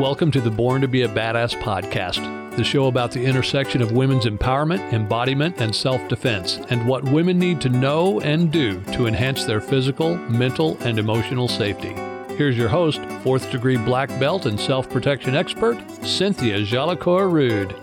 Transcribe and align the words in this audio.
Welcome 0.00 0.30
to 0.30 0.40
the 0.40 0.50
Born 0.50 0.80
to 0.80 0.88
Be 0.88 1.02
a 1.02 1.08
Badass 1.08 1.60
podcast, 1.60 2.56
the 2.56 2.64
show 2.64 2.86
about 2.86 3.10
the 3.10 3.22
intersection 3.22 3.82
of 3.82 3.92
women's 3.92 4.24
empowerment, 4.24 4.94
embodiment, 4.94 5.60
and 5.60 5.74
self 5.74 6.08
defense, 6.08 6.58
and 6.70 6.86
what 6.86 7.04
women 7.04 7.38
need 7.38 7.60
to 7.60 7.68
know 7.68 8.18
and 8.20 8.50
do 8.50 8.80
to 8.94 9.06
enhance 9.06 9.44
their 9.44 9.60
physical, 9.60 10.16
mental, 10.16 10.78
and 10.80 10.98
emotional 10.98 11.48
safety. 11.48 11.92
Here's 12.34 12.56
your 12.56 12.70
host, 12.70 13.02
fourth 13.22 13.50
degree 13.50 13.76
black 13.76 14.08
belt 14.18 14.46
and 14.46 14.58
self 14.58 14.88
protection 14.88 15.34
expert, 15.34 15.78
Cynthia 16.02 16.60
Jolicoeur 16.60 17.30
Rude. 17.30 17.76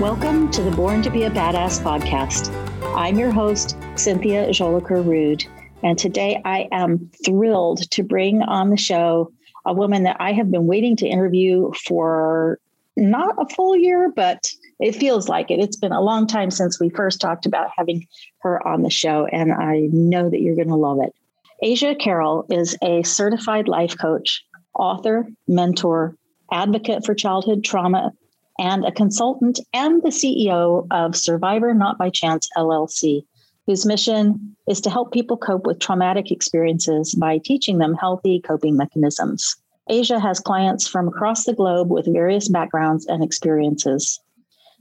Welcome 0.00 0.52
to 0.52 0.62
the 0.62 0.70
Born 0.70 1.02
to 1.02 1.10
Be 1.10 1.24
a 1.24 1.30
Badass 1.30 1.82
podcast. 1.82 2.54
I'm 2.94 3.18
your 3.18 3.32
host, 3.32 3.76
Cynthia 3.96 4.50
Jolicoeur 4.50 5.04
Rude. 5.04 5.48
And 5.82 5.98
today 5.98 6.40
I 6.44 6.68
am 6.70 7.10
thrilled 7.24 7.90
to 7.90 8.02
bring 8.02 8.42
on 8.42 8.70
the 8.70 8.76
show 8.76 9.32
a 9.64 9.72
woman 9.72 10.04
that 10.04 10.16
I 10.20 10.32
have 10.32 10.50
been 10.50 10.66
waiting 10.66 10.96
to 10.96 11.06
interview 11.06 11.72
for 11.86 12.58
not 12.96 13.34
a 13.38 13.54
full 13.54 13.76
year, 13.76 14.12
but 14.14 14.50
it 14.80 14.94
feels 14.94 15.28
like 15.28 15.50
it. 15.50 15.60
It's 15.60 15.76
been 15.76 15.92
a 15.92 16.00
long 16.00 16.26
time 16.26 16.50
since 16.50 16.78
we 16.78 16.90
first 16.90 17.20
talked 17.20 17.46
about 17.46 17.70
having 17.76 18.06
her 18.40 18.66
on 18.66 18.82
the 18.82 18.90
show, 18.90 19.26
and 19.26 19.52
I 19.52 19.88
know 19.92 20.28
that 20.28 20.40
you're 20.40 20.56
going 20.56 20.68
to 20.68 20.76
love 20.76 20.98
it. 21.02 21.14
Asia 21.62 21.94
Carroll 21.94 22.44
is 22.50 22.76
a 22.82 23.02
certified 23.02 23.68
life 23.68 23.96
coach, 23.96 24.44
author, 24.74 25.28
mentor, 25.46 26.16
advocate 26.50 27.06
for 27.06 27.14
childhood 27.14 27.64
trauma, 27.64 28.12
and 28.58 28.84
a 28.84 28.92
consultant 28.92 29.60
and 29.72 30.02
the 30.02 30.08
CEO 30.08 30.86
of 30.90 31.16
Survivor 31.16 31.72
Not 31.72 31.98
by 31.98 32.10
Chance 32.10 32.48
LLC 32.56 33.24
whose 33.66 33.86
mission 33.86 34.56
is 34.68 34.80
to 34.80 34.90
help 34.90 35.12
people 35.12 35.36
cope 35.36 35.66
with 35.66 35.78
traumatic 35.78 36.30
experiences 36.30 37.14
by 37.14 37.38
teaching 37.38 37.78
them 37.78 37.94
healthy 37.94 38.40
coping 38.40 38.76
mechanisms. 38.76 39.56
Asia 39.88 40.20
has 40.20 40.40
clients 40.40 40.86
from 40.86 41.08
across 41.08 41.44
the 41.44 41.54
globe 41.54 41.90
with 41.90 42.12
various 42.12 42.48
backgrounds 42.48 43.06
and 43.06 43.22
experiences. 43.22 44.20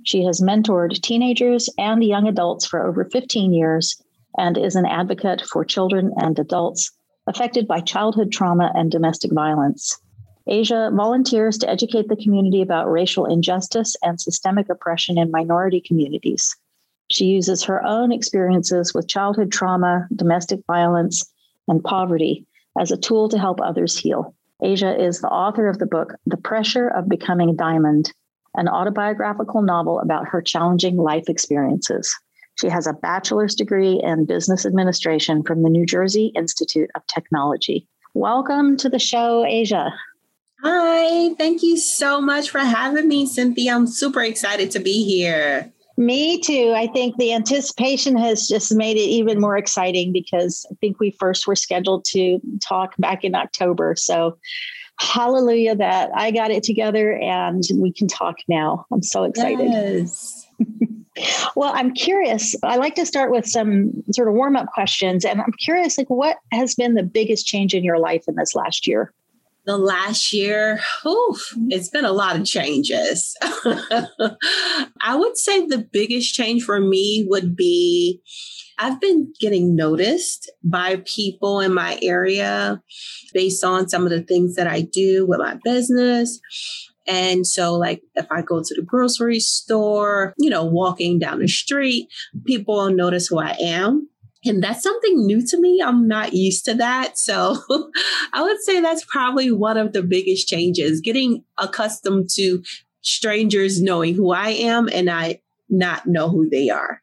She 0.04 0.23
has 0.23 0.42
mentored 0.42 1.02
teenagers 1.02 1.70
and 1.78 2.04
young 2.04 2.28
adults 2.28 2.66
for 2.66 2.86
over 2.86 3.06
15 3.06 3.54
years 3.54 4.02
and 4.38 4.58
is 4.58 4.76
an 4.76 4.86
advocate 4.86 5.42
for 5.42 5.66
children 5.66 6.14
and 6.18 6.38
adults 6.40 6.92
affected 7.28 7.68
by 7.68 7.82
childhood 7.82 8.32
trauma 8.32 8.72
and 8.76 8.92
domestic 8.92 9.32
violence. 9.32 10.00
Asia 10.48 10.90
volunteers 10.94 11.58
to 11.60 11.70
educate 11.70 12.08
the 12.08 12.16
community 12.16 12.62
about 12.62 12.90
racial 12.90 13.26
injustice 13.26 13.95
and 14.02 14.20
systemic 14.20 14.70
oppression 14.70 15.18
in 15.18 15.30
minority 15.30 15.80
communities. 15.80 16.56
She 17.12 17.26
uses 17.26 17.64
her 17.64 17.86
own 17.86 18.14
experiences 18.14 18.94
with 18.94 19.09
childhood 19.09 19.52
trauma, 19.52 20.08
domestic 20.16 20.62
violence, 20.66 21.30
and 21.67 21.84
poverty 21.84 22.48
as 22.80 22.90
a 22.90 22.98
tool 22.98 23.28
to 23.30 23.38
help 23.38 23.59
others 23.59 23.98
heal. 23.98 24.34
Asia 24.64 24.98
is 24.98 25.20
the 25.20 25.28
author 25.28 25.67
of 25.67 25.78
the 25.78 25.86
book, 25.86 26.16
The 26.26 26.38
Pressure 26.38 26.88
of 26.88 27.09
Becoming 27.09 27.50
a 27.50 27.54
Diamond, 27.54 28.14
an 28.56 28.70
autobiographical 28.70 29.62
novel 29.62 30.00
about 30.00 30.30
her 30.30 30.42
challenging 30.42 30.95
life 30.95 31.28
experiences. 31.28 32.17
She 32.56 32.70
has 32.70 32.88
a 32.88 32.94
bachelor's 32.94 33.56
degree 33.56 34.00
in 34.02 34.26
business 34.26 34.66
administration 34.66 35.44
from 35.44 35.64
the 35.64 35.70
New 35.70 35.86
Jersey 35.86 36.32
Institute 36.34 36.92
of 36.95 37.06
Technology. 37.08 37.89
Welcome 38.14 38.78
to 38.78 38.88
the 38.88 39.00
show, 39.00 39.44
Asia. 39.44 39.94
Hi, 40.64 41.34
thank 41.34 41.62
you 41.62 41.76
so 41.76 42.22
much 42.22 42.52
for 42.52 42.59
having 42.59 43.09
me, 43.09 43.26
Cynthia. 43.26 43.76
I'm 43.76 43.88
super 43.88 44.22
excited 44.22 44.72
to 44.72 44.80
be 44.80 45.04
here. 45.04 45.73
Me 45.97 46.39
too. 46.39 46.73
I 46.75 46.88
think 46.88 47.17
the 47.17 47.34
anticipation 47.34 48.17
has 48.17 48.47
just 48.47 48.73
made 48.73 48.97
it 48.97 49.02
even 49.02 49.39
more 49.39 49.58
exciting 49.58 50.11
because 50.11 50.66
I 50.72 50.75
think 50.81 51.00
we 51.00 51.11
first 51.11 51.48
were 51.48 51.56
scheduled 51.56 52.06
to 52.06 52.39
talk 52.61 52.95
back 52.98 53.23
in 53.23 53.36
October. 53.36 53.95
So, 53.98 54.38
hallelujah 55.00 55.75
that 55.75 56.11
I 56.14 56.30
got 56.30 56.52
it 56.52 56.61
together 56.61 57.14
and 57.14 57.64
we 57.75 57.92
can 57.92 58.08
talk 58.08 58.38
now. 58.48 58.86
I'm 58.94 59.02
so 59.02 59.23
excited. 59.23 59.67
Yes. 59.71 60.48
well, 61.55 61.71
I'm 61.73 61.93
curious. 61.93 62.55
I 62.64 62.77
like 62.77 62.95
to 62.95 63.05
start 63.05 63.32
with 63.32 63.48
some 63.48 63.92
sort 64.11 64.27
of 64.27 64.36
warm 64.36 64.55
up 64.55 64.67
questions. 64.67 65.26
And 65.26 65.42
I'm 65.42 65.54
curious, 65.54 65.98
like, 65.98 66.10
what 66.10 66.37
has 66.52 66.76
been 66.76 66.93
the 66.93 67.04
biggest 67.04 67.48
change 67.48 67.73
in 67.73 67.83
your 67.83 67.98
life 67.98 68.23
in 68.27 68.36
this 68.36 68.55
last 68.55 68.87
year? 68.87 69.14
The 69.66 69.77
last 69.77 70.33
year, 70.33 70.80
oof, 71.05 71.54
mm-hmm. 71.54 71.67
it's 71.70 71.89
been 71.89 72.05
a 72.05 72.11
lot 72.11 72.36
of 72.36 72.45
changes. 72.45 73.36
I 75.02 75.16
would 75.16 75.38
say 75.38 75.66
the 75.66 75.88
biggest 75.92 76.33
change 76.33 76.64
for 76.64 76.80
me 76.80 77.26
would 77.27 77.55
be 77.55 78.22
I've 78.80 78.99
been 78.99 79.32
getting 79.39 79.76
noticed 79.76 80.52
by 80.64 81.04
people 81.05 81.60
in 81.60 81.72
my 81.72 81.99
area 82.02 82.82
based 83.32 83.64
on 83.64 83.88
some 83.88 84.05
of 84.05 84.10
the 84.10 84.23
things 84.23 84.55
that 84.55 84.66
I 84.66 84.82
do 84.82 85.27
with 85.27 85.39
my 85.39 85.60
business. 85.64 86.39
And 87.08 87.45
so, 87.45 87.76
like, 87.76 88.02
if 88.16 88.26
I 88.32 88.42
go 88.42 88.61
to 88.64 88.76
the 88.76 88.82
grocery 88.82 89.39
store, 89.39 90.33
you 90.38 90.49
know, 90.49 90.64
walking 90.64 91.20
down 91.20 91.39
the 91.39 91.48
street, 91.48 92.08
people 92.45 92.76
will 92.76 92.92
notice 92.92 93.28
who 93.28 93.39
I 93.39 93.55
am. 93.60 94.10
And 94.44 94.64
that's 94.64 94.82
something 94.82 95.26
new 95.26 95.46
to 95.48 95.60
me. 95.60 95.82
I'm 95.86 96.08
not 96.08 96.34
used 96.34 96.66
to 96.66 96.74
that. 96.76 97.18
So 97.18 97.58
I 98.34 98.42
would 98.42 98.62
say 98.62 98.82
that's 98.82 99.06
probably 99.06 99.52
one 99.52 99.78
of 99.78 99.94
the 99.94 100.02
biggest 100.02 100.48
changes 100.48 101.02
getting 101.02 101.44
accustomed 101.58 102.30
to 102.36 102.64
strangers 103.02 103.82
knowing 103.82 104.16
who 104.16 104.32
I 104.32 104.50
am 104.50 104.90
and 104.92 105.10
I 105.10 105.42
not 105.70 106.08
know 106.08 106.30
who 106.30 106.50
they 106.50 106.70
are. 106.70 107.02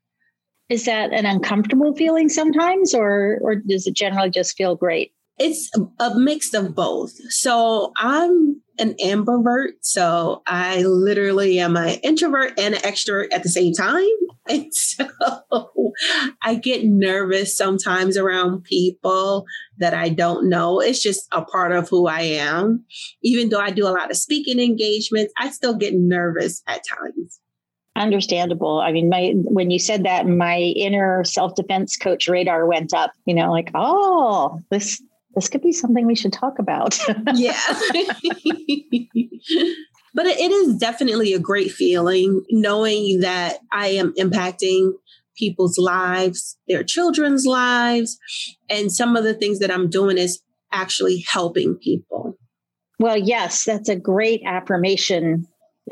Is 0.68 0.84
that 0.84 1.12
an 1.12 1.24
uncomfortable 1.24 1.94
feeling 1.94 2.28
sometimes, 2.28 2.94
or, 2.94 3.38
or 3.40 3.54
does 3.54 3.86
it 3.86 3.94
generally 3.94 4.30
just 4.30 4.56
feel 4.56 4.76
great? 4.76 5.12
It's 5.38 5.70
a 5.98 6.18
mix 6.18 6.52
of 6.52 6.74
both. 6.74 7.12
So 7.30 7.92
I'm 7.96 8.60
an 8.78 8.94
ambivert. 9.04 9.72
So 9.80 10.42
I 10.46 10.82
literally 10.82 11.58
am 11.58 11.76
an 11.76 11.98
introvert 12.02 12.58
and 12.58 12.74
an 12.74 12.80
extrovert 12.80 13.28
at 13.32 13.42
the 13.42 13.48
same 13.48 13.74
time. 13.74 14.04
And 14.50 14.72
so 14.72 15.06
I 16.40 16.54
get 16.54 16.82
nervous 16.82 17.54
sometimes 17.54 18.16
around 18.16 18.64
people 18.64 19.44
that 19.76 19.92
I 19.92 20.08
don't 20.08 20.48
know. 20.48 20.80
It's 20.80 21.02
just 21.02 21.28
a 21.32 21.42
part 21.42 21.72
of 21.72 21.90
who 21.90 22.06
I 22.06 22.22
am. 22.22 22.86
Even 23.22 23.50
though 23.50 23.60
I 23.60 23.70
do 23.70 23.86
a 23.86 23.90
lot 23.90 24.10
of 24.10 24.16
speaking 24.16 24.58
engagements, 24.58 25.34
I 25.36 25.50
still 25.50 25.74
get 25.74 25.92
nervous 25.92 26.62
at 26.66 26.80
times. 26.88 27.40
Understandable. 27.94 28.80
I 28.80 28.92
mean, 28.92 29.08
my 29.08 29.32
when 29.34 29.70
you 29.70 29.78
said 29.78 30.04
that, 30.04 30.26
my 30.26 30.58
inner 30.58 31.24
self 31.24 31.54
defense 31.56 31.96
coach 31.96 32.28
radar 32.28 32.64
went 32.64 32.94
up. 32.94 33.10
You 33.26 33.34
know, 33.34 33.50
like, 33.50 33.70
oh, 33.74 34.60
this 34.70 35.02
this 35.38 35.48
could 35.48 35.62
be 35.62 35.72
something 35.72 36.04
we 36.04 36.16
should 36.16 36.32
talk 36.32 36.58
about. 36.58 36.98
yeah. 37.34 37.56
but 40.14 40.26
it 40.26 40.50
is 40.50 40.76
definitely 40.76 41.32
a 41.32 41.38
great 41.38 41.70
feeling 41.70 42.42
knowing 42.50 43.20
that 43.20 43.58
I 43.72 43.86
am 43.88 44.12
impacting 44.14 44.94
people's 45.36 45.78
lives, 45.78 46.58
their 46.66 46.82
children's 46.82 47.46
lives. 47.46 48.18
And 48.68 48.90
some 48.90 49.14
of 49.14 49.22
the 49.22 49.34
things 49.34 49.60
that 49.60 49.70
I'm 49.70 49.88
doing 49.88 50.18
is 50.18 50.40
actually 50.72 51.24
helping 51.30 51.76
people. 51.76 52.36
Well, 52.98 53.16
yes, 53.16 53.64
that's 53.64 53.88
a 53.88 53.94
great 53.94 54.42
affirmation 54.44 55.46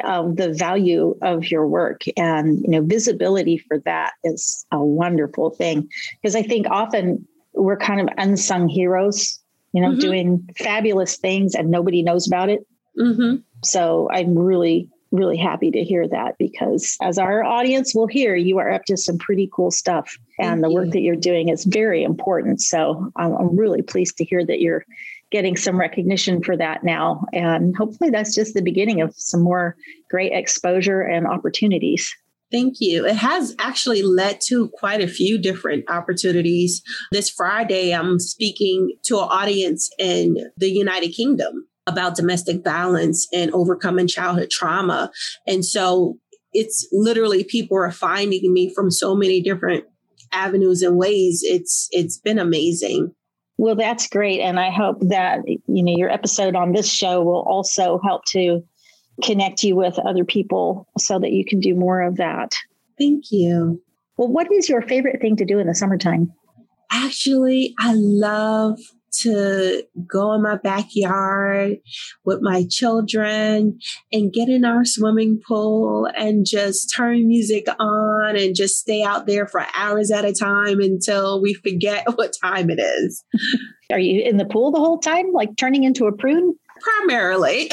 of 0.05 0.37
the 0.37 0.53
value 0.53 1.17
of 1.23 1.51
your 1.53 1.69
work 1.69 2.03
and 2.19 2.59
you 2.63 2.69
know 2.69 2.83
visibility 2.83 3.57
for 3.57 3.79
that 3.87 4.13
is 4.25 4.67
a 4.71 4.85
wonderful 4.85 5.49
thing 5.49 5.89
because 6.21 6.37
i 6.37 6.43
think 6.43 6.67
often 6.69 7.27
we're 7.57 7.77
kind 7.77 8.01
of 8.01 8.09
unsung 8.19 8.69
heroes, 8.69 9.41
you 9.73 9.83
know, 9.83 9.91
mm-hmm. 9.91 10.01
doing 10.01 10.49
fabulous 10.57 11.17
things 11.17 11.55
and 11.55 11.71
nobody 11.71 12.03
knows 12.03 12.27
about 12.27 12.49
it. 12.49 12.67
Mm-hmm. 12.99 13.37
So 13.65 14.09
I'm 14.13 14.39
really, 14.39 14.89
really 15.11 15.37
happy 15.37 15.71
to 15.71 15.83
hear 15.83 16.07
that 16.09 16.37
because 16.39 16.97
as 17.03 17.19
our 17.19 17.43
audience 17.43 17.95
will 17.95 18.07
hear, 18.07 18.37
you 18.37 18.59
are 18.59 18.71
up 18.71 18.85
to 18.85 18.97
some 18.97 19.19
pretty 19.19 19.49
cool 19.53 19.71
stuff. 19.71 20.17
Thank 20.39 20.51
and 20.51 20.65
the 20.65 20.71
work 20.71 20.91
that 20.91 21.01
you're 21.01 21.17
doing 21.17 21.49
is 21.49 21.65
very 21.65 22.03
important. 22.05 22.61
So 22.61 23.11
I'm, 23.17 23.33
I'm 23.35 23.57
really 23.57 23.83
pleased 23.83 24.19
to 24.19 24.25
hear 24.25 24.45
that 24.47 24.61
you're 24.61 24.85
getting 25.31 25.57
some 25.57 25.79
recognition 25.79 26.43
for 26.43 26.57
that 26.57 26.85
now. 26.85 27.25
And 27.33 27.77
hopefully 27.77 28.11
that's 28.11 28.35
just 28.35 28.55
the 28.55 28.63
beginning 28.63 29.01
of 29.01 29.15
some 29.17 29.43
more 29.43 29.77
great 30.09 30.33
exposure 30.33 31.01
and 31.01 31.27
opportunities. 31.27 32.15
Thank 32.57 32.77
you. 32.81 33.05
It 33.05 33.17
has 33.17 33.55
actually 33.59 34.01
led 34.01 34.41
to 34.47 34.71
quite 34.71 35.03
a 35.03 35.07
few 35.07 35.37
different 35.37 35.85
opportunities. 35.91 36.81
This 37.13 37.29
Friday, 37.29 37.95
I'm 37.95 38.19
speaking 38.19 38.95
to 39.05 39.19
an 39.19 39.29
audience 39.29 39.91
in 39.99 40.39
the 40.57 40.71
United 40.71 41.11
Kingdom 41.11 41.69
about 41.87 42.17
domestic 42.17 42.65
violence 42.65 43.29
and 43.31 43.53
overcoming 43.53 44.07
childhood 44.07 44.49
trauma. 44.49 45.11
And 45.47 45.67
so 45.67 46.17
it's 46.55 46.89
literally 46.93 47.45
people 47.45 47.77
are 47.77 47.91
finding 47.91 48.51
me 48.51 48.73
from 48.75 48.91
so 48.91 49.15
many 49.15 49.43
different 49.43 49.85
avenues 50.33 50.81
and 50.81 50.97
ways. 50.97 51.43
It's 51.45 51.89
it's 51.91 52.17
been 52.17 52.39
amazing. 52.39 53.15
Well, 53.59 53.77
that's 53.77 54.09
great. 54.09 54.41
And 54.41 54.59
I 54.59 54.71
hope 54.71 54.97
that 55.11 55.41
you 55.47 55.85
know 55.85 55.95
your 55.95 56.11
episode 56.11 56.57
on 56.57 56.73
this 56.73 56.91
show 56.91 57.23
will 57.23 57.45
also 57.47 58.01
help 58.03 58.25
to 58.29 58.63
connect 59.23 59.63
you 59.63 59.77
with 59.77 59.99
other 59.99 60.25
people 60.25 60.87
so 60.99 61.19
that 61.19 61.33
you 61.33 61.45
can 61.45 61.61
do 61.61 61.75
more 61.75 62.03
of 62.03 62.17
that. 62.17 62.55
Thank 62.99 63.31
you. 63.31 63.83
Well, 64.17 64.29
what 64.29 64.51
is 64.53 64.69
your 64.69 64.83
favorite 64.83 65.21
thing 65.21 65.37
to 65.37 65.45
do 65.45 65.59
in 65.59 65.67
the 65.67 65.75
summertime? 65.75 66.33
Actually, 66.91 67.75
I 67.79 67.93
love 67.95 68.79
to 69.21 69.83
go 70.07 70.33
in 70.35 70.43
my 70.43 70.57
backyard 70.57 71.79
with 72.25 72.41
my 72.43 72.65
children 72.69 73.79
and 74.13 74.33
get 74.33 74.49
in 74.49 74.65
our 74.65 74.85
swimming 74.85 75.41
pool 75.47 76.09
and 76.17 76.47
just 76.47 76.93
turn 76.95 77.27
music 77.27 77.67
on 77.79 78.37
and 78.37 78.55
just 78.55 78.79
stay 78.79 79.03
out 79.03 79.27
there 79.27 79.47
for 79.47 79.65
hours 79.75 80.11
at 80.11 80.25
a 80.25 80.33
time 80.33 80.81
until 80.81 81.41
we 81.41 81.55
forget 81.55 82.05
what 82.17 82.35
time 82.43 82.69
it 82.71 82.79
is. 82.79 83.25
Are 83.91 83.99
you 83.99 84.23
in 84.23 84.37
the 84.37 84.45
pool 84.45 84.73
the 84.73 84.81
whole 84.81 84.99
time, 84.99 85.33
like 85.33 85.57
turning 85.57 85.85
into 85.85 86.07
a 86.07 86.13
prune? 86.13 86.55
Primarily. 86.81 87.71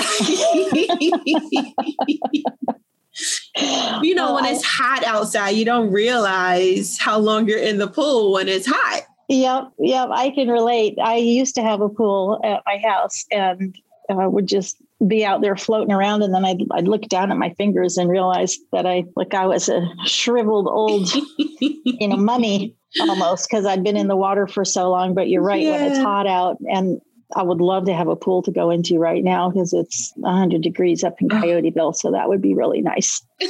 you 4.02 4.16
know, 4.16 4.34
when 4.36 4.46
it's 4.46 4.64
hot 4.64 5.04
outside, 5.06 5.52
you 5.52 5.66
don't 5.66 5.92
realize 5.92 6.98
how 7.00 7.18
long 7.18 7.48
you're 7.48 7.60
in 7.60 7.78
the 7.78 7.88
pool 7.88 8.34
when 8.34 8.48
it's 8.48 8.66
hot. 8.68 9.04
Yep, 9.30 9.72
yep, 9.80 10.10
I 10.12 10.32
can 10.32 10.50
relate. 10.50 10.98
I 11.02 11.16
used 11.16 11.56
to 11.56 11.62
have 11.62 11.82
a 11.82 11.90
pool 11.90 12.42
at 12.44 12.62
my 12.66 12.78
house 12.78 13.26
and 13.32 13.76
uh, 14.10 14.30
would 14.30 14.48
just 14.48 14.78
be 15.08 15.26
out 15.26 15.42
there 15.42 15.56
floating 15.56 15.94
around, 15.94 16.24
and 16.24 16.34
then 16.34 16.46
I'd, 16.46 16.62
I'd 16.72 16.88
look 16.88 17.04
down 17.04 17.32
at 17.32 17.38
my 17.38 17.52
fingers 17.52 17.98
and 17.98 18.10
realize 18.10 18.58
that 18.72 18.86
I 18.86 19.06
like 19.16 19.34
I 19.34 19.46
was 19.46 19.70
a 19.70 19.88
shriveled 20.06 20.68
old, 20.68 21.10
you 21.38 22.08
know, 22.08 22.18
mummy 22.18 22.76
almost 23.00 23.50
because 23.50 23.66
I'd 23.66 23.84
been 23.84 23.98
in 23.98 24.08
the 24.08 24.16
water 24.16 24.46
for 24.46 24.66
so 24.66 24.90
long. 24.90 25.14
But 25.14 25.30
you're 25.30 25.42
right, 25.42 25.62
yeah. 25.62 25.72
when 25.72 25.92
it's 25.92 26.00
hot 26.00 26.28
out, 26.28 26.58
and 26.70 27.00
I 27.36 27.44
would 27.44 27.62
love 27.62 27.86
to 27.86 27.94
have 27.94 28.08
a 28.08 28.16
pool 28.16 28.42
to 28.44 28.52
go 28.52 28.70
into 28.70 28.98
right 28.98 29.24
now 29.24 29.50
because 29.50 29.74
it's 29.74 30.14
100 30.18 30.62
degrees 30.62 31.04
up 31.04 31.16
in 31.20 31.30
Coyoteville. 31.30 31.96
So 31.96 32.12
that 32.12 32.30
would 32.30 32.42
be 32.42 32.56
really 32.56 32.82
nice. 32.82 33.22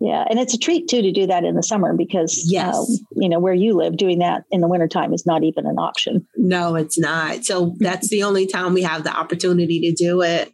yeah. 0.00 0.24
And 0.28 0.38
it's 0.38 0.54
a 0.54 0.58
treat 0.58 0.88
too 0.88 1.02
to 1.02 1.12
do 1.12 1.26
that 1.26 1.44
in 1.44 1.54
the 1.54 1.62
summer 1.62 1.94
because, 1.96 2.44
yes. 2.46 2.74
Uh, 2.74 2.86
you 3.16 3.28
know, 3.28 3.40
where 3.40 3.54
you 3.54 3.74
live, 3.74 3.96
doing 3.96 4.20
that 4.20 4.44
in 4.50 4.60
the 4.60 4.68
wintertime 4.68 5.12
is 5.12 5.26
not 5.26 5.44
even 5.44 5.66
an 5.66 5.78
option. 5.78 6.26
No, 6.36 6.76
it's 6.76 6.98
not. 6.98 7.44
So 7.44 7.74
that's 7.78 8.08
the 8.08 8.22
only 8.22 8.46
time 8.46 8.74
we 8.74 8.82
have 8.82 9.04
the 9.04 9.14
opportunity 9.14 9.80
to 9.80 9.92
do 9.92 10.22
it. 10.22 10.52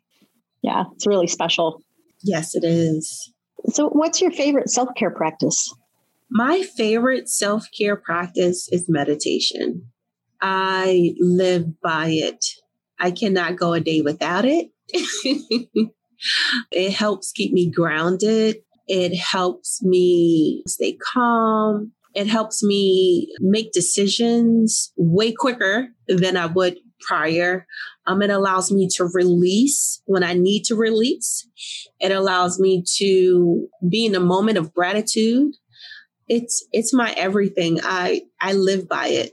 Yeah. 0.62 0.84
It's 0.94 1.06
really 1.06 1.28
special. 1.28 1.82
Yes, 2.22 2.54
it 2.54 2.64
is. 2.64 3.32
So, 3.70 3.88
what's 3.88 4.20
your 4.20 4.30
favorite 4.30 4.70
self 4.70 4.88
care 4.96 5.10
practice? 5.10 5.72
My 6.30 6.62
favorite 6.62 7.28
self 7.28 7.66
care 7.76 7.96
practice 7.96 8.68
is 8.70 8.86
meditation. 8.88 9.90
I 10.40 11.14
live 11.18 11.80
by 11.80 12.08
it. 12.08 12.44
I 12.98 13.10
cannot 13.10 13.56
go 13.56 13.72
a 13.72 13.80
day 13.80 14.00
without 14.00 14.44
it. 14.44 14.70
it 16.72 16.92
helps 16.92 17.32
keep 17.32 17.52
me 17.52 17.70
grounded. 17.70 18.56
It 18.86 19.16
helps 19.16 19.82
me 19.82 20.62
stay 20.66 20.96
calm. 21.12 21.92
It 22.14 22.26
helps 22.26 22.62
me 22.62 23.28
make 23.38 23.72
decisions 23.72 24.92
way 24.96 25.32
quicker 25.32 25.88
than 26.08 26.36
I 26.36 26.46
would 26.46 26.78
prior. 27.00 27.66
Um, 28.06 28.22
it 28.22 28.30
allows 28.30 28.72
me 28.72 28.88
to 28.96 29.08
release 29.12 30.02
when 30.06 30.24
I 30.24 30.32
need 30.32 30.64
to 30.64 30.74
release. 30.74 31.48
It 32.00 32.10
allows 32.10 32.58
me 32.58 32.82
to 32.96 33.68
be 33.88 34.06
in 34.06 34.14
a 34.14 34.20
moment 34.20 34.58
of 34.58 34.72
gratitude. 34.72 35.52
It's 36.28 36.66
it's 36.72 36.92
my 36.92 37.12
everything. 37.12 37.80
I 37.82 38.22
I 38.40 38.54
live 38.54 38.88
by 38.88 39.08
it. 39.08 39.32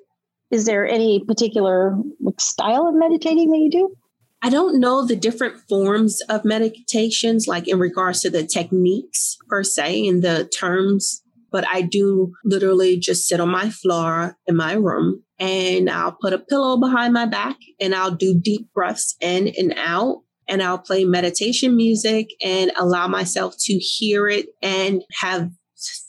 Is 0.56 0.64
there 0.64 0.88
any 0.88 1.22
particular 1.22 1.98
style 2.40 2.88
of 2.88 2.96
meditating 2.96 3.52
that 3.52 3.58
you 3.58 3.70
do? 3.70 3.96
I 4.42 4.50
don't 4.50 4.80
know 4.80 5.06
the 5.06 5.18
different 5.18 5.60
forms 5.68 6.22
of 6.30 6.46
meditations, 6.46 7.46
like 7.46 7.68
in 7.68 7.78
regards 7.78 8.22
to 8.22 8.30
the 8.30 8.46
techniques 8.46 9.38
per 9.50 9.64
se 9.64 10.08
and 10.08 10.24
the 10.24 10.50
terms, 10.58 11.22
but 11.52 11.66
I 11.68 11.82
do 11.82 12.32
literally 12.46 12.98
just 12.98 13.28
sit 13.28 13.42
on 13.42 13.50
my 13.50 13.70
floor 13.70 14.38
in 14.48 14.56
my 14.56 14.76
room 14.76 15.24
and 15.40 15.90
I'll 15.90 16.14
put 16.22 16.32
a 16.32 16.40
pillow 16.40 16.78
behind 16.78 17.14
my 17.14 17.26
back 17.26 17.58
and 17.82 17.94
I'll 17.94 18.16
do 18.16 18.40
deep 18.42 18.72
breaths 18.74 19.18
in 19.20 19.52
and 19.58 19.74
out. 19.76 20.22
And 20.48 20.64
I'll 20.64 20.80
play 20.80 21.04
meditation 21.04 21.76
music 21.76 22.30
and 22.42 22.72
allow 22.78 23.10
myself 23.10 23.56
to 23.62 23.74
hear 23.74 24.30
it 24.30 24.46
and 24.62 25.04
have 25.20 25.50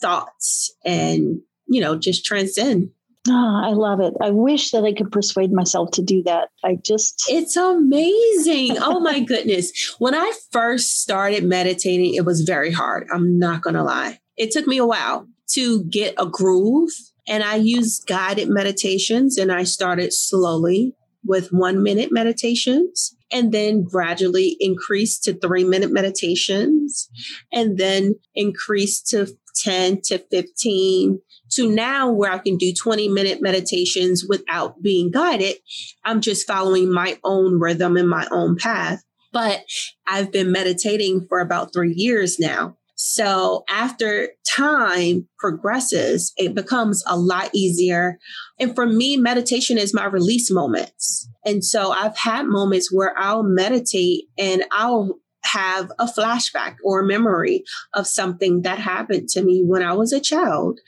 thoughts 0.00 0.72
and, 0.84 1.40
you 1.66 1.80
know, 1.80 1.96
just 1.96 2.24
transcend. 2.24 2.90
Oh, 3.28 3.62
I 3.64 3.70
love 3.70 4.00
it. 4.00 4.14
I 4.20 4.30
wish 4.30 4.70
that 4.70 4.84
I 4.84 4.92
could 4.92 5.10
persuade 5.10 5.52
myself 5.52 5.90
to 5.92 6.02
do 6.02 6.22
that. 6.24 6.50
I 6.64 6.76
just. 6.82 7.24
It's 7.28 7.56
amazing. 7.56 8.76
oh 8.78 9.00
my 9.00 9.20
goodness. 9.20 9.94
When 9.98 10.14
I 10.14 10.32
first 10.50 11.00
started 11.00 11.44
meditating, 11.44 12.14
it 12.14 12.24
was 12.24 12.42
very 12.42 12.72
hard. 12.72 13.06
I'm 13.12 13.38
not 13.38 13.62
going 13.62 13.74
to 13.74 13.82
lie. 13.82 14.20
It 14.36 14.50
took 14.50 14.66
me 14.66 14.78
a 14.78 14.86
while 14.86 15.26
to 15.52 15.84
get 15.84 16.14
a 16.18 16.26
groove. 16.26 16.90
And 17.28 17.42
I 17.42 17.56
used 17.56 18.06
guided 18.06 18.48
meditations 18.48 19.36
and 19.36 19.50
I 19.50 19.64
started 19.64 20.12
slowly 20.12 20.94
with 21.24 21.48
one 21.48 21.82
minute 21.82 22.10
meditations 22.12 23.16
and 23.32 23.50
then 23.50 23.82
gradually 23.82 24.56
increased 24.60 25.24
to 25.24 25.34
three 25.34 25.64
minute 25.64 25.90
meditations 25.90 27.08
and 27.52 27.78
then 27.78 28.14
increased 28.34 29.08
to 29.08 29.26
10 29.62 30.00
to 30.04 30.18
15 30.30 31.20
to 31.52 31.70
now 31.70 32.10
where 32.10 32.32
I 32.32 32.38
can 32.38 32.56
do 32.56 32.72
20 32.72 33.08
minute 33.08 33.40
meditations 33.40 34.24
without 34.28 34.82
being 34.82 35.10
guided. 35.10 35.56
I'm 36.04 36.20
just 36.20 36.46
following 36.46 36.92
my 36.92 37.18
own 37.24 37.58
rhythm 37.60 37.96
and 37.96 38.08
my 38.08 38.26
own 38.30 38.56
path. 38.56 39.02
But 39.32 39.64
I've 40.06 40.32
been 40.32 40.50
meditating 40.50 41.26
for 41.28 41.40
about 41.40 41.72
three 41.72 41.92
years 41.94 42.38
now. 42.38 42.76
So 42.96 43.64
after 43.68 44.30
time 44.48 45.28
progresses, 45.38 46.32
it 46.38 46.54
becomes 46.54 47.04
a 47.06 47.18
lot 47.18 47.50
easier. 47.52 48.18
And 48.58 48.74
for 48.74 48.86
me, 48.86 49.18
meditation 49.18 49.76
is 49.76 49.92
my 49.92 50.06
release 50.06 50.50
moments. 50.50 51.28
And 51.44 51.62
so 51.62 51.92
I've 51.92 52.16
had 52.16 52.46
moments 52.46 52.90
where 52.90 53.16
I'll 53.18 53.42
meditate 53.42 54.24
and 54.38 54.64
I'll 54.72 55.18
have 55.52 55.90
a 55.98 56.06
flashback 56.06 56.76
or 56.84 57.00
a 57.00 57.06
memory 57.06 57.64
of 57.94 58.06
something 58.06 58.62
that 58.62 58.78
happened 58.78 59.28
to 59.30 59.42
me 59.42 59.62
when 59.64 59.82
I 59.82 59.94
was 59.94 60.12
a 60.12 60.20
child. 60.20 60.80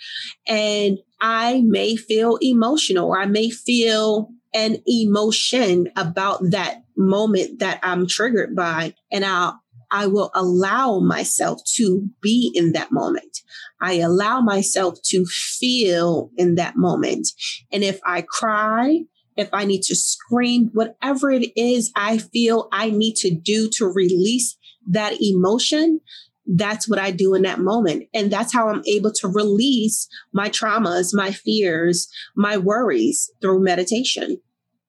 And 0.46 0.98
I 1.20 1.62
may 1.66 1.96
feel 1.96 2.38
emotional 2.40 3.08
or 3.08 3.18
I 3.18 3.26
may 3.26 3.50
feel 3.50 4.30
an 4.54 4.78
emotion 4.86 5.88
about 5.96 6.40
that 6.50 6.82
moment 6.96 7.60
that 7.60 7.80
I'm 7.82 8.06
triggered 8.06 8.56
by. 8.56 8.94
And 9.10 9.24
I'll 9.24 9.60
I 9.90 10.06
will 10.06 10.30
allow 10.34 11.00
myself 11.00 11.62
to 11.76 12.08
be 12.20 12.52
in 12.54 12.72
that 12.72 12.92
moment. 12.92 13.38
I 13.80 13.94
allow 13.94 14.40
myself 14.40 15.00
to 15.06 15.24
feel 15.24 16.30
in 16.36 16.56
that 16.56 16.76
moment. 16.76 17.28
And 17.72 17.82
if 17.82 17.98
I 18.04 18.22
cry, 18.22 19.04
if 19.38 19.48
I 19.52 19.64
need 19.64 19.82
to 19.84 19.94
scream, 19.94 20.68
whatever 20.74 21.30
it 21.30 21.50
is 21.56 21.90
I 21.96 22.18
feel 22.18 22.68
I 22.72 22.90
need 22.90 23.14
to 23.16 23.30
do 23.34 23.70
to 23.74 23.86
release 23.86 24.58
that 24.90 25.14
emotion, 25.22 26.00
that's 26.46 26.88
what 26.88 26.98
I 26.98 27.10
do 27.10 27.34
in 27.34 27.42
that 27.42 27.60
moment. 27.60 28.08
And 28.12 28.30
that's 28.30 28.52
how 28.52 28.68
I'm 28.68 28.82
able 28.86 29.12
to 29.12 29.28
release 29.28 30.08
my 30.32 30.48
traumas, 30.48 31.10
my 31.12 31.30
fears, 31.30 32.08
my 32.34 32.56
worries 32.56 33.30
through 33.40 33.62
meditation. 33.62 34.38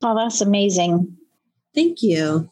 Oh, 0.01 0.15
that's 0.15 0.41
amazing. 0.41 1.15
Thank 1.75 2.01
you. 2.01 2.49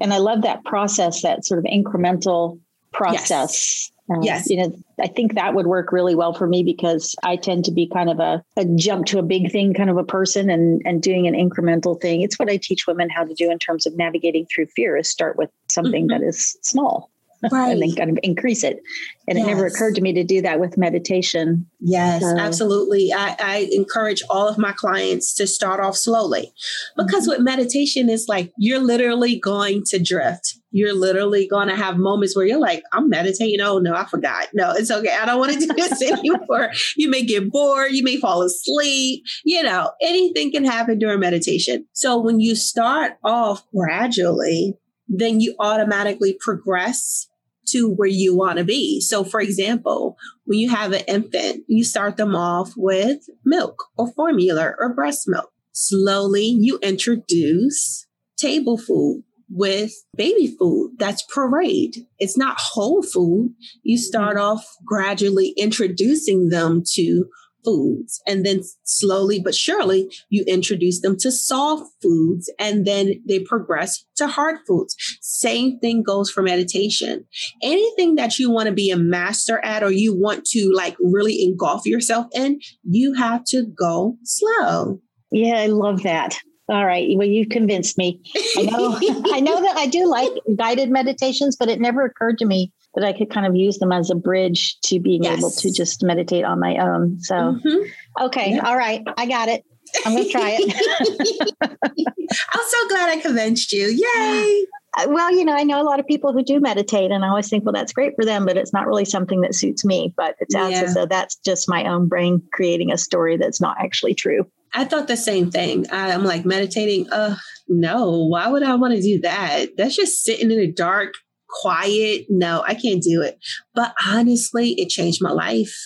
And 0.00 0.12
I 0.12 0.18
love 0.18 0.42
that 0.42 0.64
process, 0.64 1.22
that 1.22 1.44
sort 1.44 1.58
of 1.58 1.64
incremental 1.64 2.60
process. 2.92 3.30
Yes. 3.30 3.92
Um, 4.10 4.22
yes. 4.22 4.48
You 4.48 4.56
know, 4.56 4.76
I 5.00 5.06
think 5.06 5.34
that 5.34 5.54
would 5.54 5.66
work 5.66 5.92
really 5.92 6.14
well 6.14 6.32
for 6.32 6.46
me 6.46 6.62
because 6.62 7.14
I 7.22 7.36
tend 7.36 7.64
to 7.66 7.72
be 7.72 7.86
kind 7.86 8.08
of 8.08 8.18
a, 8.20 8.42
a 8.56 8.64
jump 8.64 9.06
to 9.06 9.18
a 9.18 9.22
big 9.22 9.50
thing 9.50 9.74
kind 9.74 9.90
of 9.90 9.98
a 9.98 10.04
person 10.04 10.48
and, 10.50 10.80
and 10.84 11.02
doing 11.02 11.26
an 11.26 11.34
incremental 11.34 12.00
thing. 12.00 12.22
It's 12.22 12.38
what 12.38 12.50
I 12.50 12.56
teach 12.56 12.86
women 12.86 13.10
how 13.10 13.24
to 13.24 13.34
do 13.34 13.50
in 13.50 13.58
terms 13.58 13.86
of 13.86 13.96
navigating 13.96 14.46
through 14.46 14.66
fear 14.66 14.96
is 14.96 15.08
start 15.08 15.36
with 15.36 15.50
something 15.68 16.08
mm-hmm. 16.08 16.22
that 16.22 16.26
is 16.26 16.56
small 16.62 17.10
right. 17.52 17.72
and 17.72 17.82
then 17.82 17.94
kind 17.94 18.10
of 18.10 18.18
increase 18.22 18.64
it. 18.64 18.80
And 19.26 19.38
yes. 19.38 19.46
it 19.46 19.50
never 19.50 19.66
occurred 19.66 19.94
to 19.96 20.00
me 20.00 20.12
to 20.14 20.24
do 20.24 20.42
that 20.42 20.60
with 20.60 20.78
meditation. 20.78 21.66
Yes, 21.80 22.22
uh, 22.22 22.36
absolutely. 22.38 23.12
I, 23.12 23.36
I, 23.38 23.68
encourage 23.72 24.22
all 24.30 24.48
of 24.48 24.58
my 24.58 24.72
clients 24.72 25.34
to 25.34 25.46
start 25.46 25.80
off 25.80 25.96
slowly 25.96 26.52
because 26.96 27.24
mm-hmm. 27.24 27.30
with 27.30 27.40
meditation, 27.40 28.08
it's 28.08 28.26
like 28.28 28.52
you're 28.56 28.78
literally 28.78 29.38
going 29.38 29.82
to 29.88 29.98
drift. 29.98 30.54
You're 30.70 30.94
literally 30.94 31.46
going 31.46 31.68
to 31.68 31.76
have 31.76 31.96
moments 31.96 32.36
where 32.36 32.46
you're 32.46 32.60
like, 32.60 32.82
I'm 32.92 33.08
meditating. 33.08 33.60
Oh, 33.60 33.78
no, 33.78 33.94
I 33.94 34.04
forgot. 34.04 34.48
No, 34.52 34.72
it's 34.72 34.90
okay. 34.90 35.16
I 35.18 35.24
don't 35.24 35.38
want 35.38 35.52
to 35.52 35.58
do 35.58 35.66
this 35.74 36.02
anymore. 36.12 36.70
You 36.96 37.08
may 37.08 37.24
get 37.24 37.50
bored. 37.50 37.92
You 37.92 38.02
may 38.04 38.18
fall 38.18 38.42
asleep. 38.42 39.24
You 39.44 39.62
know, 39.62 39.92
anything 40.02 40.52
can 40.52 40.64
happen 40.64 40.98
during 40.98 41.20
meditation. 41.20 41.86
So 41.92 42.18
when 42.18 42.40
you 42.40 42.54
start 42.54 43.14
off 43.24 43.62
gradually, 43.74 44.76
then 45.08 45.40
you 45.40 45.54
automatically 45.58 46.36
progress 46.38 47.28
to 47.68 47.88
where 47.90 48.08
you 48.08 48.36
want 48.36 48.58
to 48.58 48.64
be. 48.64 49.00
So, 49.00 49.24
for 49.24 49.40
example, 49.40 50.16
when 50.44 50.58
you 50.58 50.70
have 50.70 50.92
an 50.92 51.02
infant, 51.06 51.64
you 51.68 51.84
start 51.84 52.16
them 52.16 52.34
off 52.34 52.72
with 52.76 53.28
milk 53.44 53.84
or 53.96 54.10
formula 54.12 54.72
or 54.78 54.94
breast 54.94 55.24
milk. 55.26 55.50
Slowly, 55.72 56.56
you 56.58 56.78
introduce 56.82 58.06
table 58.36 58.78
food 58.78 59.22
with 59.50 59.92
baby 60.16 60.54
food 60.58 60.92
that's 60.98 61.24
pureed. 61.34 62.06
It's 62.18 62.36
not 62.36 62.58
whole 62.58 63.02
food. 63.02 63.54
You 63.82 63.98
start 63.98 64.36
mm-hmm. 64.36 64.44
off 64.44 64.76
gradually 64.84 65.54
introducing 65.56 66.48
them 66.48 66.82
to 66.94 67.26
foods. 67.68 68.20
And 68.26 68.46
then 68.46 68.62
slowly 68.84 69.40
but 69.40 69.54
surely, 69.54 70.10
you 70.30 70.44
introduce 70.46 71.00
them 71.00 71.16
to 71.18 71.30
soft 71.30 71.90
foods 72.02 72.50
and 72.58 72.86
then 72.86 73.22
they 73.28 73.40
progress 73.40 74.04
to 74.16 74.26
hard 74.26 74.56
foods. 74.66 74.96
Same 75.20 75.78
thing 75.78 76.02
goes 76.02 76.30
for 76.30 76.42
meditation. 76.42 77.24
Anything 77.62 78.14
that 78.14 78.38
you 78.38 78.50
want 78.50 78.68
to 78.68 78.72
be 78.72 78.90
a 78.90 78.96
master 78.96 79.62
at 79.64 79.82
or 79.82 79.90
you 79.90 80.18
want 80.18 80.44
to 80.46 80.72
like 80.74 80.96
really 81.00 81.44
engulf 81.44 81.84
yourself 81.84 82.26
in, 82.32 82.60
you 82.84 83.12
have 83.14 83.44
to 83.48 83.66
go 83.66 84.16
slow. 84.24 85.00
Yeah, 85.30 85.58
I 85.58 85.66
love 85.66 86.04
that. 86.04 86.38
All 86.70 86.84
right. 86.84 87.08
Well, 87.16 87.26
you've 87.26 87.48
convinced 87.48 87.96
me. 87.96 88.20
I 88.56 88.62
know 88.62 88.98
I 89.32 89.40
know 89.40 89.60
that 89.62 89.76
I 89.76 89.86
do 89.86 90.06
like 90.06 90.30
guided 90.56 90.90
meditations, 90.90 91.56
but 91.58 91.68
it 91.68 91.80
never 91.80 92.04
occurred 92.04 92.38
to 92.38 92.46
me 92.46 92.72
that 92.98 93.06
I 93.06 93.16
could 93.16 93.30
kind 93.30 93.46
of 93.46 93.54
use 93.54 93.78
them 93.78 93.92
as 93.92 94.10
a 94.10 94.14
bridge 94.14 94.78
to 94.82 95.00
being 95.00 95.24
yes. 95.24 95.38
able 95.38 95.50
to 95.50 95.72
just 95.72 96.02
meditate 96.02 96.44
on 96.44 96.60
my 96.60 96.76
own. 96.76 97.20
So, 97.20 97.34
mm-hmm. 97.34 98.24
okay. 98.26 98.54
Yeah. 98.54 98.66
All 98.66 98.76
right. 98.76 99.02
I 99.16 99.26
got 99.26 99.48
it. 99.48 99.64
I'm 100.04 100.14
going 100.14 100.24
to 100.24 100.30
try 100.30 100.58
it. 100.58 101.52
I'm 101.62 102.64
so 102.68 102.88
glad 102.88 103.08
I 103.10 103.20
convinced 103.20 103.72
you. 103.72 103.86
Yay. 103.86 104.66
Uh, 104.96 105.06
well, 105.08 105.32
you 105.32 105.44
know, 105.44 105.54
I 105.54 105.64
know 105.64 105.80
a 105.80 105.84
lot 105.84 106.00
of 106.00 106.06
people 106.06 106.32
who 106.32 106.42
do 106.42 106.60
meditate, 106.60 107.10
and 107.10 107.24
I 107.24 107.28
always 107.28 107.48
think, 107.48 107.64
well, 107.64 107.72
that's 107.72 107.92
great 107.92 108.14
for 108.16 108.24
them, 108.24 108.44
but 108.44 108.56
it's 108.56 108.72
not 108.72 108.86
really 108.86 109.04
something 109.04 109.40
that 109.42 109.54
suits 109.54 109.84
me. 109.84 110.12
But 110.16 110.36
it 110.40 110.50
sounds 110.50 110.72
yeah. 110.72 110.82
as 110.82 110.94
though 110.94 111.06
that's 111.06 111.36
just 111.36 111.68
my 111.68 111.84
own 111.84 112.08
brain 112.08 112.42
creating 112.52 112.92
a 112.92 112.98
story 112.98 113.36
that's 113.36 113.60
not 113.60 113.76
actually 113.80 114.14
true. 114.14 114.46
I 114.74 114.84
thought 114.84 115.08
the 115.08 115.16
same 115.16 115.50
thing. 115.50 115.86
I'm 115.90 116.24
like 116.24 116.44
meditating. 116.44 117.10
Uh, 117.10 117.36
no, 117.68 118.26
why 118.26 118.48
would 118.48 118.62
I 118.62 118.74
want 118.74 118.94
to 118.94 119.00
do 119.00 119.20
that? 119.20 119.76
That's 119.76 119.96
just 119.96 120.22
sitting 120.22 120.50
in 120.50 120.58
the 120.58 120.70
dark 120.70 121.14
quiet. 121.48 122.26
No, 122.28 122.62
I 122.66 122.74
can't 122.74 123.02
do 123.02 123.22
it. 123.22 123.38
But 123.74 123.94
honestly, 124.06 124.72
it 124.72 124.88
changed 124.88 125.22
my 125.22 125.30
life. 125.30 125.76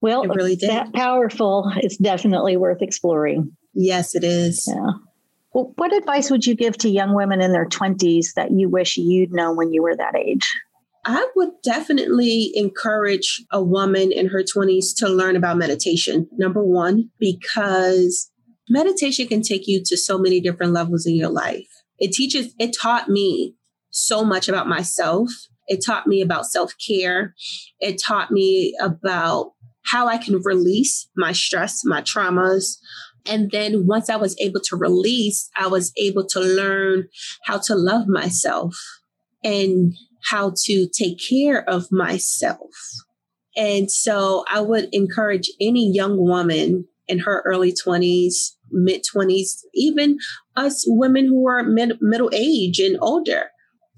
Well, 0.00 0.22
it 0.22 0.30
really 0.34 0.56
did. 0.56 0.70
That 0.70 0.92
powerful. 0.92 1.70
It's 1.78 1.96
definitely 1.96 2.56
worth 2.56 2.82
exploring. 2.82 3.56
Yes, 3.74 4.14
it 4.14 4.24
is. 4.24 4.64
Yeah. 4.66 4.92
Well, 5.52 5.72
what 5.76 5.96
advice 5.96 6.30
would 6.30 6.46
you 6.46 6.54
give 6.54 6.76
to 6.78 6.88
young 6.88 7.14
women 7.14 7.40
in 7.40 7.52
their 7.52 7.66
20s 7.66 8.34
that 8.36 8.50
you 8.52 8.68
wish 8.68 8.96
you'd 8.96 9.32
known 9.32 9.56
when 9.56 9.72
you 9.72 9.82
were 9.82 9.96
that 9.96 10.14
age? 10.14 10.48
I 11.04 11.26
would 11.36 11.50
definitely 11.64 12.52
encourage 12.54 13.42
a 13.50 13.62
woman 13.62 14.12
in 14.12 14.28
her 14.28 14.42
20s 14.42 14.94
to 14.98 15.08
learn 15.08 15.36
about 15.36 15.56
meditation. 15.56 16.28
Number 16.36 16.62
one, 16.62 17.10
because 17.18 18.30
meditation 18.68 19.26
can 19.26 19.42
take 19.42 19.66
you 19.66 19.82
to 19.86 19.96
so 19.96 20.18
many 20.18 20.40
different 20.40 20.72
levels 20.72 21.06
in 21.06 21.14
your 21.14 21.30
life. 21.30 21.66
It 21.98 22.12
teaches, 22.12 22.54
it 22.58 22.76
taught 22.78 23.08
me 23.08 23.54
so 23.90 24.24
much 24.24 24.48
about 24.48 24.68
myself. 24.68 25.30
It 25.66 25.84
taught 25.84 26.06
me 26.06 26.20
about 26.20 26.46
self 26.46 26.72
care. 26.84 27.34
It 27.80 28.00
taught 28.00 28.30
me 28.30 28.74
about 28.80 29.52
how 29.84 30.06
I 30.06 30.18
can 30.18 30.40
release 30.42 31.08
my 31.16 31.32
stress, 31.32 31.84
my 31.84 32.02
traumas. 32.02 32.78
And 33.26 33.50
then 33.50 33.86
once 33.86 34.08
I 34.08 34.16
was 34.16 34.36
able 34.40 34.60
to 34.60 34.76
release, 34.76 35.50
I 35.56 35.66
was 35.66 35.92
able 35.96 36.26
to 36.28 36.40
learn 36.40 37.08
how 37.44 37.58
to 37.58 37.74
love 37.74 38.06
myself 38.08 38.76
and 39.44 39.94
how 40.24 40.54
to 40.64 40.88
take 40.88 41.18
care 41.28 41.68
of 41.68 41.92
myself. 41.92 42.70
And 43.56 43.90
so 43.90 44.44
I 44.50 44.60
would 44.60 44.88
encourage 44.92 45.50
any 45.60 45.90
young 45.90 46.16
woman 46.16 46.86
in 47.06 47.20
her 47.20 47.42
early 47.44 47.72
20s, 47.72 48.34
mid 48.70 49.04
20s, 49.14 49.62
even 49.74 50.18
us 50.56 50.84
women 50.86 51.26
who 51.26 51.48
are 51.48 51.62
mid- 51.62 51.98
middle 52.00 52.30
age 52.32 52.78
and 52.78 52.96
older 53.00 53.50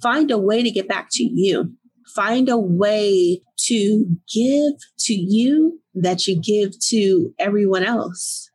find 0.02 0.30
a 0.30 0.38
way 0.38 0.62
to 0.62 0.70
get 0.70 0.88
back 0.88 1.08
to 1.12 1.24
you. 1.24 1.72
Find 2.14 2.48
a 2.48 2.58
way 2.58 3.40
to 3.66 4.16
give 4.34 4.72
to 5.00 5.14
you 5.14 5.80
that 5.94 6.26
you 6.26 6.40
give 6.40 6.78
to 6.88 7.32
everyone 7.38 7.84
else. 7.84 8.50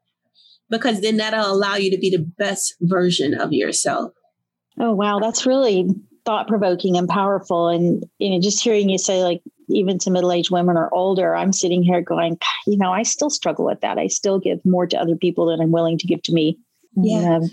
Because 0.69 1.01
then 1.01 1.17
that'll 1.17 1.51
allow 1.51 1.75
you 1.75 1.91
to 1.91 1.97
be 1.97 2.09
the 2.09 2.25
best 2.37 2.75
version 2.81 3.39
of 3.39 3.53
yourself. 3.53 4.11
Oh, 4.79 4.93
wow. 4.93 5.19
That's 5.19 5.45
really 5.45 5.87
thought 6.25 6.47
provoking 6.47 6.97
and 6.97 7.07
powerful. 7.07 7.69
And, 7.69 8.03
you 8.17 8.31
know, 8.31 8.41
just 8.41 8.63
hearing 8.63 8.89
you 8.89 8.97
say, 8.97 9.23
like, 9.23 9.41
even 9.69 9.99
to 9.99 10.11
middle 10.11 10.31
aged 10.31 10.51
women 10.51 10.75
or 10.75 10.93
older, 10.93 11.35
I'm 11.35 11.53
sitting 11.53 11.83
here 11.83 12.01
going, 12.01 12.37
you 12.67 12.77
know, 12.77 12.91
I 12.91 13.03
still 13.03 13.29
struggle 13.29 13.65
with 13.65 13.81
that. 13.81 13.97
I 13.97 14.07
still 14.07 14.39
give 14.39 14.59
more 14.65 14.87
to 14.87 14.97
other 14.97 15.15
people 15.15 15.45
than 15.45 15.61
I'm 15.61 15.71
willing 15.71 15.97
to 15.99 16.07
give 16.07 16.21
to 16.23 16.33
me. 16.33 16.57
Yeah. 16.95 17.37
Um, 17.37 17.43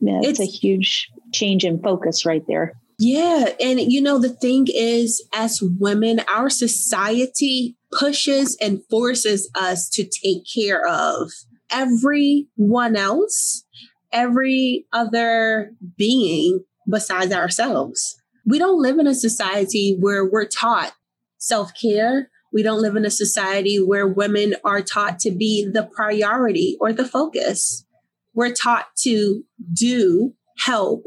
yeah 0.00 0.18
it's, 0.18 0.38
it's 0.38 0.40
a 0.40 0.44
huge 0.44 1.08
change 1.32 1.64
in 1.64 1.80
focus 1.82 2.26
right 2.26 2.44
there. 2.46 2.74
Yeah. 3.04 3.48
And 3.58 3.80
you 3.80 4.00
know, 4.00 4.20
the 4.20 4.28
thing 4.28 4.66
is, 4.72 5.26
as 5.34 5.60
women, 5.60 6.20
our 6.32 6.48
society 6.48 7.76
pushes 7.90 8.56
and 8.60 8.80
forces 8.88 9.50
us 9.56 9.88
to 9.90 10.04
take 10.04 10.44
care 10.46 10.86
of 10.86 11.32
everyone 11.68 12.94
else, 12.94 13.64
every 14.12 14.86
other 14.92 15.72
being 15.98 16.64
besides 16.88 17.32
ourselves. 17.32 18.22
We 18.46 18.60
don't 18.60 18.80
live 18.80 19.00
in 19.00 19.08
a 19.08 19.16
society 19.16 19.96
where 19.98 20.24
we're 20.24 20.46
taught 20.46 20.92
self 21.38 21.72
care. 21.74 22.30
We 22.52 22.62
don't 22.62 22.82
live 22.82 22.94
in 22.94 23.04
a 23.04 23.10
society 23.10 23.78
where 23.78 24.06
women 24.06 24.54
are 24.64 24.80
taught 24.80 25.18
to 25.20 25.32
be 25.32 25.68
the 25.68 25.90
priority 25.92 26.76
or 26.80 26.92
the 26.92 27.04
focus. 27.04 27.84
We're 28.32 28.54
taught 28.54 28.94
to 28.98 29.42
do, 29.74 30.34
help, 30.58 31.04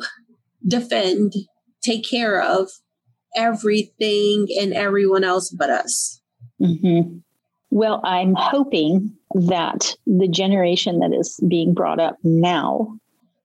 defend, 0.67 1.33
take 1.85 2.09
care 2.09 2.41
of 2.41 2.69
everything 3.35 4.47
and 4.59 4.73
everyone 4.73 5.23
else 5.23 5.49
but 5.49 5.69
us. 5.69 6.21
Mm-hmm. 6.61 7.17
Well, 7.69 7.99
I'm 8.03 8.33
hoping 8.35 9.13
that 9.33 9.95
the 10.05 10.29
generation 10.29 10.99
that 10.99 11.13
is 11.13 11.39
being 11.47 11.73
brought 11.73 11.99
up 11.99 12.15
now 12.23 12.97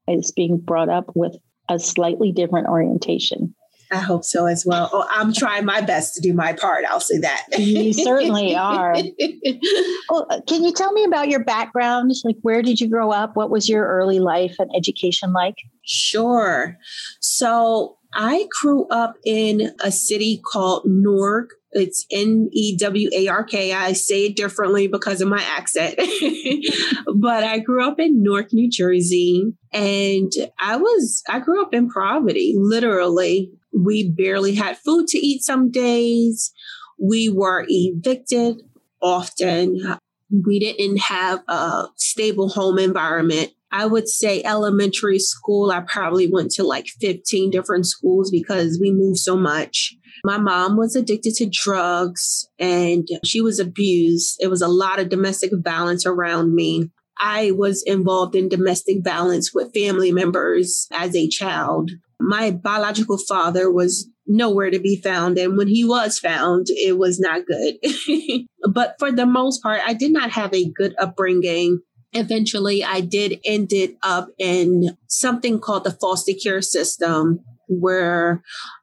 is 0.07 0.31
being 0.31 0.59
brought 0.59 0.89
up 0.89 1.11
with 1.15 1.37
a 1.69 1.79
slightly 1.79 2.33
different 2.33 2.69
orientation. 2.69 3.55
I 3.93 3.99
hope 3.99 4.25
so 4.25 4.47
as 4.47 4.65
well. 4.65 4.89
Oh, 4.93 5.05
I'm 5.11 5.33
trying 5.33 5.65
my 5.65 5.81
best 5.81 6.15
to 6.15 6.21
do 6.21 6.33
my 6.33 6.53
part. 6.53 6.85
I'll 6.89 7.01
say 7.01 7.19
that. 7.19 7.47
You 7.59 7.93
certainly 7.93 8.55
are. 8.57 8.95
well, 10.11 10.43
can 10.47 10.63
you 10.63 10.73
tell 10.73 10.93
me 10.93 11.03
about 11.03 11.29
your 11.29 11.43
background? 11.43 12.13
Like, 12.23 12.37
where 12.43 12.63
did 12.63 12.81
you 12.81 12.89
grow 12.89 13.11
up? 13.11 13.35
What 13.35 13.51
was 13.51 13.69
your 13.69 13.85
early 13.87 14.21
life 14.21 14.55
and 14.61 14.71
education 14.77 15.33
like? 15.33 15.57
Sure. 15.85 16.77
So, 17.19 17.97
I 18.13 18.47
grew 18.61 18.87
up 18.89 19.17
in 19.25 19.73
a 19.81 19.91
city 19.91 20.41
called 20.45 20.83
Newark. 20.87 21.51
It's 21.73 22.05
N 22.11 22.49
E 22.53 22.77
W 22.77 23.09
A 23.15 23.29
R 23.29 23.45
K. 23.45 23.73
I 23.73 23.93
say 23.93 24.27
it 24.27 24.37
differently 24.37 24.89
because 24.89 25.21
of 25.21 25.29
my 25.29 25.43
accent. 25.43 25.95
but 27.17 27.45
I 27.45 27.61
grew 27.61 27.87
up 27.87 28.01
in 28.01 28.23
Newark, 28.23 28.53
New 28.53 28.69
Jersey. 28.69 29.53
And 29.73 30.33
I 30.59 30.77
was, 30.77 31.23
I 31.29 31.39
grew 31.39 31.63
up 31.63 31.73
in 31.73 31.89
poverty, 31.89 32.55
literally. 32.57 33.53
We 33.73 34.11
barely 34.11 34.57
had 34.57 34.79
food 34.79 35.07
to 35.09 35.19
eat 35.19 35.43
some 35.43 35.71
days. 35.71 36.53
We 36.99 37.29
were 37.29 37.65
evicted 37.69 38.63
often. 39.01 39.97
We 40.45 40.59
didn't 40.59 40.99
have 40.99 41.43
a 41.47 41.87
stable 41.97 42.49
home 42.49 42.79
environment. 42.79 43.53
I 43.73 43.87
would 43.87 44.09
say 44.09 44.43
elementary 44.43 45.19
school, 45.19 45.71
I 45.71 45.81
probably 45.81 46.29
went 46.31 46.51
to 46.53 46.65
like 46.65 46.87
15 47.01 47.51
different 47.51 47.87
schools 47.87 48.31
because 48.31 48.79
we 48.81 48.91
moved 48.93 49.19
so 49.19 49.37
much. 49.37 49.95
My 50.25 50.39
mom 50.39 50.77
was 50.77 50.97
addicted 50.97 51.35
to 51.37 51.51
drugs 51.51 52.49
and 52.59 53.07
she 53.25 53.41
was 53.41 53.61
abused. 53.61 54.37
It 54.41 54.49
was 54.49 54.61
a 54.61 54.69
lot 54.69 54.99
of 54.99 55.09
domestic 55.09 55.53
violence 55.63 56.05
around 56.05 56.55
me. 56.55 56.91
I 57.19 57.53
was 57.53 57.83
involved 57.87 58.35
in 58.35 58.49
domestic 58.49 59.05
violence 59.05 59.53
with 59.55 59.75
family 59.75 60.11
members 60.11 60.89
as 60.93 61.15
a 61.15 61.29
child. 61.29 61.91
My 62.19 62.51
biological 62.51 63.19
father 63.19 63.71
was 63.71 64.09
nowhere 64.27 64.71
to 64.71 64.79
be 64.79 65.01
found. 65.03 65.37
And 65.39 65.57
when 65.57 65.69
he 65.69 65.85
was 65.85 66.19
found, 66.19 66.67
it 66.71 66.99
was 66.99 67.21
not 67.21 67.43
good. 67.47 67.75
but 68.73 68.95
for 68.99 69.13
the 69.13 69.27
most 69.27 69.63
part, 69.63 69.81
I 69.85 69.93
did 69.93 70.13
not 70.13 70.31
have 70.31 70.55
a 70.55 70.71
good 70.71 70.95
upbringing 70.99 71.81
eventually 72.13 72.83
I 72.85 73.01
did 73.01 73.41
end 73.45 73.73
it 73.73 73.97
up 74.03 74.29
in 74.39 74.97
something 75.07 75.61
called 75.61 75.85
the 75.85 75.93
foster 75.93 76.33
care 76.33 76.63
system 76.63 77.41
where 77.69 78.43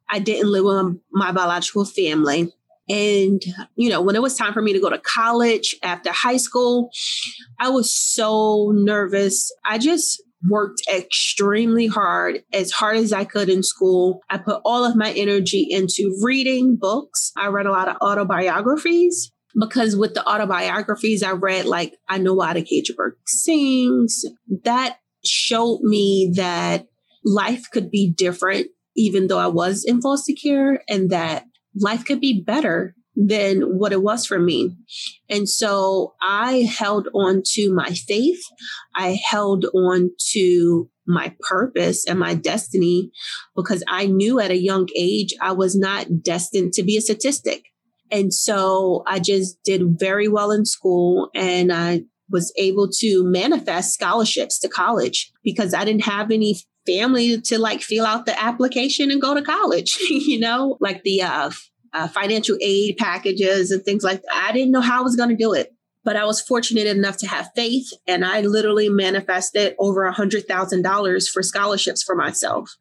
I 0.10 0.20
didn't 0.20 0.52
live 0.52 0.66
with 0.66 1.02
my 1.12 1.32
biological 1.32 1.86
family. 1.86 2.54
And, 2.90 3.42
you 3.76 3.90
know, 3.90 4.02
when 4.02 4.16
it 4.16 4.22
was 4.22 4.36
time 4.36 4.54
for 4.54 4.62
me 4.62 4.72
to 4.72 4.80
go 4.80 4.90
to 4.90 4.98
college 4.98 5.76
after 5.84 6.12
high 6.12 6.38
school, 6.38 6.90
I 7.60 7.70
was 7.70 7.94
so 7.94 8.72
nervous. 8.74 9.52
I 9.66 9.78
just 9.78 10.24
worked 10.50 10.82
extremely 10.94 11.88
hard, 11.88 12.44
as 12.54 12.72
hard 12.72 12.96
as 12.98 13.12
I 13.12 13.26
could 13.26 13.50
in 13.50 13.62
school. 13.62 14.22
I 14.30 14.38
put 14.38 14.62
all 14.64 14.86
of 14.86 14.96
my 14.96 15.12
energy 15.12 15.68
into 15.70 16.18
reading 16.22 16.78
books. 16.80 17.34
I 17.36 17.48
read 17.48 17.66
a 17.66 17.72
lot 17.72 17.90
of 17.90 17.98
autobiographies 18.00 19.34
because 19.60 19.96
with 19.96 20.14
the 20.14 20.28
autobiographies 20.28 21.24
I 21.24 21.32
read, 21.32 21.66
like 21.66 21.98
I 22.08 22.18
Know 22.18 22.36
Why 22.36 22.54
the 22.54 22.62
Caged 22.62 22.96
Bird 22.96 23.18
Sings, 23.26 24.24
that 24.64 25.00
showed 25.26 25.82
me 25.82 26.32
that 26.36 26.88
life 27.26 27.66
could 27.72 27.90
be 27.90 28.12
different, 28.12 28.68
even 28.96 29.28
though 29.28 29.40
I 29.40 29.48
was 29.48 29.84
in 29.86 30.02
foster 30.02 30.34
care, 30.42 30.84
and 30.88 31.10
that 31.10 31.46
life 31.76 32.06
could 32.06 32.20
be 32.20 32.42
better 32.42 32.96
than 33.16 33.62
what 33.62 33.92
it 33.92 34.04
was 34.04 34.28
for 34.28 34.38
me. 34.38 34.78
And 35.28 35.50
so 35.50 36.14
I 36.22 36.70
held 36.78 37.08
on 37.16 37.42
to 37.54 37.74
my 37.74 37.90
faith. 37.90 38.42
I 38.96 39.20
held 39.30 39.66
on 39.74 40.12
to 40.34 40.90
my 41.08 41.36
purpose 41.40 42.06
and 42.06 42.20
my 42.20 42.36
destiny 42.36 43.10
because 43.56 43.84
I 43.88 44.06
knew 44.06 44.40
at 44.40 44.52
a 44.52 44.62
young 44.62 44.88
age 44.96 45.34
I 45.42 45.54
was 45.54 45.76
not 45.76 46.22
destined 46.22 46.74
to 46.74 46.84
be 46.84 46.98
a 46.98 47.02
statistic. 47.02 47.64
And 48.12 48.34
so 48.34 49.04
I 49.06 49.20
just 49.20 49.62
did 49.64 50.00
very 50.00 50.28
well 50.28 50.52
in 50.52 50.66
school 50.66 51.30
and 51.36 51.72
I 51.72 52.04
was 52.30 52.54
able 52.58 52.90
to 53.00 53.24
manifest 53.24 53.94
scholarships 53.94 54.60
to 54.60 54.70
college 54.70 55.32
because 55.44 55.74
I 55.74 55.86
didn't 55.86 56.06
have 56.06 56.32
any 56.32 56.58
family 56.86 57.40
to 57.42 57.60
like 57.60 57.82
fill 57.82 58.06
out 58.06 58.26
the 58.26 58.42
application 58.42 59.12
and 59.12 59.22
go 59.22 59.34
to 59.34 59.42
college, 59.42 59.98
you 60.10 60.40
know, 60.40 60.78
like 60.80 61.04
the 61.04 61.22
uh, 61.22 61.52
uh, 61.94 62.08
financial 62.08 62.58
aid 62.62 62.98
packages 62.98 63.72
and 63.72 63.84
things 63.84 64.04
like 64.04 64.22
that. 64.22 64.48
I 64.50 64.52
didn't 64.52 64.72
know 64.72 64.82
how 64.82 65.00
I 65.00 65.04
was 65.04 65.16
going 65.16 65.30
to 65.30 65.36
do 65.36 65.54
it, 65.54 65.74
but 66.08 66.16
I 66.16 66.24
was 66.24 66.40
fortunate 66.40 66.88
enough 66.88 67.18
to 67.18 67.28
have 67.28 67.52
faith 67.54 67.90
and 68.08 68.24
I 68.24 68.40
literally 68.40 68.88
manifested 68.88 69.76
over 69.78 70.06
a 70.06 70.14
hundred 70.14 70.48
thousand 70.48 70.84
dollars 70.84 71.28
for 71.28 71.44
scholarships 71.44 72.02
for 72.02 72.16
myself. 72.16 72.72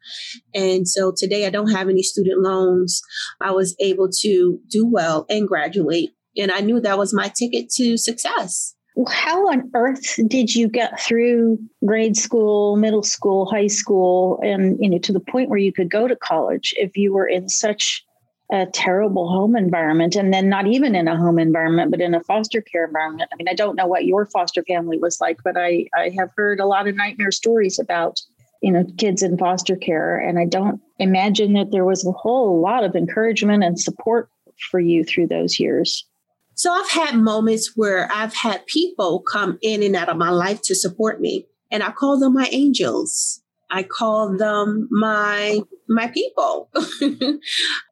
And 0.55 0.87
so 0.87 1.11
today 1.15 1.45
I 1.45 1.49
don't 1.49 1.71
have 1.71 1.89
any 1.89 2.03
student 2.03 2.41
loans. 2.41 3.01
I 3.41 3.51
was 3.51 3.75
able 3.81 4.07
to 4.21 4.59
do 4.69 4.87
well 4.87 5.25
and 5.29 5.45
graduate. 5.45 6.11
And 6.37 6.53
I 6.53 6.61
knew 6.61 6.79
that 6.79 6.97
was 6.97 7.13
my 7.13 7.29
ticket 7.37 7.69
to 7.71 7.97
success 7.97 8.75
how 9.07 9.47
on 9.49 9.69
earth 9.75 10.15
did 10.27 10.55
you 10.55 10.67
get 10.67 10.99
through 10.99 11.59
grade 11.85 12.17
school, 12.17 12.77
middle 12.77 13.03
school, 13.03 13.45
high 13.45 13.67
school, 13.67 14.39
and 14.41 14.75
you 14.79 14.89
know 14.89 14.97
to 14.97 15.13
the 15.13 15.19
point 15.19 15.49
where 15.49 15.59
you 15.59 15.71
could 15.71 15.91
go 15.91 16.07
to 16.07 16.15
college 16.15 16.73
if 16.77 16.97
you 16.97 17.13
were 17.13 17.27
in 17.27 17.47
such 17.47 18.03
a 18.51 18.65
terrible 18.65 19.29
home 19.29 19.55
environment 19.55 20.15
and 20.15 20.33
then 20.33 20.47
not 20.47 20.67
even 20.67 20.95
in 20.95 21.07
a 21.07 21.17
home 21.17 21.37
environment 21.37 21.91
but 21.91 21.99
in 21.99 22.15
a 22.15 22.23
foster 22.23 22.61
care 22.61 22.85
environment 22.85 23.29
i 23.33 23.35
mean 23.35 23.49
i 23.49 23.53
don't 23.53 23.75
know 23.75 23.87
what 23.87 24.05
your 24.05 24.25
foster 24.25 24.63
family 24.63 24.97
was 24.97 25.19
like 25.19 25.37
but 25.43 25.57
i 25.57 25.85
i 25.95 26.09
have 26.17 26.29
heard 26.37 26.59
a 26.59 26.65
lot 26.65 26.87
of 26.87 26.95
nightmare 26.95 27.31
stories 27.31 27.77
about 27.77 28.21
you 28.61 28.71
know 28.71 28.85
kids 28.97 29.21
in 29.21 29.37
foster 29.37 29.75
care 29.75 30.17
and 30.17 30.39
i 30.39 30.45
don't 30.45 30.81
imagine 30.97 31.53
that 31.53 31.71
there 31.71 31.85
was 31.85 32.05
a 32.05 32.11
whole 32.11 32.61
lot 32.61 32.85
of 32.85 32.95
encouragement 32.95 33.63
and 33.63 33.79
support 33.79 34.29
for 34.71 34.79
you 34.79 35.03
through 35.03 35.27
those 35.27 35.59
years 35.59 36.05
so 36.57 36.73
I've 36.73 36.89
had 36.89 37.15
moments 37.15 37.73
where 37.75 38.09
I've 38.11 38.33
had 38.33 38.65
people 38.65 39.21
come 39.21 39.59
in 39.61 39.83
and 39.83 39.95
out 39.95 40.09
of 40.09 40.17
my 40.17 40.31
life 40.31 40.59
to 40.63 40.73
support 40.73 41.21
me, 41.21 41.45
and 41.69 41.83
I 41.83 41.91
call 41.91 42.19
them 42.19 42.33
my 42.33 42.49
angels. 42.51 43.43
I 43.69 43.83
call 43.83 44.35
them 44.35 44.87
my 44.89 45.61
my 45.87 46.07
people. 46.07 46.71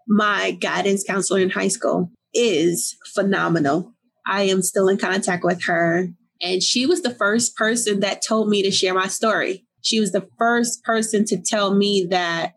my 0.07 0.51
guidance 0.51 1.03
counselor 1.03 1.39
in 1.39 1.49
high 1.49 1.67
school 1.67 2.11
is 2.33 2.95
phenomenal. 3.13 3.93
I 4.27 4.43
am 4.43 4.61
still 4.61 4.87
in 4.87 4.97
contact 4.97 5.43
with 5.43 5.63
her, 5.65 6.09
and 6.41 6.61
she 6.61 6.85
was 6.85 7.01
the 7.01 7.13
first 7.13 7.55
person 7.55 7.99
that 8.01 8.23
told 8.25 8.49
me 8.49 8.63
to 8.63 8.71
share 8.71 8.93
my 8.93 9.07
story. 9.07 9.65
She 9.81 9.99
was 9.99 10.11
the 10.11 10.27
first 10.37 10.83
person 10.83 11.25
to 11.25 11.41
tell 11.41 11.75
me 11.75 12.07
that 12.09 12.53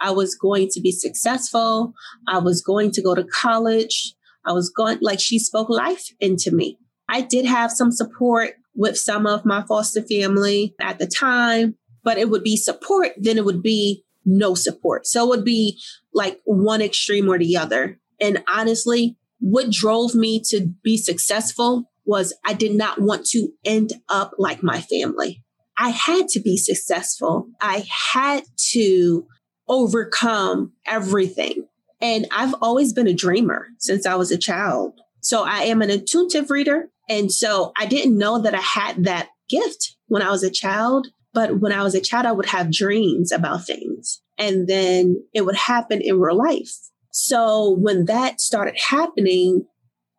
I 0.00 0.12
was 0.12 0.34
going 0.34 0.68
to 0.72 0.80
be 0.80 0.92
successful. 0.92 1.92
I 2.26 2.38
was 2.38 2.62
going 2.62 2.90
to 2.92 3.02
go 3.02 3.14
to 3.14 3.24
college. 3.24 4.14
I 4.46 4.52
was 4.52 4.70
going, 4.70 4.98
like, 5.02 5.20
she 5.20 5.38
spoke 5.38 5.68
life 5.68 6.06
into 6.20 6.50
me. 6.50 6.78
I 7.08 7.20
did 7.20 7.44
have 7.44 7.70
some 7.70 7.92
support 7.92 8.54
with 8.74 8.96
some 8.96 9.26
of 9.26 9.44
my 9.44 9.62
foster 9.68 10.02
family 10.02 10.74
at 10.80 10.98
the 10.98 11.06
time, 11.06 11.74
but 12.02 12.16
it 12.16 12.30
would 12.30 12.42
be 12.42 12.56
support, 12.56 13.12
then 13.18 13.36
it 13.36 13.44
would 13.44 13.62
be 13.62 14.04
no 14.24 14.54
support. 14.54 15.06
So 15.06 15.24
it 15.24 15.28
would 15.28 15.44
be 15.44 15.78
like 16.12 16.40
one 16.44 16.82
extreme 16.82 17.28
or 17.28 17.38
the 17.38 17.56
other. 17.56 17.98
And 18.20 18.42
honestly, 18.52 19.16
what 19.38 19.70
drove 19.70 20.14
me 20.14 20.42
to 20.48 20.68
be 20.82 20.96
successful 20.96 21.90
was 22.04 22.34
I 22.44 22.54
did 22.54 22.74
not 22.74 23.00
want 23.00 23.26
to 23.26 23.48
end 23.64 23.92
up 24.08 24.32
like 24.38 24.62
my 24.62 24.80
family. 24.80 25.42
I 25.78 25.90
had 25.90 26.28
to 26.28 26.40
be 26.40 26.56
successful. 26.56 27.48
I 27.60 27.84
had 28.12 28.42
to 28.72 29.26
overcome 29.68 30.72
everything. 30.86 31.66
And 32.02 32.26
I've 32.32 32.54
always 32.60 32.92
been 32.92 33.06
a 33.06 33.14
dreamer 33.14 33.68
since 33.78 34.04
I 34.04 34.14
was 34.16 34.30
a 34.30 34.38
child. 34.38 35.00
So 35.20 35.44
I 35.44 35.62
am 35.64 35.82
an 35.82 35.90
intuitive 35.90 36.50
reader. 36.50 36.90
And 37.08 37.32
so 37.32 37.72
I 37.78 37.86
didn't 37.86 38.18
know 38.18 38.40
that 38.40 38.54
I 38.54 38.60
had 38.60 39.04
that 39.04 39.28
gift 39.48 39.96
when 40.06 40.22
I 40.22 40.30
was 40.30 40.42
a 40.42 40.50
child. 40.50 41.08
But 41.32 41.60
when 41.60 41.72
I 41.72 41.82
was 41.82 41.94
a 41.94 42.00
child, 42.00 42.26
I 42.26 42.32
would 42.32 42.46
have 42.46 42.72
dreams 42.72 43.30
about 43.30 43.64
things 43.64 44.20
and 44.36 44.66
then 44.66 45.22
it 45.32 45.44
would 45.44 45.56
happen 45.56 46.00
in 46.02 46.18
real 46.18 46.36
life. 46.36 46.72
So 47.12 47.76
when 47.78 48.06
that 48.06 48.40
started 48.40 48.76
happening, 48.88 49.66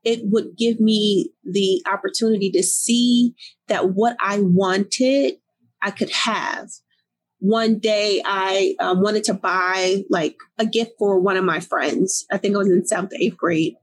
it 0.04 0.21
would 0.24 0.58
give 0.58 0.80
me 0.80 1.32
the 1.43 1.84
opportunity 1.91 2.50
to 2.52 2.63
see 2.63 3.34
that 3.67 3.89
what 3.91 4.15
I 4.19 4.39
wanted, 4.39 5.36
I 5.82 5.91
could 5.91 6.12
have 6.12 6.69
one 7.41 7.80
day 7.80 8.21
I 8.24 8.76
um, 8.80 9.02
wanted 9.02 9.24
to 9.26 9.34
buy 9.34 10.04
like 10.12 10.38
a 10.60 10.65
gift 10.65 10.91
for 11.00 11.19
one 11.19 11.38
of 11.38 11.43
my 11.43 11.60
friends. 11.60 12.24
I 12.32 12.38
think 12.38 12.54
I 12.54 12.60
was 12.60 12.69
in 12.69 12.86
seventh, 12.86 13.13
eighth 13.19 13.36
grade. 13.36 13.74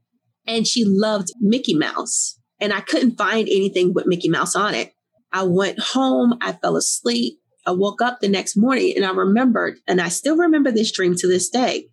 And 0.47 0.65
she 0.65 0.85
loved 0.85 1.27
Mickey 1.41 1.75
Mouse. 1.75 2.39
And 2.61 2.73
I 2.73 2.79
couldn't 2.79 3.17
find 3.17 3.49
anything 3.49 3.93
with 3.93 4.07
Mickey 4.07 4.29
Mouse 4.29 4.55
on 4.55 4.73
it. 4.75 4.93
I 5.31 5.43
went 5.43 5.79
home, 5.79 6.37
I 6.41 6.53
fell 6.53 6.75
asleep. 6.75 7.39
I 7.65 7.71
woke 7.71 8.01
up 8.01 8.19
the 8.19 8.29
next 8.29 8.57
morning 8.57 8.93
and 8.95 9.05
I 9.05 9.11
remembered, 9.11 9.79
and 9.87 10.01
I 10.01 10.09
still 10.09 10.37
remember 10.37 10.71
this 10.71 10.91
dream 10.91 11.15
to 11.15 11.27
this 11.27 11.49
day. 11.49 11.87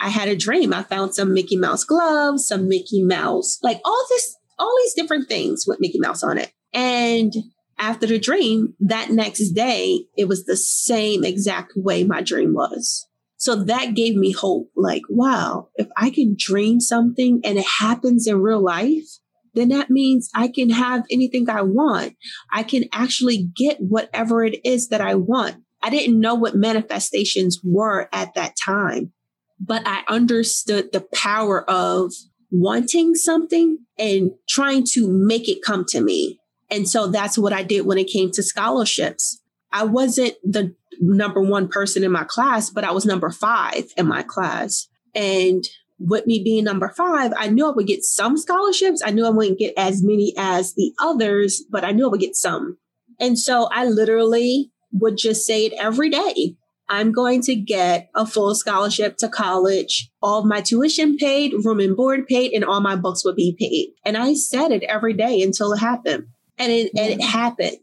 I 0.00 0.08
had 0.10 0.28
a 0.28 0.36
dream. 0.36 0.74
I 0.74 0.82
found 0.82 1.14
some 1.14 1.32
Mickey 1.32 1.56
Mouse 1.56 1.84
gloves, 1.84 2.48
some 2.48 2.68
Mickey 2.68 3.02
Mouse, 3.02 3.58
like 3.62 3.80
all 3.84 4.06
this, 4.10 4.36
all 4.58 4.74
these 4.82 4.94
different 4.94 5.28
things 5.28 5.64
with 5.66 5.80
Mickey 5.80 5.98
Mouse 5.98 6.22
on 6.22 6.36
it. 6.36 6.52
And 6.74 7.32
after 7.78 8.06
the 8.06 8.18
dream, 8.18 8.74
that 8.80 9.10
next 9.10 9.50
day, 9.50 10.06
it 10.16 10.28
was 10.28 10.44
the 10.44 10.56
same 10.56 11.24
exact 11.24 11.72
way 11.76 12.04
my 12.04 12.20
dream 12.20 12.52
was. 12.52 13.06
So 13.36 13.64
that 13.64 13.94
gave 13.94 14.14
me 14.14 14.32
hope 14.32 14.70
like, 14.76 15.02
wow, 15.08 15.68
if 15.76 15.88
I 15.96 16.10
can 16.10 16.36
dream 16.38 16.80
something 16.80 17.40
and 17.44 17.58
it 17.58 17.66
happens 17.78 18.26
in 18.26 18.40
real 18.40 18.62
life, 18.62 19.18
then 19.54 19.68
that 19.68 19.90
means 19.90 20.30
I 20.34 20.48
can 20.48 20.70
have 20.70 21.04
anything 21.10 21.48
I 21.48 21.62
want. 21.62 22.14
I 22.52 22.62
can 22.62 22.84
actually 22.92 23.48
get 23.56 23.78
whatever 23.80 24.44
it 24.44 24.60
is 24.64 24.88
that 24.88 25.00
I 25.00 25.14
want. 25.14 25.56
I 25.82 25.90
didn't 25.90 26.20
know 26.20 26.34
what 26.34 26.54
manifestations 26.54 27.60
were 27.62 28.08
at 28.12 28.34
that 28.34 28.54
time, 28.62 29.12
but 29.60 29.82
I 29.86 30.02
understood 30.08 30.92
the 30.92 31.06
power 31.12 31.68
of 31.68 32.12
wanting 32.50 33.14
something 33.14 33.78
and 33.98 34.30
trying 34.48 34.84
to 34.92 35.08
make 35.08 35.48
it 35.48 35.62
come 35.64 35.84
to 35.88 36.00
me. 36.00 36.38
And 36.70 36.88
so 36.88 37.08
that's 37.08 37.36
what 37.36 37.52
I 37.52 37.62
did 37.62 37.86
when 37.86 37.98
it 37.98 38.08
came 38.08 38.30
to 38.32 38.42
scholarships. 38.42 39.40
I 39.72 39.84
wasn't 39.84 40.34
the 40.42 40.74
number 41.00 41.40
one 41.40 41.68
person 41.68 42.04
in 42.04 42.12
my 42.12 42.24
class, 42.24 42.70
but 42.70 42.84
I 42.84 42.92
was 42.92 43.04
number 43.04 43.30
five 43.30 43.84
in 43.96 44.06
my 44.06 44.22
class. 44.22 44.88
And 45.14 45.64
with 45.98 46.26
me 46.26 46.42
being 46.42 46.64
number 46.64 46.92
five, 46.96 47.32
I 47.36 47.48
knew 47.48 47.66
I 47.66 47.70
would 47.70 47.86
get 47.86 48.04
some 48.04 48.36
scholarships. 48.36 49.02
I 49.04 49.10
knew 49.10 49.26
I 49.26 49.30
wouldn't 49.30 49.58
get 49.58 49.74
as 49.76 50.02
many 50.02 50.34
as 50.36 50.74
the 50.74 50.92
others, 51.00 51.62
but 51.70 51.84
I 51.84 51.92
knew 51.92 52.06
I 52.06 52.10
would 52.10 52.20
get 52.20 52.36
some. 52.36 52.78
And 53.20 53.38
so 53.38 53.68
I 53.70 53.86
literally 53.86 54.72
would 54.92 55.16
just 55.16 55.46
say 55.46 55.66
it 55.66 55.72
every 55.78 56.10
day. 56.10 56.56
I'm 56.88 57.12
going 57.12 57.40
to 57.42 57.54
get 57.54 58.10
a 58.14 58.26
full 58.26 58.54
scholarship 58.54 59.16
to 59.18 59.28
college, 59.28 60.10
all 60.20 60.40
of 60.40 60.46
my 60.46 60.60
tuition 60.60 61.16
paid, 61.16 61.54
room 61.64 61.80
and 61.80 61.96
board 61.96 62.26
paid, 62.26 62.52
and 62.52 62.64
all 62.64 62.80
my 62.80 62.94
books 62.96 63.24
would 63.24 63.36
be 63.36 63.56
paid. 63.58 63.94
And 64.04 64.16
I 64.16 64.34
said 64.34 64.70
it 64.70 64.82
every 64.82 65.14
day 65.14 65.42
until 65.42 65.72
it 65.72 65.78
happened 65.78 66.26
and 66.58 66.70
it, 66.70 66.90
and 66.96 67.12
it 67.12 67.22
happened. 67.22 67.82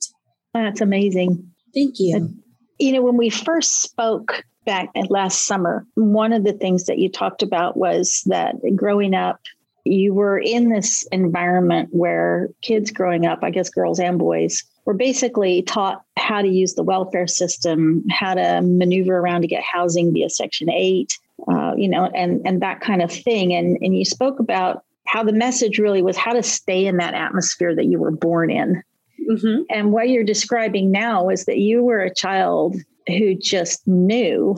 That's 0.54 0.82
amazing. 0.82 1.52
Thank 1.74 1.95
you. 1.97 2.36
You 2.78 2.91
know, 2.93 3.02
when 3.02 3.17
we 3.17 3.30
first 3.30 3.82
spoke 3.82 4.43
back 4.65 4.89
last 5.10 5.45
summer, 5.45 5.86
one 5.95 6.34
of 6.34 6.43
the 6.43 6.54
things 6.54 6.86
that 6.86 7.00
you 7.00 7.10
talked 7.10 7.43
about 7.43 7.78
was 7.78 8.21
that 8.28 8.56
growing 8.76 9.13
up, 9.13 9.39
you 9.84 10.13
were 10.13 10.38
in 10.38 10.69
this 10.69 11.08
environment 11.12 11.89
where 11.91 12.50
kids 12.62 12.91
growing 12.91 13.26
up, 13.26 13.39
I 13.41 13.50
guess 13.50 13.69
girls 13.69 14.00
and 14.00 14.19
boys, 14.19 14.63
were 14.86 14.93
basically 14.93 15.63
taught 15.63 16.04
how 16.17 16.41
to 16.41 16.47
use 16.47 16.76
the 16.76 16.84
welfare 16.84 17.28
system, 17.28 18.04
how 18.10 18.36
to 18.36 18.62
maneuver 18.62 19.17
around 19.17 19.41
to 19.41 19.47
get 19.47 19.63
housing 19.63 20.13
via 20.13 20.30
Section 20.30 20.69
8, 20.69 21.17
uh, 21.52 21.74
you 21.76 21.88
know, 21.88 22.06
and, 22.15 22.41
and 22.45 22.62
that 22.62 22.82
kind 22.82 23.02
of 23.02 23.12
thing. 23.12 23.54
And, 23.54 23.78
and 23.82 23.97
you 23.97 24.06
spoke 24.06 24.39
about 24.39 24.84
how 25.06 25.24
the 25.24 25.34
message 25.34 25.80
really 25.80 26.02
was 26.02 26.17
how 26.17 26.34
to 26.34 26.43
stay 26.43 26.86
in 26.86 26.97
that 26.97 27.13
atmosphere 27.13 27.76
that 27.76 27.86
you 27.86 28.00
were 28.00 28.12
born 28.12 28.50
in. 28.50 28.84
Mm-hmm. 29.30 29.63
And 29.69 29.91
what 29.91 30.10
you're 30.10 30.24
describing 30.24 30.91
now 30.91 31.30
is 31.30 31.45
that 31.45 31.58
you 31.58 31.84
were 31.84 32.00
a 32.00 32.13
child 32.13 32.76
who 33.07 33.35
just 33.35 33.87
knew 33.87 34.55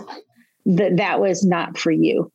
that 0.65 0.97
that 0.97 1.19
was 1.19 1.43
not 1.43 1.77
for 1.77 1.91
you, 1.91 2.31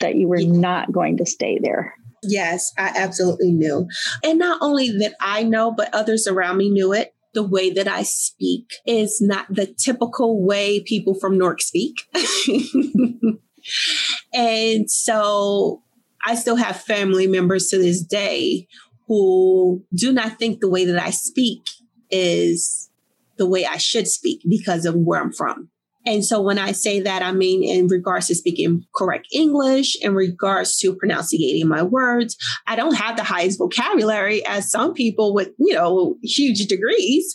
that 0.00 0.16
you 0.16 0.28
were 0.28 0.38
yeah. 0.38 0.52
not 0.52 0.92
going 0.92 1.16
to 1.18 1.26
stay 1.26 1.58
there. 1.60 1.94
Yes, 2.22 2.72
I 2.78 2.92
absolutely 2.96 3.50
knew. 3.50 3.88
And 4.22 4.38
not 4.38 4.58
only 4.62 4.90
that 4.98 5.14
I 5.20 5.42
know, 5.42 5.72
but 5.72 5.92
others 5.92 6.26
around 6.26 6.58
me 6.58 6.70
knew 6.70 6.92
it. 6.92 7.14
The 7.34 7.42
way 7.42 7.70
that 7.70 7.88
I 7.88 8.02
speak 8.02 8.66
is 8.86 9.20
not 9.20 9.46
the 9.48 9.66
typical 9.66 10.44
way 10.44 10.82
people 10.82 11.14
from 11.14 11.38
Newark 11.38 11.62
speak. 11.62 12.02
and 14.34 14.90
so 14.90 15.82
I 16.24 16.34
still 16.34 16.56
have 16.56 16.80
family 16.80 17.26
members 17.26 17.68
to 17.68 17.78
this 17.78 18.02
day 18.02 18.68
who 19.08 19.84
do 19.94 20.12
not 20.12 20.38
think 20.38 20.60
the 20.60 20.68
way 20.68 20.84
that 20.84 21.02
I 21.02 21.10
speak 21.10 21.62
is 22.10 22.90
the 23.42 23.48
way 23.48 23.66
I 23.66 23.76
should 23.76 24.06
speak 24.06 24.40
because 24.48 24.86
of 24.86 24.94
where 24.94 25.20
I'm 25.20 25.32
from. 25.32 25.68
And 26.06 26.24
so 26.24 26.40
when 26.40 26.58
I 26.58 26.70
say 26.70 27.00
that, 27.00 27.22
I 27.22 27.32
mean 27.32 27.64
in 27.64 27.88
regards 27.88 28.28
to 28.28 28.36
speaking 28.36 28.84
correct 28.94 29.26
English, 29.32 29.96
in 30.00 30.14
regards 30.14 30.78
to 30.78 30.94
pronunciating 30.94 31.68
my 31.68 31.82
words. 31.82 32.36
I 32.68 32.76
don't 32.76 32.94
have 32.94 33.16
the 33.16 33.24
highest 33.24 33.58
vocabulary 33.58 34.46
as 34.46 34.70
some 34.70 34.94
people 34.94 35.34
with, 35.34 35.50
you 35.58 35.74
know, 35.74 36.18
huge 36.22 36.66
degrees, 36.68 37.34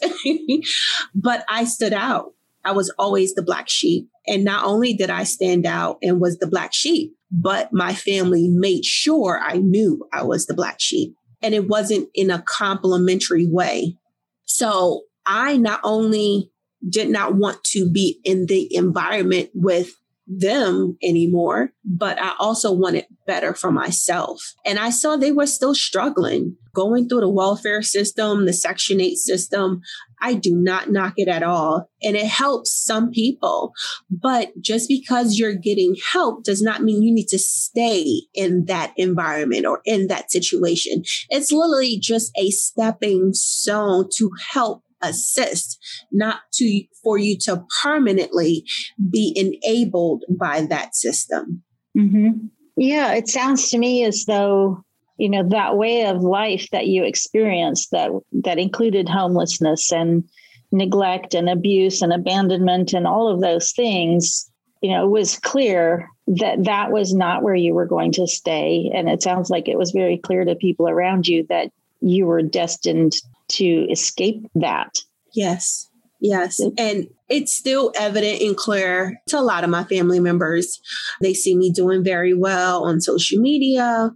but 1.13 1.43
I 1.49 1.65
stood 1.65 1.93
out. 1.93 2.31
I 2.63 2.71
was 2.71 2.93
always 2.97 3.33
the 3.33 3.43
black 3.43 3.67
sheep. 3.69 4.07
And 4.25 4.45
not 4.45 4.63
only 4.63 4.93
did 4.93 5.09
I 5.09 5.23
stand 5.23 5.65
out 5.65 5.97
and 6.01 6.21
was 6.21 6.37
the 6.37 6.47
black 6.47 6.73
sheep, 6.73 7.13
but 7.29 7.73
my 7.73 7.93
family 7.93 8.47
made 8.49 8.85
sure 8.85 9.41
I 9.43 9.57
knew 9.57 10.07
I 10.13 10.23
was 10.23 10.45
the 10.45 10.53
black 10.53 10.77
sheep. 10.79 11.15
And 11.41 11.53
it 11.53 11.67
wasn't 11.67 12.07
in 12.13 12.31
a 12.31 12.41
complimentary 12.47 13.45
way. 13.45 13.97
So 14.45 15.03
I 15.27 15.57
not 15.57 15.81
only 15.83 16.51
did 16.87 17.09
not 17.09 17.35
want 17.35 17.63
to 17.65 17.89
be 17.91 18.19
in 18.23 18.45
the 18.45 18.73
environment 18.73 19.49
with 19.53 19.93
them 20.27 20.97
anymore, 21.01 21.71
but 21.85 22.19
I 22.19 22.33
also 22.37 22.71
wanted 22.73 23.05
better 23.25 23.53
for 23.53 23.71
myself. 23.71 24.53
And 24.65 24.77
I 24.77 24.89
saw 24.89 25.15
they 25.15 25.31
were 25.31 25.47
still 25.47 25.73
struggling 25.73 26.57
going 26.75 27.07
through 27.07 27.21
the 27.21 27.29
welfare 27.29 27.81
system, 27.81 28.45
the 28.45 28.53
Section 28.53 28.99
8 28.99 29.15
system. 29.15 29.81
I 30.21 30.33
do 30.33 30.53
not 30.53 30.91
knock 30.91 31.13
it 31.17 31.27
at 31.27 31.43
all. 31.43 31.89
And 32.03 32.15
it 32.15 32.25
helps 32.25 32.71
some 32.71 33.09
people. 33.09 33.73
But 34.09 34.49
just 34.61 34.89
because 34.89 35.39
you're 35.39 35.55
getting 35.55 35.95
help 36.11 36.43
does 36.43 36.61
not 36.61 36.83
mean 36.83 37.01
you 37.01 37.13
need 37.13 37.29
to 37.29 37.39
stay 37.39 38.23
in 38.33 38.65
that 38.65 38.93
environment 38.97 39.65
or 39.65 39.81
in 39.85 40.07
that 40.07 40.29
situation. 40.29 41.03
It's 41.29 41.51
literally 41.51 41.99
just 41.99 42.31
a 42.37 42.49
stepping 42.51 43.31
stone 43.33 44.09
to 44.17 44.31
help 44.51 44.83
assist, 45.01 45.77
not 46.11 46.39
to 46.53 46.83
for 47.03 47.17
you 47.17 47.37
to 47.41 47.63
permanently 47.81 48.63
be 49.09 49.33
enabled 49.35 50.23
by 50.29 50.61
that 50.69 50.95
system. 50.95 51.63
Mm-hmm. 51.97 52.47
Yeah, 52.77 53.13
it 53.13 53.27
sounds 53.27 53.69
to 53.69 53.77
me 53.77 54.03
as 54.03 54.25
though 54.25 54.83
you 55.17 55.29
know 55.29 55.47
that 55.49 55.77
way 55.77 56.05
of 56.05 56.21
life 56.21 56.67
that 56.71 56.87
you 56.87 57.03
experienced 57.03 57.91
that 57.91 58.11
that 58.43 58.59
included 58.59 59.09
homelessness 59.09 59.91
and 59.91 60.23
neglect 60.71 61.33
and 61.33 61.49
abuse 61.49 62.01
and 62.01 62.13
abandonment 62.13 62.93
and 62.93 63.07
all 63.07 63.33
of 63.33 63.41
those 63.41 63.71
things 63.71 64.49
you 64.81 64.91
know 64.91 65.05
it 65.05 65.09
was 65.09 65.39
clear 65.39 66.09
that 66.27 66.65
that 66.65 66.91
was 66.91 67.13
not 67.13 67.41
where 67.41 67.55
you 67.55 67.73
were 67.73 67.85
going 67.85 68.11
to 68.11 68.27
stay 68.27 68.91
and 68.93 69.09
it 69.09 69.23
sounds 69.23 69.49
like 69.49 69.67
it 69.67 69.77
was 69.77 69.91
very 69.91 70.17
clear 70.17 70.43
to 70.45 70.55
people 70.55 70.87
around 70.87 71.27
you 71.27 71.45
that 71.49 71.71
you 72.01 72.25
were 72.25 72.41
destined 72.41 73.13
to 73.49 73.87
escape 73.89 74.45
that. 74.55 74.95
Yes. 75.33 75.89
Yes. 76.19 76.59
And 76.77 77.07
it's 77.29 77.55
still 77.55 77.91
evident 77.99 78.41
and 78.41 78.57
clear 78.57 79.19
to 79.27 79.39
a 79.39 79.41
lot 79.41 79.63
of 79.63 79.69
my 79.69 79.83
family 79.83 80.19
members. 80.19 80.79
They 81.21 81.33
see 81.33 81.55
me 81.55 81.71
doing 81.71 82.03
very 82.03 82.33
well 82.33 82.85
on 82.85 83.01
social 83.01 83.39
media. 83.39 84.11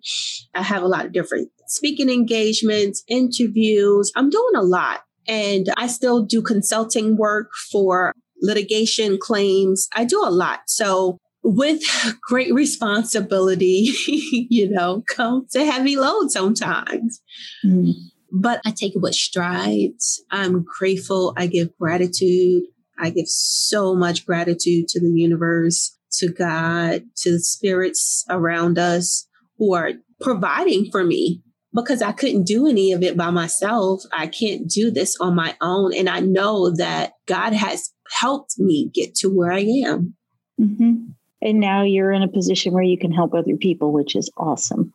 I 0.56 0.64
have 0.64 0.82
a 0.82 0.88
lot 0.88 1.06
of 1.06 1.14
different 1.14 1.50
speaking 1.68 2.10
engagements, 2.10 3.04
interviews. 3.08 4.12
I'm 4.16 4.30
doing 4.30 4.56
a 4.56 4.64
lot. 4.64 5.02
And 5.28 5.68
I 5.78 5.88
still 5.88 6.24
do 6.24 6.42
consulting 6.42 7.18
work 7.18 7.52
for 7.72 8.14
litigation 8.42 9.20
claims. 9.22 9.88
I 9.96 10.04
do 10.06 10.24
a 10.26 10.32
lot. 10.32 10.62
So 10.66 11.20
with 11.44 11.84
great 12.22 12.54
responsibility, 12.54 13.92
you 14.08 14.70
know, 14.72 15.04
comes 15.08 15.56
a 15.56 15.66
heavy 15.66 15.98
load 15.98 16.32
sometimes. 16.32 17.22
Mm 17.64 18.11
but 18.32 18.62
I 18.66 18.72
take 18.72 18.96
it 18.96 19.02
with 19.02 19.16
strides. 19.16 20.24
I'm 20.32 20.64
grateful. 20.64 21.34
I 21.38 21.48
give 21.48 21.78
gratitude. 21.78 22.64
I 23.00 23.10
give 23.10 23.28
so 23.28 23.96
much 23.96 24.26
gratitude 24.26 24.88
to 24.90 25.00
the 25.00 25.12
universe, 25.14 25.98
to 26.14 26.32
God, 26.32 27.04
to 27.18 27.32
the 27.32 27.40
spirits 27.40 28.26
around 28.30 28.78
us 28.78 29.28
who 29.58 29.74
are 29.74 29.94
providing 30.20 30.90
for 30.92 31.04
me 31.04 31.42
because 31.74 32.02
I 32.02 32.12
couldn't 32.12 32.44
do 32.44 32.68
any 32.68 32.92
of 32.92 33.02
it 33.02 33.18
by 33.18 33.30
myself. 33.32 34.04
I 34.14 34.28
can't 34.28 34.68
do 34.68 34.92
this 34.92 35.16
on 35.20 35.36
my 35.36 35.56
own. 35.62 35.94
And 35.96 36.10
I 36.10 36.20
know 36.20 36.76
that 36.76 37.14
God 37.28 37.54
has 37.54 37.92
helped 38.20 38.60
me 38.60 38.90
get 38.94 39.16
to 39.16 39.30
where 39.30 39.52
I 39.52 39.62
am. 39.86 40.16
Mm-hmm. 40.60 41.12
And 41.42 41.60
now 41.60 41.84
you're 41.84 42.12
in 42.12 42.22
a 42.22 42.28
position 42.28 42.74
where 42.74 42.84
you 42.84 42.98
can 42.98 43.12
help 43.12 43.34
other 43.34 43.56
people, 43.60 43.92
which 43.92 44.16
is 44.16 44.30
awesome. 44.38 44.94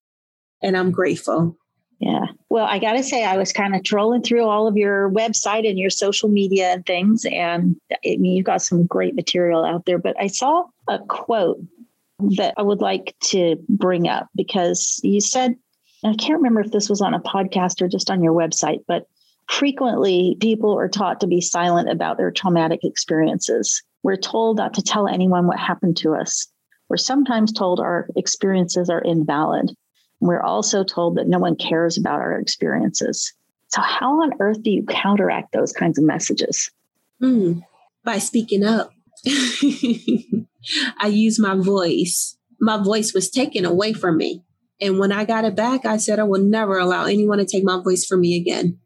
And 0.62 0.77
I'm 0.77 0.92
grateful. 0.92 1.57
Yeah. 1.98 2.26
Well, 2.50 2.66
I 2.66 2.78
got 2.78 2.92
to 2.92 3.02
say, 3.02 3.24
I 3.24 3.38
was 3.38 3.52
kind 3.52 3.74
of 3.74 3.82
trolling 3.82 4.22
through 4.22 4.44
all 4.44 4.68
of 4.68 4.76
your 4.76 5.11
website 5.11 5.68
and 5.68 5.78
your 5.78 5.90
social 5.90 6.28
media 6.28 6.72
and 6.72 6.85
things, 6.85 7.24
and 7.24 7.76
I 7.90 8.16
mean, 8.18 8.37
you've 8.37 8.44
got 8.44 8.62
some 8.62 8.87
great 8.87 9.14
material 9.14 9.64
out 9.64 9.87
there. 9.87 9.98
But 9.98 10.14
I 10.20 10.26
saw 10.26 10.64
a 10.88 10.98
quote 10.98 11.59
that 12.37 12.54
I 12.56 12.62
would 12.62 12.80
like 12.80 13.14
to 13.24 13.56
bring 13.68 14.09
up 14.09 14.28
because 14.35 15.00
you 15.02 15.20
said, 15.20 15.56
I 16.04 16.14
can't 16.14 16.38
remember 16.38 16.61
if 16.61 16.70
this 16.70 16.88
was 16.88 17.00
on 17.00 17.14
a 17.14 17.20
podcast 17.20 17.80
or 17.80 17.88
just 17.88 18.11
on 18.11 18.22
your 18.22 18.35
website, 18.35 18.80
but 18.87 19.06
frequently 19.48 20.37
people 20.40 20.78
are 20.78 20.88
taught 20.88 21.20
to 21.20 21.26
be 21.26 21.40
silent 21.40 21.88
about 21.88 22.18
their 22.18 22.30
traumatic 22.30 22.80
experiences. 22.85 23.82
We're 24.02 24.16
told 24.16 24.59
not 24.59 24.74
to 24.74 24.82
tell 24.82 25.09
anyone 25.09 25.46
what 25.46 25.59
happened 25.59 25.96
to 25.98 26.14
us. 26.14 26.46
We're 26.88 26.96
sometimes 26.96 27.52
told 27.52 27.80
our 27.80 28.09
experiences 28.16 28.88
are 28.90 29.00
invalid. 29.00 29.74
We're 30.20 30.42
also 30.42 30.85
told 30.85 31.16
that 31.16 31.29
no 31.29 31.38
one 31.38 31.57
cares 31.57 31.98
about 31.98 32.20
our 32.20 32.38
experiences. 32.38 33.33
So, 33.68 33.81
how 33.83 34.22
on 34.22 34.33
earth 34.40 34.62
do 34.62 34.70
you 34.70 34.85
counteract 34.85 35.52
those 35.52 35.72
kinds 35.72 35.98
of 35.98 36.05
messages? 36.05 36.70
Mm, 37.22 37.62
by 38.05 38.18
speaking 38.18 38.64
up. 38.64 38.92
I 40.98 41.07
use 41.09 41.38
my 41.38 41.55
voice. 41.55 42.37
My 42.61 42.83
voice 42.83 43.12
was 43.12 43.31
taken 43.31 43.64
away 43.64 43.92
from 43.92 44.16
me. 44.16 44.42
And 44.81 44.98
when 44.98 45.12
I 45.12 45.24
got 45.24 45.44
it 45.44 45.57
back, 45.57 45.85
I 45.85 45.96
said 45.96 46.18
I 46.18 46.24
will 46.24 46.42
never 46.42 46.79
allow 46.79 47.05
anyone 47.05 47.38
to 47.38 47.46
take 47.46 47.64
my 47.64 47.81
voice 47.83 48.05
from 48.05 48.20
me 48.20 48.37
again. 48.37 48.79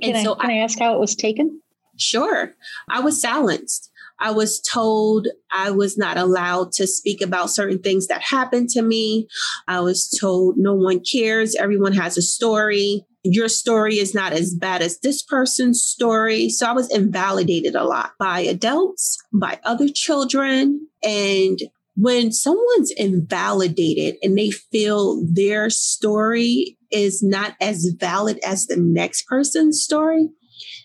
Can, 0.00 0.10
and 0.10 0.18
I, 0.18 0.22
so 0.24 0.34
can 0.34 0.50
I, 0.50 0.54
I 0.54 0.58
ask 0.58 0.78
how 0.78 0.94
it 0.94 1.00
was 1.00 1.14
taken? 1.14 1.60
Sure. 1.96 2.54
I 2.88 3.00
was 3.00 3.20
silenced. 3.20 3.90
I 4.22 4.30
was 4.30 4.60
told 4.60 5.26
I 5.50 5.72
was 5.72 5.98
not 5.98 6.16
allowed 6.16 6.70
to 6.74 6.86
speak 6.86 7.20
about 7.20 7.50
certain 7.50 7.80
things 7.80 8.06
that 8.06 8.22
happened 8.22 8.68
to 8.70 8.80
me. 8.80 9.26
I 9.66 9.80
was 9.80 10.08
told 10.08 10.54
no 10.56 10.74
one 10.74 11.00
cares. 11.00 11.56
Everyone 11.56 11.92
has 11.94 12.16
a 12.16 12.22
story. 12.22 13.04
Your 13.24 13.48
story 13.48 13.98
is 13.98 14.14
not 14.14 14.32
as 14.32 14.54
bad 14.54 14.80
as 14.80 15.00
this 15.00 15.22
person's 15.22 15.82
story. 15.82 16.50
So 16.50 16.68
I 16.68 16.72
was 16.72 16.88
invalidated 16.94 17.74
a 17.74 17.84
lot 17.84 18.12
by 18.16 18.40
adults, 18.40 19.18
by 19.32 19.58
other 19.64 19.88
children. 19.88 20.86
And 21.02 21.58
when 21.96 22.30
someone's 22.30 22.92
invalidated 22.96 24.18
and 24.22 24.38
they 24.38 24.52
feel 24.52 25.26
their 25.26 25.68
story 25.68 26.78
is 26.92 27.24
not 27.24 27.56
as 27.60 27.92
valid 27.98 28.38
as 28.46 28.66
the 28.66 28.76
next 28.76 29.26
person's 29.26 29.82
story, 29.82 30.28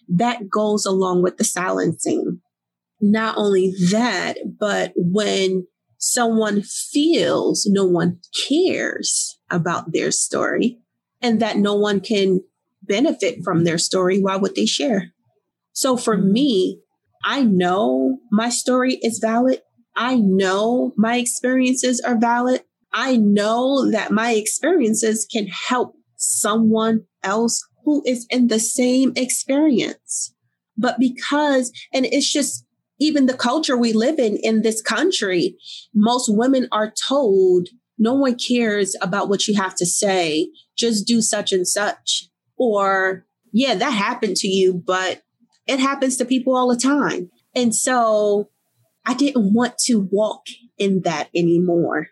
that 0.10 0.50
goes 0.50 0.88
along 0.88 1.22
with 1.22 1.38
the 1.38 1.44
silencing 1.44 2.42
not 3.00 3.38
only 3.38 3.74
that, 3.92 4.38
but 4.60 4.94
when 4.96 5.68
someone 5.98 6.62
feels 6.62 7.68
no 7.70 7.86
one 7.86 8.20
cares 8.48 9.40
about 9.50 9.92
their 9.94 10.12
story 10.12 10.80
and 11.22 11.40
that 11.40 11.58
no 11.58 11.74
one 11.74 12.00
can 12.00 12.42
benefit 12.82 13.40
from 13.44 13.64
their 13.64 13.78
story, 13.78 14.22
why 14.22 14.36
would 14.36 14.56
they 14.56 14.66
share? 14.66 15.12
So 15.74 15.98
for 15.98 16.18
mm-hmm. 16.18 16.32
me, 16.32 16.82
I 17.24 17.44
know 17.44 18.20
my 18.32 18.50
story 18.50 18.96
is 19.02 19.20
valid. 19.20 19.62
I 19.96 20.16
know 20.16 20.94
my 20.96 21.18
experiences 21.18 22.00
are 22.00 22.18
valid. 22.18 22.64
I 22.94 23.18
know 23.18 23.90
that 23.92 24.12
my 24.12 24.34
experiences 24.34 25.28
can 25.32 25.48
help 25.48 25.96
someone 26.16 27.06
else 27.24 27.64
who 27.84 28.04
is 28.06 28.26
in 28.30 28.48
the 28.48 28.60
same 28.60 29.14
experience. 29.16 30.34
But 30.78 31.00
because, 31.00 31.72
and 31.92 32.06
it's 32.06 32.32
just 32.32 32.66
even 33.00 33.26
the 33.26 33.38
culture 33.38 33.78
we 33.78 33.94
live 33.94 34.20
in 34.20 34.38
in 34.38 34.62
this 34.62 34.82
country, 34.82 35.58
most 35.94 36.30
women 36.30 36.68
are 36.72 36.92
told 36.92 37.70
no 37.98 38.14
one 38.14 38.38
cares 38.38 38.96
about 39.02 39.30
what 39.30 39.48
you 39.48 39.56
have 39.56 39.76
to 39.76 39.86
say. 39.86 40.50
Just 40.78 41.08
do 41.08 41.22
such 41.22 41.52
and 41.52 41.68
such. 41.68 42.30
Or, 42.58 43.26
yeah, 43.52 43.76
that 43.76 43.92
happened 43.92 44.36
to 44.38 44.48
you, 44.48 44.82
but 44.86 45.22
it 45.68 45.80
happens 45.80 46.18
to 46.18 46.26
people 46.26 46.56
all 46.56 46.70
the 46.70 46.80
time. 46.80 47.30
And 47.56 47.74
so 47.74 48.50
I 49.06 49.14
didn't 49.14 49.54
want 49.54 49.78
to 49.86 50.08
walk 50.12 50.44
in 50.78 51.02
that 51.04 51.30
anymore. 51.36 52.08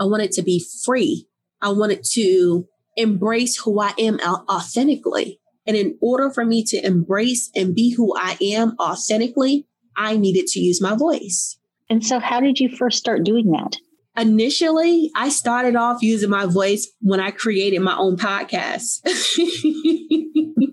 I 0.00 0.04
wanted 0.04 0.32
to 0.32 0.42
be 0.42 0.64
free. 0.84 1.28
I 1.60 1.70
wanted 1.70 2.04
to 2.12 2.66
embrace 2.96 3.56
who 3.56 3.80
I 3.80 3.94
am 3.98 4.18
authentically. 4.20 5.40
And 5.66 5.76
in 5.76 5.98
order 6.00 6.30
for 6.30 6.44
me 6.44 6.64
to 6.64 6.84
embrace 6.84 7.50
and 7.54 7.74
be 7.74 7.90
who 7.90 8.14
I 8.16 8.36
am 8.40 8.74
authentically, 8.80 9.67
I 9.98 10.16
needed 10.16 10.46
to 10.48 10.60
use 10.60 10.80
my 10.80 10.96
voice. 10.96 11.58
And 11.90 12.04
so, 12.04 12.18
how 12.18 12.40
did 12.40 12.60
you 12.60 12.74
first 12.74 12.98
start 12.98 13.24
doing 13.24 13.50
that? 13.50 13.76
initially, 14.18 15.10
I 15.14 15.28
started 15.28 15.76
off 15.76 16.02
using 16.02 16.30
my 16.30 16.46
voice 16.46 16.90
when 17.00 17.20
I 17.20 17.30
created 17.30 17.80
my 17.80 17.96
own 17.96 18.16
podcast. 18.16 19.00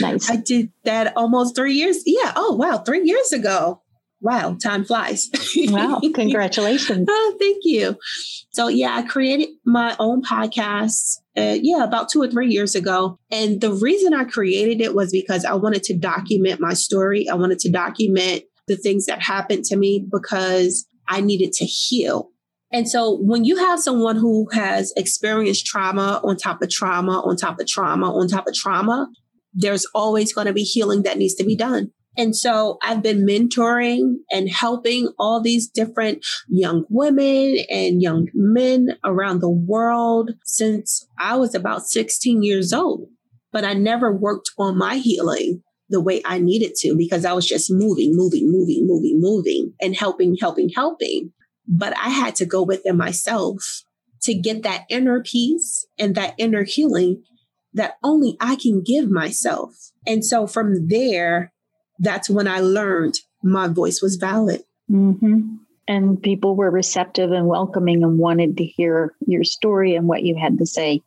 nice. 0.00 0.30
I 0.30 0.36
did 0.36 0.72
that 0.84 1.16
almost 1.16 1.56
three 1.56 1.74
years. 1.74 2.02
Yeah. 2.06 2.32
Oh, 2.36 2.56
wow. 2.56 2.78
Three 2.78 3.04
years 3.04 3.32
ago. 3.32 3.82
Wow. 4.20 4.56
Time 4.62 4.84
flies. 4.84 5.30
wow. 5.56 6.00
Congratulations. 6.14 7.06
oh, 7.08 7.36
thank 7.38 7.58
you. 7.64 7.96
So, 8.52 8.68
yeah, 8.68 8.94
I 8.96 9.02
created 9.02 9.48
my 9.64 9.96
own 9.98 10.22
podcast. 10.22 11.18
Uh, 11.36 11.56
yeah, 11.60 11.84
about 11.84 12.10
two 12.10 12.20
or 12.20 12.28
three 12.28 12.48
years 12.48 12.74
ago. 12.74 13.18
And 13.30 13.60
the 13.60 13.72
reason 13.72 14.12
I 14.12 14.24
created 14.24 14.80
it 14.80 14.94
was 14.94 15.10
because 15.10 15.44
I 15.44 15.54
wanted 15.54 15.82
to 15.84 15.96
document 15.96 16.60
my 16.60 16.74
story. 16.74 17.28
I 17.28 17.34
wanted 17.34 17.60
to 17.60 17.70
document 17.70 18.42
the 18.68 18.76
things 18.76 19.06
that 19.06 19.22
happened 19.22 19.64
to 19.64 19.76
me 19.76 20.06
because 20.10 20.86
I 21.08 21.20
needed 21.20 21.52
to 21.54 21.64
heal. 21.64 22.30
And 22.72 22.88
so 22.88 23.18
when 23.20 23.44
you 23.44 23.56
have 23.56 23.80
someone 23.80 24.16
who 24.16 24.48
has 24.52 24.92
experienced 24.96 25.66
trauma 25.66 26.20
on 26.22 26.36
top 26.36 26.62
of 26.62 26.70
trauma, 26.70 27.20
on 27.20 27.36
top 27.36 27.58
of 27.58 27.66
trauma, 27.66 28.12
on 28.14 28.28
top 28.28 28.46
of 28.46 28.54
trauma, 28.54 29.08
there's 29.52 29.86
always 29.94 30.32
going 30.32 30.46
to 30.46 30.52
be 30.52 30.62
healing 30.62 31.02
that 31.02 31.18
needs 31.18 31.34
to 31.34 31.44
be 31.44 31.56
done. 31.56 31.90
And 32.16 32.36
so 32.36 32.78
I've 32.82 33.02
been 33.02 33.24
mentoring 33.24 34.16
and 34.30 34.50
helping 34.50 35.08
all 35.18 35.40
these 35.40 35.68
different 35.68 36.24
young 36.48 36.84
women 36.90 37.58
and 37.70 38.02
young 38.02 38.28
men 38.34 38.98
around 39.04 39.40
the 39.40 39.50
world 39.50 40.32
since 40.44 41.06
I 41.18 41.36
was 41.36 41.54
about 41.54 41.86
16 41.86 42.42
years 42.42 42.72
old. 42.72 43.08
But 43.52 43.64
I 43.64 43.74
never 43.74 44.14
worked 44.14 44.50
on 44.58 44.78
my 44.78 44.96
healing 44.96 45.62
the 45.88 46.00
way 46.00 46.22
I 46.24 46.38
needed 46.38 46.74
to 46.78 46.94
because 46.96 47.24
I 47.24 47.32
was 47.32 47.46
just 47.46 47.70
moving, 47.70 48.12
moving, 48.14 48.50
moving, 48.50 48.86
moving, 48.86 49.18
moving 49.20 49.72
and 49.80 49.96
helping, 49.96 50.36
helping, 50.40 50.70
helping. 50.74 51.32
But 51.66 51.96
I 51.96 52.08
had 52.08 52.36
to 52.36 52.46
go 52.46 52.62
within 52.62 52.96
myself 52.96 53.62
to 54.22 54.34
get 54.34 54.62
that 54.62 54.84
inner 54.88 55.22
peace 55.22 55.86
and 55.98 56.14
that 56.14 56.34
inner 56.38 56.64
healing 56.64 57.22
that 57.72 57.94
only 58.02 58.36
I 58.40 58.56
can 58.56 58.82
give 58.84 59.10
myself. 59.10 59.74
And 60.06 60.24
so 60.24 60.46
from 60.46 60.88
there, 60.88 61.52
that's 62.00 62.28
when 62.28 62.48
I 62.48 62.60
learned 62.60 63.18
my 63.42 63.68
voice 63.68 64.02
was 64.02 64.16
valid. 64.16 64.62
Mm-hmm. 64.90 65.56
And 65.86 66.22
people 66.22 66.56
were 66.56 66.70
receptive 66.70 67.32
and 67.32 67.46
welcoming 67.46 68.02
and 68.02 68.18
wanted 68.18 68.56
to 68.58 68.64
hear 68.64 69.14
your 69.26 69.44
story 69.44 69.94
and 69.94 70.08
what 70.08 70.22
you 70.22 70.36
had 70.36 70.58
to 70.58 70.66
say. 70.66 71.02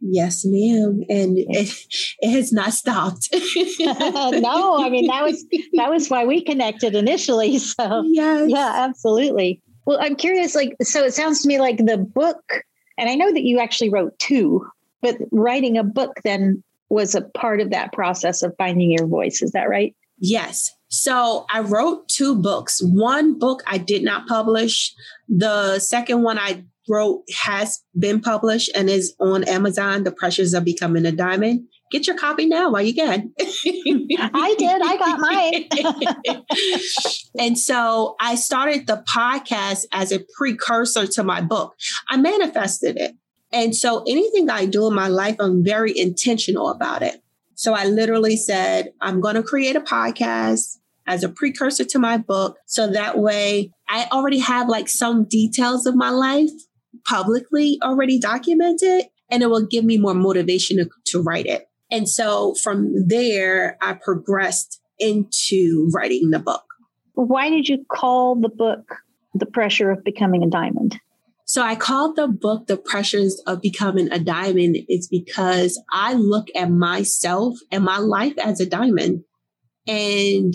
Yes, 0.00 0.44
ma'am. 0.44 1.02
And 1.08 1.38
it, 1.38 1.86
it 2.20 2.30
has 2.30 2.52
not 2.52 2.72
stopped. 2.72 3.28
no, 3.80 4.84
I 4.84 4.88
mean 4.90 5.06
that 5.06 5.22
was 5.22 5.44
that 5.74 5.90
was 5.90 6.10
why 6.10 6.26
we 6.26 6.42
connected 6.42 6.94
initially. 6.94 7.58
So 7.58 8.02
yes. 8.06 8.50
yeah, 8.50 8.72
absolutely. 8.76 9.62
Well, 9.86 9.98
I'm 10.00 10.16
curious, 10.16 10.54
like, 10.54 10.76
so 10.82 11.04
it 11.04 11.14
sounds 11.14 11.42
to 11.42 11.48
me 11.48 11.58
like 11.58 11.76
the 11.78 11.98
book, 11.98 12.62
and 12.96 13.10
I 13.10 13.14
know 13.14 13.32
that 13.32 13.42
you 13.42 13.58
actually 13.58 13.90
wrote 13.90 14.18
two, 14.18 14.66
but 15.02 15.16
writing 15.30 15.76
a 15.76 15.84
book 15.84 16.20
then 16.24 16.62
was 16.88 17.14
a 17.14 17.22
part 17.22 17.60
of 17.60 17.70
that 17.70 17.92
process 17.92 18.42
of 18.42 18.54
finding 18.56 18.90
your 18.90 19.06
voice. 19.06 19.42
Is 19.42 19.52
that 19.52 19.68
right? 19.68 19.94
Yes. 20.18 20.70
So 20.88 21.44
I 21.52 21.60
wrote 21.60 22.08
two 22.08 22.36
books. 22.36 22.80
One 22.80 23.38
book 23.38 23.62
I 23.66 23.78
did 23.78 24.02
not 24.04 24.28
publish. 24.28 24.94
The 25.28 25.78
second 25.80 26.22
one 26.22 26.38
I 26.38 26.64
wrote 26.88 27.24
has 27.44 27.82
been 27.98 28.20
published 28.20 28.70
and 28.74 28.88
is 28.88 29.14
on 29.18 29.44
Amazon, 29.44 30.04
The 30.04 30.12
Pressures 30.12 30.54
of 30.54 30.64
Becoming 30.64 31.06
a 31.06 31.12
Diamond. 31.12 31.66
Get 31.90 32.06
your 32.06 32.16
copy 32.16 32.46
now 32.46 32.70
while 32.70 32.82
you 32.82 32.94
can. 32.94 33.32
I 33.40 34.54
did. 34.58 34.82
I 34.82 34.96
got 34.96 35.20
mine. 35.20 36.42
and 37.38 37.58
so 37.58 38.16
I 38.20 38.34
started 38.34 38.86
the 38.86 39.04
podcast 39.14 39.84
as 39.92 40.10
a 40.10 40.24
precursor 40.36 41.06
to 41.06 41.24
my 41.24 41.40
book. 41.40 41.74
I 42.08 42.16
manifested 42.16 42.96
it. 42.96 43.14
And 43.52 43.76
so 43.76 44.02
anything 44.08 44.50
I 44.50 44.66
do 44.66 44.88
in 44.88 44.94
my 44.94 45.08
life, 45.08 45.36
I'm 45.38 45.64
very 45.64 45.96
intentional 45.96 46.68
about 46.68 47.02
it. 47.02 47.22
So 47.56 47.74
I 47.74 47.84
literally 47.86 48.36
said, 48.36 48.92
I'm 49.00 49.20
going 49.20 49.36
to 49.36 49.42
create 49.42 49.76
a 49.76 49.80
podcast 49.80 50.78
as 51.06 51.22
a 51.22 51.28
precursor 51.28 51.84
to 51.84 51.98
my 51.98 52.16
book. 52.16 52.56
So 52.66 52.90
that 52.90 53.18
way 53.18 53.70
I 53.88 54.08
already 54.10 54.38
have 54.38 54.68
like 54.68 54.88
some 54.88 55.26
details 55.26 55.86
of 55.86 55.94
my 55.94 56.10
life 56.10 56.50
publicly 57.06 57.78
already 57.82 58.18
documented 58.18 59.06
and 59.30 59.42
it 59.42 59.50
will 59.50 59.66
give 59.66 59.84
me 59.84 59.98
more 59.98 60.14
motivation 60.14 60.78
to, 60.78 60.88
to 61.06 61.22
write 61.22 61.46
it. 61.46 61.66
And 61.90 62.08
so 62.08 62.54
from 62.54 62.92
there, 63.06 63.76
I 63.82 63.94
progressed 63.94 64.80
into 64.98 65.90
writing 65.92 66.30
the 66.30 66.38
book. 66.38 66.64
Why 67.14 67.50
did 67.50 67.68
you 67.68 67.84
call 67.90 68.40
the 68.40 68.48
book 68.48 68.96
The 69.34 69.46
Pressure 69.46 69.90
of 69.90 70.02
Becoming 70.04 70.42
a 70.42 70.48
Diamond? 70.48 70.98
So 71.46 71.62
I 71.62 71.76
called 71.76 72.16
the 72.16 72.26
book 72.26 72.66
The 72.66 72.78
Pressures 72.78 73.40
of 73.46 73.60
Becoming 73.60 74.10
a 74.10 74.18
Diamond 74.18 74.78
is 74.88 75.08
because 75.08 75.80
I 75.92 76.14
look 76.14 76.48
at 76.56 76.70
myself 76.70 77.58
and 77.70 77.84
my 77.84 77.98
life 77.98 78.34
as 78.38 78.60
a 78.60 78.66
diamond. 78.66 79.24
And 79.86 80.54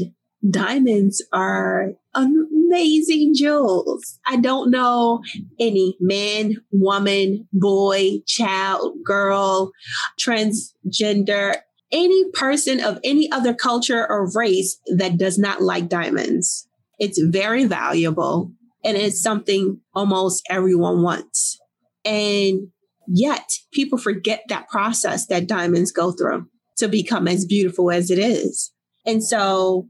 diamonds 0.49 1.23
are 1.31 1.91
amazing 2.15 3.33
jewels. 3.35 4.19
I 4.25 4.37
don't 4.37 4.71
know 4.71 5.21
any 5.59 5.95
man, 5.99 6.55
woman, 6.71 7.47
boy, 7.53 8.21
child, 8.25 8.97
girl, 9.05 9.71
transgender, 10.19 11.57
any 11.91 12.31
person 12.31 12.79
of 12.83 12.99
any 13.03 13.31
other 13.31 13.53
culture 13.53 14.07
or 14.09 14.31
race 14.33 14.79
that 14.97 15.17
does 15.17 15.37
not 15.37 15.61
like 15.61 15.87
diamonds. 15.87 16.67
It's 16.97 17.21
very 17.21 17.65
valuable 17.65 18.51
and 18.83 18.97
it's 18.97 19.21
something 19.21 19.79
almost 19.93 20.45
everyone 20.49 21.01
wants. 21.01 21.59
And 22.05 22.69
yet 23.07 23.49
people 23.71 23.97
forget 23.97 24.43
that 24.49 24.69
process 24.69 25.27
that 25.27 25.47
diamonds 25.47 25.91
go 25.91 26.11
through 26.11 26.47
to 26.77 26.87
become 26.87 27.27
as 27.27 27.45
beautiful 27.45 27.91
as 27.91 28.09
it 28.09 28.19
is. 28.19 28.71
And 29.05 29.23
so 29.23 29.87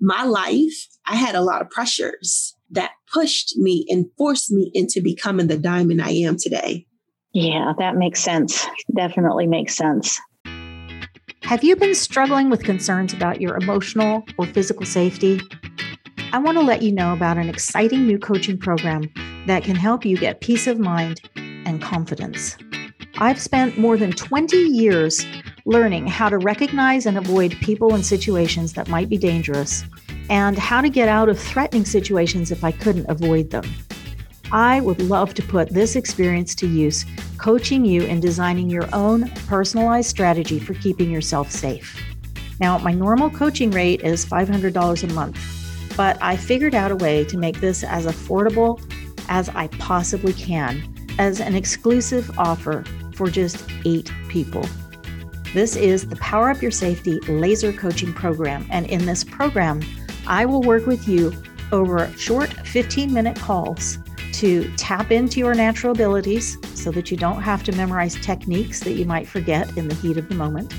my 0.00 0.24
life, 0.24 0.88
I 1.06 1.16
had 1.16 1.34
a 1.34 1.42
lot 1.42 1.60
of 1.60 1.70
pressures 1.70 2.56
that 2.70 2.92
pushed 3.12 3.56
me 3.56 3.84
and 3.88 4.06
forced 4.16 4.50
me 4.50 4.70
into 4.74 5.00
becoming 5.02 5.48
the 5.48 5.58
diamond 5.58 6.00
I 6.00 6.10
am 6.10 6.36
today. 6.38 6.86
Yeah, 7.32 7.72
that 7.78 7.96
makes 7.96 8.20
sense. 8.20 8.66
Definitely 8.96 9.46
makes 9.46 9.76
sense. 9.76 10.20
Have 11.42 11.64
you 11.64 11.74
been 11.74 11.94
struggling 11.94 12.48
with 12.48 12.62
concerns 12.62 13.12
about 13.12 13.40
your 13.40 13.56
emotional 13.56 14.24
or 14.38 14.46
physical 14.46 14.86
safety? 14.86 15.40
I 16.32 16.38
want 16.38 16.58
to 16.58 16.62
let 16.62 16.82
you 16.82 16.92
know 16.92 17.12
about 17.12 17.38
an 17.38 17.48
exciting 17.48 18.06
new 18.06 18.16
coaching 18.16 18.56
program 18.56 19.10
that 19.46 19.64
can 19.64 19.74
help 19.74 20.04
you 20.04 20.16
get 20.16 20.40
peace 20.40 20.68
of 20.68 20.78
mind 20.78 21.20
and 21.34 21.82
confidence. 21.82 22.56
I've 23.18 23.40
spent 23.40 23.78
more 23.78 23.96
than 23.96 24.12
20 24.12 24.56
years 24.56 25.26
learning 25.66 26.06
how 26.06 26.28
to 26.28 26.38
recognize 26.38 27.04
and 27.04 27.18
avoid 27.18 27.56
people 27.60 27.94
and 27.94 28.06
situations 28.06 28.74
that 28.74 28.86
might 28.86 29.08
be 29.08 29.18
dangerous, 29.18 29.82
and 30.28 30.56
how 30.56 30.80
to 30.80 30.88
get 30.88 31.08
out 31.08 31.28
of 31.28 31.36
threatening 31.36 31.84
situations 31.84 32.52
if 32.52 32.62
I 32.62 32.70
couldn't 32.70 33.10
avoid 33.10 33.50
them. 33.50 33.64
I 34.52 34.80
would 34.82 35.02
love 35.02 35.34
to 35.34 35.42
put 35.42 35.70
this 35.70 35.96
experience 35.96 36.54
to 36.56 36.68
use, 36.68 37.04
coaching 37.38 37.84
you 37.84 38.02
in 38.02 38.20
designing 38.20 38.70
your 38.70 38.88
own 38.94 39.28
personalized 39.48 40.10
strategy 40.10 40.60
for 40.60 40.74
keeping 40.74 41.10
yourself 41.10 41.50
safe. 41.50 42.00
Now, 42.60 42.78
my 42.78 42.92
normal 42.92 43.30
coaching 43.30 43.72
rate 43.72 44.02
is 44.02 44.24
$500 44.24 45.02
a 45.02 45.12
month, 45.12 45.59
but 45.96 46.18
I 46.22 46.36
figured 46.36 46.74
out 46.74 46.90
a 46.90 46.96
way 46.96 47.24
to 47.24 47.36
make 47.36 47.60
this 47.60 47.84
as 47.84 48.06
affordable 48.06 48.80
as 49.28 49.48
I 49.50 49.68
possibly 49.68 50.32
can 50.32 50.94
as 51.18 51.40
an 51.40 51.54
exclusive 51.54 52.30
offer 52.38 52.84
for 53.14 53.28
just 53.28 53.64
eight 53.84 54.12
people. 54.28 54.64
This 55.52 55.76
is 55.76 56.08
the 56.08 56.16
Power 56.16 56.50
Up 56.50 56.62
Your 56.62 56.70
Safety 56.70 57.18
Laser 57.28 57.72
Coaching 57.72 58.12
Program. 58.12 58.66
And 58.70 58.86
in 58.86 59.04
this 59.04 59.24
program, 59.24 59.80
I 60.26 60.46
will 60.46 60.62
work 60.62 60.86
with 60.86 61.08
you 61.08 61.32
over 61.72 62.08
short 62.16 62.50
15 62.52 63.12
minute 63.12 63.38
calls 63.38 63.98
to 64.34 64.72
tap 64.76 65.10
into 65.10 65.40
your 65.40 65.54
natural 65.54 65.92
abilities 65.92 66.56
so 66.74 66.90
that 66.92 67.10
you 67.10 67.16
don't 67.16 67.42
have 67.42 67.62
to 67.64 67.72
memorize 67.72 68.14
techniques 68.14 68.80
that 68.80 68.92
you 68.92 69.04
might 69.04 69.28
forget 69.28 69.76
in 69.76 69.88
the 69.88 69.94
heat 69.96 70.16
of 70.16 70.28
the 70.28 70.34
moment, 70.34 70.72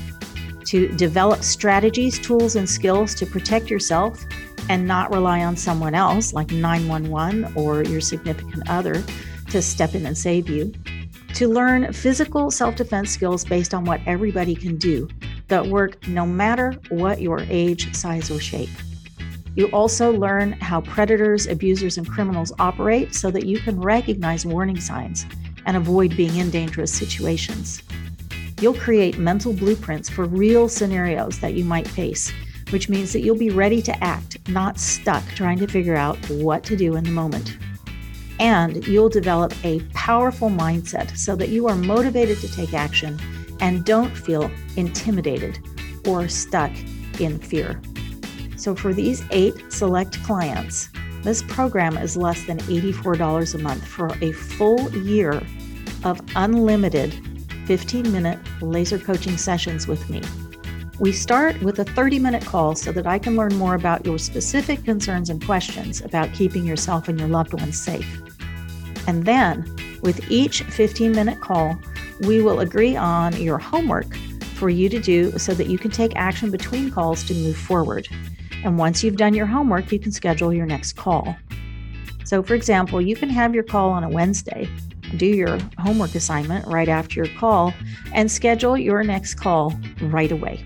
to 0.64 0.88
develop 0.96 1.42
strategies, 1.42 2.18
tools, 2.18 2.56
and 2.56 2.68
skills 2.68 3.14
to 3.14 3.26
protect 3.26 3.70
yourself 3.70 4.24
and 4.68 4.86
not 4.86 5.12
rely 5.12 5.44
on 5.44 5.56
someone 5.56 5.94
else 5.94 6.32
like 6.32 6.50
911 6.50 7.52
or 7.56 7.82
your 7.84 8.00
significant 8.00 8.68
other 8.68 9.02
to 9.50 9.60
step 9.60 9.94
in 9.94 10.06
and 10.06 10.16
save 10.16 10.48
you 10.48 10.72
to 11.34 11.48
learn 11.48 11.92
physical 11.92 12.50
self 12.50 12.76
defense 12.76 13.10
skills 13.10 13.44
based 13.44 13.74
on 13.74 13.84
what 13.84 14.00
everybody 14.06 14.54
can 14.54 14.76
do 14.76 15.08
that 15.48 15.66
work 15.66 16.06
no 16.08 16.26
matter 16.26 16.72
what 16.88 17.20
your 17.20 17.40
age, 17.48 17.94
size, 17.94 18.30
or 18.30 18.40
shape. 18.40 18.70
You 19.54 19.66
also 19.66 20.12
learn 20.12 20.52
how 20.52 20.80
predators, 20.80 21.46
abusers, 21.46 21.98
and 21.98 22.08
criminals 22.08 22.52
operate 22.58 23.14
so 23.14 23.30
that 23.30 23.44
you 23.44 23.58
can 23.60 23.78
recognize 23.78 24.46
warning 24.46 24.80
signs 24.80 25.26
and 25.66 25.76
avoid 25.76 26.16
being 26.16 26.36
in 26.36 26.50
dangerous 26.50 26.92
situations. 26.92 27.82
You'll 28.60 28.74
create 28.74 29.18
mental 29.18 29.52
blueprints 29.52 30.08
for 30.08 30.24
real 30.24 30.68
scenarios 30.68 31.38
that 31.40 31.54
you 31.54 31.64
might 31.64 31.88
face, 31.88 32.32
which 32.72 32.88
means 32.88 33.12
that 33.12 33.20
you'll 33.20 33.36
be 33.36 33.50
ready 33.50 33.82
to 33.82 34.04
act, 34.04 34.48
not 34.48 34.78
stuck 34.78 35.24
trying 35.34 35.58
to 35.58 35.66
figure 35.66 35.96
out 35.96 36.16
what 36.30 36.64
to 36.64 36.76
do 36.76 36.96
in 36.96 37.04
the 37.04 37.10
moment. 37.10 37.58
and 38.40 38.84
you'll 38.88 39.10
develop 39.10 39.52
a 39.64 39.78
powerful 39.94 40.48
mindset 40.48 41.16
so 41.16 41.36
that 41.36 41.50
you 41.50 41.68
are 41.68 41.76
motivated 41.76 42.38
to 42.38 42.50
take 42.50 42.74
action 42.74 43.16
and 43.60 43.84
don't 43.84 44.10
feel 44.16 44.50
intimidated 44.76 45.60
or 46.08 46.26
stuck 46.28 46.72
in 47.20 47.38
fear. 47.38 47.80
So, 48.56 48.74
for 48.74 48.92
these 48.92 49.22
eight 49.30 49.54
select 49.72 50.22
clients, 50.24 50.88
this 51.22 51.42
program 51.42 51.96
is 51.96 52.16
less 52.16 52.44
than 52.44 52.58
$84 52.58 53.54
a 53.54 53.58
month 53.58 53.86
for 53.86 54.08
a 54.20 54.32
full 54.32 54.90
year 54.96 55.40
of 56.04 56.20
unlimited 56.34 57.14
15 57.66 58.10
minute 58.10 58.40
laser 58.60 58.98
coaching 58.98 59.36
sessions 59.36 59.86
with 59.86 60.10
me. 60.10 60.20
We 60.98 61.10
start 61.12 61.60
with 61.62 61.78
a 61.78 61.84
30 61.84 62.18
minute 62.18 62.44
call 62.44 62.74
so 62.74 62.92
that 62.92 63.06
I 63.06 63.18
can 63.18 63.34
learn 63.34 63.56
more 63.56 63.74
about 63.74 64.04
your 64.04 64.18
specific 64.18 64.84
concerns 64.84 65.30
and 65.30 65.44
questions 65.44 66.00
about 66.02 66.32
keeping 66.34 66.64
yourself 66.64 67.08
and 67.08 67.18
your 67.18 67.28
loved 67.28 67.54
ones 67.54 67.80
safe. 67.80 68.22
And 69.06 69.24
then, 69.24 69.64
with 70.02 70.30
each 70.30 70.62
15 70.62 71.12
minute 71.12 71.40
call, 71.40 71.78
we 72.20 72.42
will 72.42 72.60
agree 72.60 72.94
on 72.94 73.32
your 73.40 73.58
homework 73.58 74.14
for 74.54 74.68
you 74.68 74.88
to 74.88 75.00
do 75.00 75.36
so 75.38 75.54
that 75.54 75.66
you 75.66 75.78
can 75.78 75.90
take 75.90 76.14
action 76.14 76.50
between 76.50 76.90
calls 76.90 77.24
to 77.24 77.34
move 77.34 77.56
forward. 77.56 78.06
And 78.62 78.78
once 78.78 79.02
you've 79.02 79.16
done 79.16 79.34
your 79.34 79.46
homework, 79.46 79.90
you 79.90 79.98
can 79.98 80.12
schedule 80.12 80.52
your 80.52 80.66
next 80.66 80.92
call. 80.92 81.34
So, 82.24 82.42
for 82.42 82.54
example, 82.54 83.00
you 83.00 83.16
can 83.16 83.28
have 83.28 83.54
your 83.54 83.64
call 83.64 83.90
on 83.90 84.04
a 84.04 84.08
Wednesday, 84.08 84.68
do 85.16 85.26
your 85.26 85.58
homework 85.78 86.14
assignment 86.14 86.66
right 86.66 86.88
after 86.88 87.24
your 87.24 87.38
call, 87.38 87.74
and 88.14 88.30
schedule 88.30 88.76
your 88.76 89.02
next 89.02 89.34
call 89.34 89.74
right 90.00 90.32
away. 90.32 90.64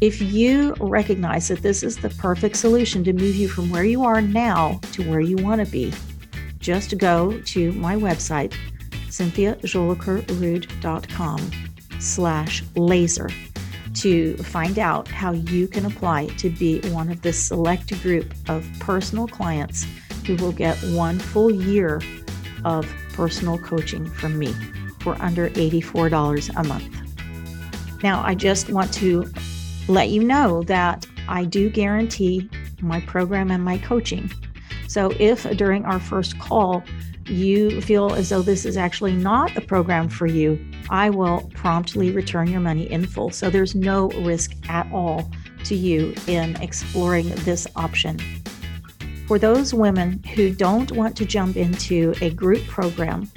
If 0.00 0.20
you 0.20 0.74
recognize 0.80 1.48
that 1.48 1.62
this 1.62 1.82
is 1.82 1.96
the 1.96 2.10
perfect 2.10 2.56
solution 2.56 3.02
to 3.04 3.12
move 3.12 3.36
you 3.36 3.48
from 3.48 3.70
where 3.70 3.84
you 3.84 4.04
are 4.04 4.20
now 4.20 4.80
to 4.92 5.08
where 5.08 5.20
you 5.20 5.36
want 5.36 5.64
to 5.64 5.70
be, 5.70 5.92
just 6.58 6.98
go 6.98 7.40
to 7.40 7.72
my 7.72 7.94
website, 7.94 8.54
cynthiajolicoeurrude.com 9.08 11.50
slash 12.00 12.64
laser 12.74 13.28
to 13.94 14.36
find 14.38 14.78
out 14.78 15.06
how 15.08 15.32
you 15.32 15.68
can 15.68 15.86
apply 15.86 16.26
to 16.38 16.50
be 16.50 16.80
one 16.90 17.10
of 17.10 17.22
the 17.22 17.32
select 17.32 18.02
group 18.02 18.34
of 18.48 18.66
personal 18.80 19.28
clients 19.28 19.86
who 20.26 20.36
will 20.36 20.52
get 20.52 20.76
one 20.94 21.18
full 21.18 21.50
year 21.50 22.00
of 22.64 22.86
personal 23.12 23.58
coaching 23.58 24.06
from 24.06 24.38
me 24.38 24.54
for 25.00 25.16
under 25.20 25.50
$84 25.50 26.50
a 26.56 26.64
month. 26.64 28.02
Now, 28.02 28.22
I 28.24 28.34
just 28.34 28.70
want 28.70 28.92
to 28.94 29.30
let 29.88 30.08
you 30.08 30.22
know 30.24 30.62
that 30.64 31.06
I 31.28 31.44
do 31.44 31.70
guarantee 31.70 32.48
my 32.80 33.00
program 33.00 33.50
and 33.50 33.64
my 33.64 33.78
coaching. 33.78 34.30
So, 34.88 35.12
if 35.18 35.44
during 35.56 35.84
our 35.84 36.00
first 36.00 36.38
call 36.38 36.82
you 37.26 37.80
feel 37.80 38.12
as 38.14 38.28
though 38.28 38.42
this 38.42 38.64
is 38.64 38.76
actually 38.76 39.12
not 39.12 39.54
the 39.54 39.60
program 39.60 40.08
for 40.08 40.26
you, 40.26 40.58
I 40.90 41.10
will 41.10 41.50
promptly 41.54 42.10
return 42.10 42.48
your 42.48 42.60
money 42.60 42.90
in 42.90 43.06
full. 43.06 43.30
So 43.30 43.50
there's 43.50 43.74
no 43.74 44.08
risk 44.10 44.52
at 44.68 44.90
all 44.92 45.30
to 45.64 45.74
you 45.74 46.14
in 46.26 46.56
exploring 46.56 47.28
this 47.36 47.66
option. 47.76 48.18
For 49.26 49.38
those 49.38 49.72
women 49.72 50.22
who 50.34 50.54
don't 50.54 50.92
want 50.92 51.16
to 51.16 51.24
jump 51.24 51.56
into 51.56 52.14
a 52.20 52.30
group 52.30 52.66
program 52.66 53.30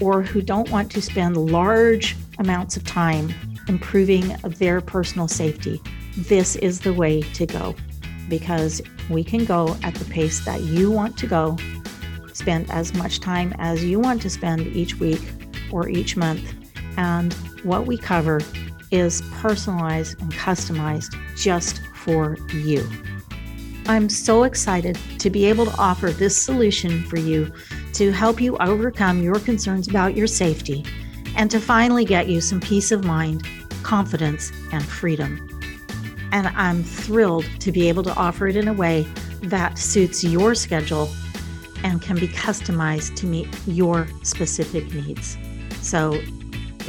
or 0.00 0.22
who 0.22 0.42
don't 0.42 0.70
want 0.70 0.90
to 0.92 1.02
spend 1.02 1.36
large 1.36 2.16
amounts 2.38 2.76
of 2.76 2.84
time 2.84 3.32
improving 3.68 4.28
their 4.44 4.80
personal 4.80 5.26
safety, 5.26 5.80
this 6.16 6.56
is 6.56 6.80
the 6.80 6.92
way 6.92 7.22
to 7.22 7.46
go 7.46 7.74
because 8.28 8.82
we 9.08 9.22
can 9.24 9.44
go 9.44 9.76
at 9.82 9.94
the 9.94 10.04
pace 10.06 10.44
that 10.44 10.60
you 10.62 10.90
want 10.90 11.16
to 11.18 11.26
go, 11.26 11.56
spend 12.32 12.70
as 12.70 12.92
much 12.94 13.20
time 13.20 13.54
as 13.58 13.84
you 13.84 13.98
want 13.98 14.20
to 14.22 14.30
spend 14.30 14.66
each 14.68 14.96
week 14.96 15.22
or 15.72 15.88
each 15.88 16.16
month 16.16 16.54
and 16.96 17.32
what 17.62 17.86
we 17.86 17.96
cover 17.96 18.40
is 18.90 19.22
personalized 19.32 20.20
and 20.20 20.32
customized 20.32 21.14
just 21.36 21.82
for 21.94 22.36
you. 22.52 22.86
I'm 23.88 24.08
so 24.08 24.42
excited 24.42 24.98
to 25.20 25.30
be 25.30 25.44
able 25.44 25.64
to 25.66 25.76
offer 25.78 26.10
this 26.10 26.36
solution 26.36 27.04
for 27.04 27.18
you 27.18 27.52
to 27.92 28.10
help 28.10 28.40
you 28.40 28.56
overcome 28.56 29.22
your 29.22 29.38
concerns 29.38 29.86
about 29.86 30.16
your 30.16 30.26
safety 30.26 30.84
and 31.36 31.48
to 31.52 31.60
finally 31.60 32.04
get 32.04 32.28
you 32.28 32.40
some 32.40 32.60
peace 32.60 32.90
of 32.90 33.04
mind, 33.04 33.46
confidence, 33.84 34.50
and 34.72 34.84
freedom. 34.84 35.48
And 36.32 36.48
I'm 36.48 36.82
thrilled 36.82 37.44
to 37.60 37.70
be 37.70 37.88
able 37.88 38.02
to 38.02 38.14
offer 38.14 38.48
it 38.48 38.56
in 38.56 38.66
a 38.66 38.72
way 38.72 39.06
that 39.42 39.78
suits 39.78 40.24
your 40.24 40.56
schedule 40.56 41.08
and 41.84 42.02
can 42.02 42.16
be 42.16 42.26
customized 42.26 43.14
to 43.16 43.26
meet 43.26 43.48
your 43.68 44.08
specific 44.24 44.92
needs. 44.92 45.38
So 45.80 46.14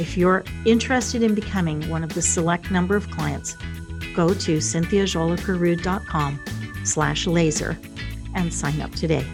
if 0.00 0.16
you're 0.16 0.42
interested 0.64 1.22
in 1.22 1.36
becoming 1.36 1.88
one 1.88 2.02
of 2.02 2.14
the 2.14 2.22
select 2.22 2.72
number 2.72 2.96
of 2.96 3.08
clients, 3.08 3.56
go 4.16 4.34
to 4.34 4.56
cynthiajolicoeurrude.com 4.56 6.40
slash 6.84 7.26
laser 7.26 7.78
and 8.34 8.52
sign 8.52 8.80
up 8.80 8.92
today. 8.92 9.24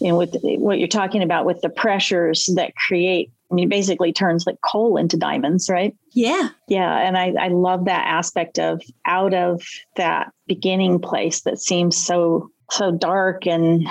You 0.00 0.08
know, 0.08 0.16
with 0.16 0.36
what 0.42 0.78
you're 0.78 0.88
talking 0.88 1.22
about 1.22 1.44
with 1.44 1.60
the 1.60 1.68
pressures 1.68 2.50
that 2.56 2.72
create, 2.88 3.30
I 3.50 3.54
mean, 3.54 3.68
basically 3.68 4.12
turns 4.12 4.46
like 4.46 4.56
coal 4.62 4.96
into 4.96 5.18
diamonds, 5.18 5.68
right? 5.68 5.94
Yeah. 6.12 6.48
Yeah. 6.68 6.98
And 7.00 7.18
I, 7.18 7.34
I 7.38 7.48
love 7.48 7.84
that 7.84 8.06
aspect 8.06 8.58
of 8.58 8.82
out 9.04 9.34
of 9.34 9.62
that 9.96 10.32
beginning 10.46 11.00
place 11.00 11.42
that 11.42 11.58
seems 11.58 11.98
so, 11.98 12.50
so 12.70 12.92
dark 12.92 13.46
and 13.46 13.86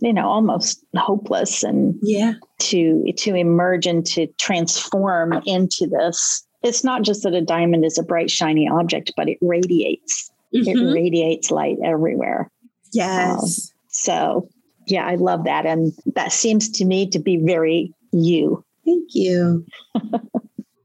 you 0.00 0.12
know 0.12 0.26
almost 0.26 0.84
hopeless 0.96 1.62
and 1.62 1.94
yeah 2.02 2.34
to 2.58 3.04
to 3.16 3.34
emerge 3.34 3.86
and 3.86 4.04
to 4.06 4.26
transform 4.38 5.40
into 5.46 5.86
this 5.86 6.46
it's 6.62 6.84
not 6.84 7.02
just 7.02 7.22
that 7.22 7.34
a 7.34 7.40
diamond 7.40 7.84
is 7.84 7.98
a 7.98 8.02
bright 8.02 8.30
shiny 8.30 8.68
object 8.68 9.12
but 9.16 9.28
it 9.28 9.38
radiates. 9.40 10.30
Mm-hmm. 10.54 10.68
it 10.68 10.92
radiates 10.92 11.50
light 11.50 11.76
everywhere. 11.84 12.50
Yes. 12.92 13.70
Um, 13.70 13.76
so 13.88 14.48
yeah 14.86 15.06
i 15.06 15.14
love 15.14 15.44
that. 15.44 15.66
And 15.66 15.92
that 16.14 16.32
seems 16.32 16.68
to 16.70 16.84
me 16.84 17.08
to 17.10 17.18
be 17.18 17.36
very 17.36 17.92
you. 18.12 18.64
Thank 18.84 19.14
you. 19.14 19.64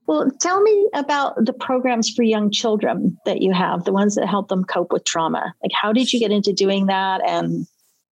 Well 0.08 0.30
tell 0.40 0.62
me 0.62 0.90
about 0.94 1.34
the 1.44 1.54
programs 1.54 2.10
for 2.12 2.22
young 2.24 2.52
children 2.52 3.18
that 3.26 3.42
you 3.42 3.52
have 3.54 3.86
the 3.86 3.92
ones 3.92 4.16
that 4.16 4.28
help 4.28 4.50
them 4.50 4.64
cope 4.64 4.94
with 4.94 5.04
trauma. 5.04 5.54
Like 5.64 5.72
how 5.74 5.94
did 5.94 6.14
you 6.14 6.20
get 6.20 6.32
into 6.32 6.54
doing 6.54 6.88
that? 6.88 7.28
And 7.28 7.66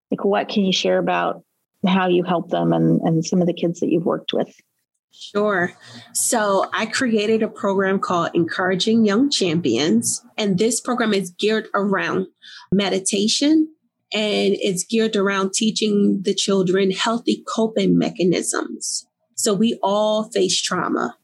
like 0.10 0.26
what 0.26 0.50
can 0.50 0.64
you 0.64 0.74
share 0.74 0.98
about 0.98 1.44
how 1.86 2.08
you 2.08 2.24
help 2.24 2.50
them 2.50 2.74
and, 2.74 3.02
and 3.02 3.26
some 3.26 3.42
of 3.42 3.48
the 3.48 3.54
kids 3.54 3.80
that 3.80 3.92
you've 3.92 4.06
worked 4.06 4.34
with 4.34 4.56
Sure. 5.14 5.74
So 6.14 6.70
I 6.74 6.86
created 6.86 7.44
a 7.44 7.48
program 7.48 8.00
called 8.00 8.32
Encouraging 8.34 9.06
Young 9.06 9.30
Champions. 9.30 10.24
And 10.38 10.58
this 10.58 10.82
program 10.82 11.14
is 11.14 11.32
geared 11.32 11.68
around 11.74 12.28
meditation 12.72 13.74
and 14.14 14.56
it's 14.60 14.86
geared 14.86 15.16
around 15.16 15.54
teaching 15.54 16.22
the 16.24 16.34
children 16.34 16.92
healthy 16.92 17.44
coping 17.48 17.98
mechanisms. 17.98 19.08
So 19.36 19.54
we 19.54 19.80
all 19.82 20.30
face 20.32 20.62
trauma. 20.62 21.16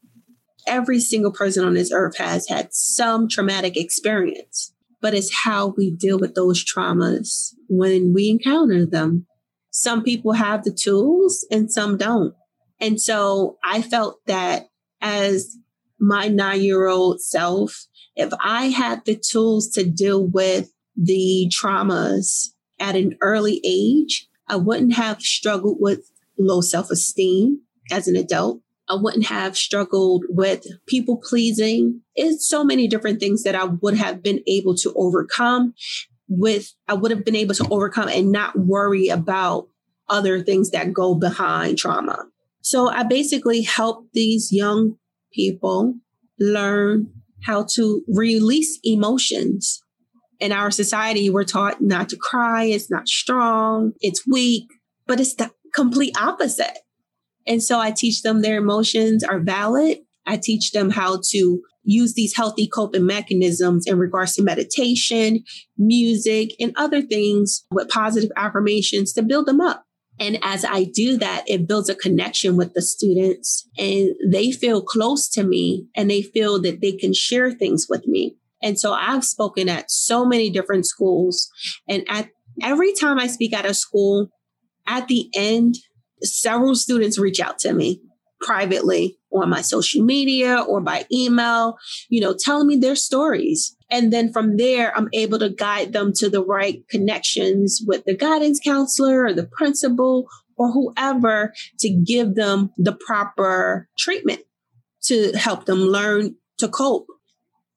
Every 0.66 1.00
single 1.00 1.32
person 1.32 1.64
on 1.64 1.74
this 1.74 1.90
earth 1.92 2.18
has 2.18 2.48
had 2.48 2.68
some 2.72 3.28
traumatic 3.28 3.76
experience 3.76 4.72
but 5.00 5.14
it's 5.14 5.44
how 5.44 5.74
we 5.76 5.90
deal 5.90 6.18
with 6.18 6.34
those 6.34 6.64
traumas 6.64 7.54
when 7.68 8.12
we 8.14 8.28
encounter 8.28 8.86
them. 8.86 9.26
Some 9.70 10.02
people 10.02 10.32
have 10.32 10.64
the 10.64 10.72
tools 10.72 11.46
and 11.50 11.70
some 11.70 11.96
don't. 11.96 12.34
And 12.80 13.00
so 13.00 13.58
I 13.62 13.82
felt 13.82 14.20
that 14.26 14.68
as 15.00 15.56
my 15.98 16.28
nine 16.28 16.62
year 16.62 16.86
old 16.86 17.20
self, 17.20 17.86
if 18.16 18.32
I 18.40 18.66
had 18.66 19.04
the 19.04 19.16
tools 19.16 19.68
to 19.70 19.84
deal 19.84 20.26
with 20.26 20.72
the 20.96 21.50
traumas 21.54 22.48
at 22.78 22.96
an 22.96 23.16
early 23.20 23.60
age, 23.64 24.28
I 24.48 24.56
wouldn't 24.56 24.94
have 24.94 25.22
struggled 25.22 25.78
with 25.80 26.10
low 26.38 26.60
self 26.60 26.90
esteem 26.90 27.60
as 27.90 28.08
an 28.08 28.16
adult. 28.16 28.60
I 28.88 28.94
wouldn't 28.94 29.26
have 29.26 29.56
struggled 29.56 30.24
with 30.28 30.66
people 30.86 31.16
pleasing. 31.16 32.00
It's 32.16 32.48
so 32.48 32.64
many 32.64 32.88
different 32.88 33.20
things 33.20 33.44
that 33.44 33.54
I 33.54 33.64
would 33.64 33.96
have 33.96 34.22
been 34.22 34.40
able 34.48 34.74
to 34.76 34.92
overcome 34.96 35.74
with, 36.28 36.74
I 36.88 36.94
would 36.94 37.10
have 37.10 37.24
been 37.24 37.36
able 37.36 37.54
to 37.54 37.68
overcome 37.70 38.08
and 38.08 38.32
not 38.32 38.58
worry 38.58 39.08
about 39.08 39.68
other 40.08 40.42
things 40.42 40.70
that 40.70 40.92
go 40.92 41.14
behind 41.14 41.78
trauma. 41.78 42.26
So 42.62 42.88
I 42.88 43.02
basically 43.02 43.62
help 43.62 44.06
these 44.12 44.48
young 44.50 44.96
people 45.32 45.94
learn 46.38 47.12
how 47.44 47.66
to 47.74 48.02
release 48.08 48.78
emotions. 48.84 49.82
In 50.38 50.52
our 50.52 50.70
society, 50.70 51.30
we're 51.30 51.44
taught 51.44 51.80
not 51.80 52.08
to 52.10 52.16
cry. 52.16 52.64
It's 52.64 52.90
not 52.90 53.08
strong. 53.08 53.92
It's 54.00 54.26
weak, 54.26 54.68
but 55.06 55.20
it's 55.20 55.34
the 55.34 55.50
complete 55.74 56.16
opposite. 56.20 56.78
And 57.46 57.62
so 57.62 57.78
I 57.78 57.90
teach 57.90 58.22
them 58.22 58.42
their 58.42 58.58
emotions 58.58 59.24
are 59.24 59.40
valid. 59.40 59.98
I 60.26 60.36
teach 60.36 60.72
them 60.72 60.90
how 60.90 61.20
to 61.30 61.60
use 61.82 62.14
these 62.14 62.36
healthy 62.36 62.68
coping 62.68 63.06
mechanisms 63.06 63.86
in 63.86 63.98
regards 63.98 64.34
to 64.34 64.42
meditation, 64.42 65.42
music, 65.78 66.50
and 66.60 66.72
other 66.76 67.02
things 67.02 67.64
with 67.70 67.88
positive 67.88 68.30
affirmations 68.36 69.12
to 69.14 69.22
build 69.22 69.46
them 69.46 69.60
up. 69.60 69.84
And 70.20 70.38
as 70.42 70.66
I 70.66 70.84
do 70.84 71.16
that, 71.16 71.44
it 71.48 71.66
builds 71.66 71.88
a 71.88 71.94
connection 71.94 72.56
with 72.56 72.74
the 72.74 72.82
students 72.82 73.66
and 73.78 74.10
they 74.24 74.52
feel 74.52 74.82
close 74.82 75.26
to 75.30 75.42
me 75.42 75.86
and 75.96 76.10
they 76.10 76.20
feel 76.20 76.60
that 76.60 76.82
they 76.82 76.92
can 76.92 77.14
share 77.14 77.50
things 77.50 77.86
with 77.88 78.06
me. 78.06 78.36
And 78.62 78.78
so 78.78 78.92
I've 78.92 79.24
spoken 79.24 79.70
at 79.70 79.90
so 79.90 80.26
many 80.26 80.50
different 80.50 80.86
schools. 80.86 81.48
And 81.88 82.04
at 82.08 82.28
every 82.62 82.92
time 82.92 83.18
I 83.18 83.26
speak 83.28 83.54
at 83.54 83.64
a 83.64 83.72
school, 83.72 84.28
at 84.86 85.08
the 85.08 85.30
end, 85.34 85.78
several 86.22 86.74
students 86.74 87.18
reach 87.18 87.40
out 87.40 87.58
to 87.60 87.72
me 87.72 88.02
privately 88.42 89.18
on 89.32 89.48
my 89.48 89.62
social 89.62 90.04
media 90.04 90.60
or 90.60 90.82
by 90.82 91.06
email, 91.10 91.78
you 92.10 92.20
know, 92.20 92.34
telling 92.38 92.66
me 92.66 92.76
their 92.76 92.96
stories. 92.96 93.74
And 93.90 94.12
then 94.12 94.32
from 94.32 94.56
there, 94.56 94.96
I'm 94.96 95.08
able 95.12 95.38
to 95.40 95.50
guide 95.50 95.92
them 95.92 96.12
to 96.16 96.28
the 96.28 96.44
right 96.44 96.86
connections 96.88 97.82
with 97.86 98.04
the 98.04 98.16
guidance 98.16 98.60
counselor 98.62 99.24
or 99.24 99.32
the 99.32 99.48
principal 99.52 100.28
or 100.56 100.70
whoever 100.70 101.52
to 101.80 101.88
give 101.88 102.34
them 102.34 102.70
the 102.76 102.92
proper 102.92 103.88
treatment 103.98 104.42
to 105.04 105.32
help 105.32 105.64
them 105.64 105.78
learn 105.78 106.36
to 106.58 106.68
cope. 106.68 107.06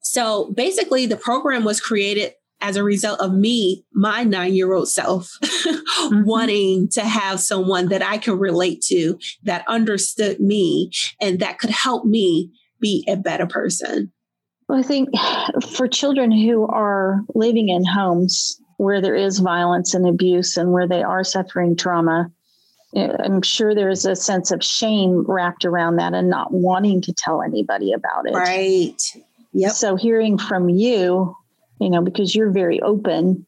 So 0.02 0.52
basically, 0.54 1.06
the 1.06 1.16
program 1.16 1.64
was 1.64 1.80
created 1.80 2.34
as 2.64 2.76
a 2.76 2.82
result 2.82 3.20
of 3.20 3.34
me, 3.34 3.84
my 3.92 4.24
nine 4.24 4.54
year 4.54 4.72
old 4.72 4.88
self, 4.88 5.30
mm-hmm. 5.42 6.24
wanting 6.24 6.88
to 6.88 7.02
have 7.02 7.38
someone 7.40 7.88
that 7.88 8.02
I 8.02 8.16
could 8.16 8.40
relate 8.40 8.80
to, 8.86 9.18
that 9.42 9.64
understood 9.68 10.40
me, 10.40 10.90
and 11.20 11.40
that 11.40 11.58
could 11.58 11.70
help 11.70 12.06
me 12.06 12.50
be 12.80 13.04
a 13.06 13.16
better 13.16 13.46
person. 13.46 14.13
Well, 14.68 14.78
I 14.78 14.82
think 14.82 15.10
for 15.68 15.86
children 15.86 16.30
who 16.30 16.66
are 16.66 17.20
living 17.34 17.68
in 17.68 17.84
homes 17.84 18.60
where 18.78 19.00
there 19.00 19.14
is 19.14 19.38
violence 19.38 19.94
and 19.94 20.06
abuse 20.06 20.56
and 20.56 20.72
where 20.72 20.88
they 20.88 21.02
are 21.02 21.22
suffering 21.22 21.76
trauma, 21.76 22.30
eh, 22.96 23.12
I'm 23.22 23.42
sure 23.42 23.74
there's 23.74 24.06
a 24.06 24.16
sense 24.16 24.50
of 24.50 24.64
shame 24.64 25.24
wrapped 25.26 25.64
around 25.64 25.96
that 25.96 26.14
and 26.14 26.30
not 26.30 26.52
wanting 26.52 27.02
to 27.02 27.12
tell 27.12 27.42
anybody 27.42 27.92
about 27.92 28.26
it. 28.26 28.34
Right. 28.34 29.00
Yep. 29.52 29.72
So 29.72 29.96
hearing 29.96 30.38
from 30.38 30.68
you, 30.68 31.36
you 31.80 31.90
know, 31.90 32.02
because 32.02 32.34
you're 32.34 32.50
very 32.50 32.80
open 32.80 33.46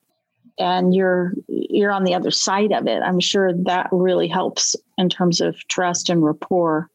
and 0.58 0.94
you're 0.94 1.32
you're 1.48 1.90
on 1.90 2.04
the 2.04 2.14
other 2.14 2.30
side 2.30 2.72
of 2.72 2.86
it, 2.86 3.02
I'm 3.02 3.20
sure 3.20 3.52
that 3.64 3.88
really 3.90 4.28
helps 4.28 4.76
in 4.98 5.08
terms 5.08 5.40
of 5.40 5.56
trust 5.68 6.08
and 6.10 6.22
rapport. 6.22 6.88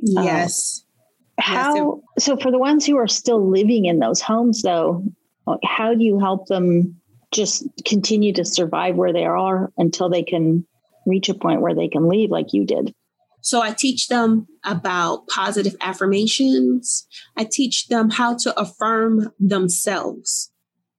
Yes. 0.00 0.85
How 1.38 2.02
so 2.18 2.36
for 2.36 2.50
the 2.50 2.58
ones 2.58 2.86
who 2.86 2.96
are 2.96 3.08
still 3.08 3.50
living 3.50 3.84
in 3.84 3.98
those 3.98 4.20
homes 4.20 4.62
though, 4.62 5.04
how 5.64 5.94
do 5.94 6.02
you 6.02 6.18
help 6.18 6.46
them 6.46 7.00
just 7.32 7.66
continue 7.84 8.32
to 8.32 8.44
survive 8.44 8.96
where 8.96 9.12
they 9.12 9.24
are 9.24 9.70
until 9.76 10.08
they 10.08 10.22
can 10.22 10.66
reach 11.06 11.28
a 11.28 11.34
point 11.34 11.60
where 11.60 11.74
they 11.74 11.88
can 11.88 12.08
leave 12.08 12.30
like 12.30 12.52
you 12.52 12.64
did? 12.64 12.94
So 13.42 13.62
I 13.62 13.72
teach 13.72 14.08
them 14.08 14.48
about 14.64 15.28
positive 15.28 15.76
affirmations. 15.80 17.06
I 17.36 17.46
teach 17.48 17.86
them 17.86 18.10
how 18.10 18.36
to 18.38 18.58
affirm 18.58 19.30
themselves. 19.38 20.50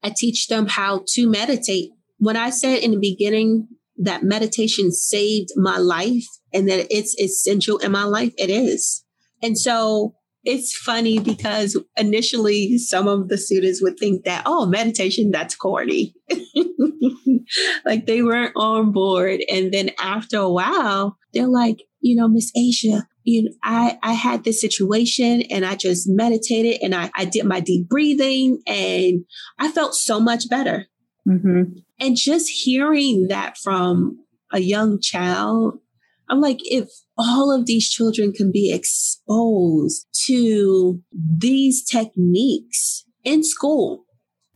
I 0.01 0.13
teach 0.15 0.47
them 0.47 0.67
how 0.67 1.03
to 1.07 1.27
meditate. 1.27 1.89
When 2.19 2.37
I 2.37 2.51
said 2.51 2.79
in 2.79 2.91
the 2.91 2.99
beginning 2.99 3.67
that 3.97 4.23
meditation 4.23 4.91
saved 4.91 5.49
my 5.57 5.77
life 5.77 6.25
and 6.53 6.69
that 6.69 6.87
it's 6.89 7.19
essential 7.19 7.79
in 7.79 7.91
my 7.91 8.05
life, 8.05 8.33
it 8.37 8.49
is. 8.49 9.03
And 9.43 9.57
so 9.57 10.15
it's 10.47 10.73
funny 10.77 11.19
because 11.19 11.77
initially 11.97 12.77
some 12.77 13.05
of 13.05 13.27
the 13.27 13.37
students 13.37 13.83
would 13.83 13.99
think 13.99 14.23
that, 14.23 14.43
oh, 14.45 14.65
meditation, 14.65 15.29
that's 15.29 15.57
corny. 15.57 16.15
like 17.85 18.05
they 18.05 18.23
weren't 18.23 18.53
on 18.55 18.93
board. 18.93 19.41
And 19.51 19.73
then 19.73 19.91
after 19.99 20.37
a 20.37 20.49
while, 20.49 21.17
they're 21.33 21.49
like, 21.49 21.83
you 21.99 22.15
know, 22.15 22.29
Miss 22.29 22.49
Asia, 22.55 23.05
you 23.25 23.43
know, 23.43 23.51
I, 23.61 23.99
I 24.01 24.13
had 24.13 24.45
this 24.45 24.61
situation 24.61 25.41
and 25.51 25.65
I 25.65 25.75
just 25.75 26.07
meditated 26.09 26.81
and 26.81 26.95
I, 26.95 27.11
I 27.13 27.25
did 27.25 27.43
my 27.43 27.59
deep 27.59 27.89
breathing 27.89 28.61
and 28.65 29.25
I 29.59 29.69
felt 29.69 29.95
so 29.95 30.17
much 30.17 30.49
better. 30.49 30.85
Mm-hmm. 31.27 31.79
And 31.99 32.15
just 32.15 32.47
hearing 32.47 33.27
that 33.27 33.57
from 33.57 34.23
a 34.53 34.59
young 34.59 35.01
child, 35.01 35.81
I'm 36.29 36.41
like, 36.41 36.59
if 36.63 36.89
all 37.17 37.51
of 37.51 37.65
these 37.65 37.89
children 37.89 38.31
can 38.31 38.51
be 38.51 38.71
exposed 38.71 40.07
to 40.27 41.01
these 41.11 41.83
techniques 41.83 43.05
in 43.23 43.43
school 43.43 44.05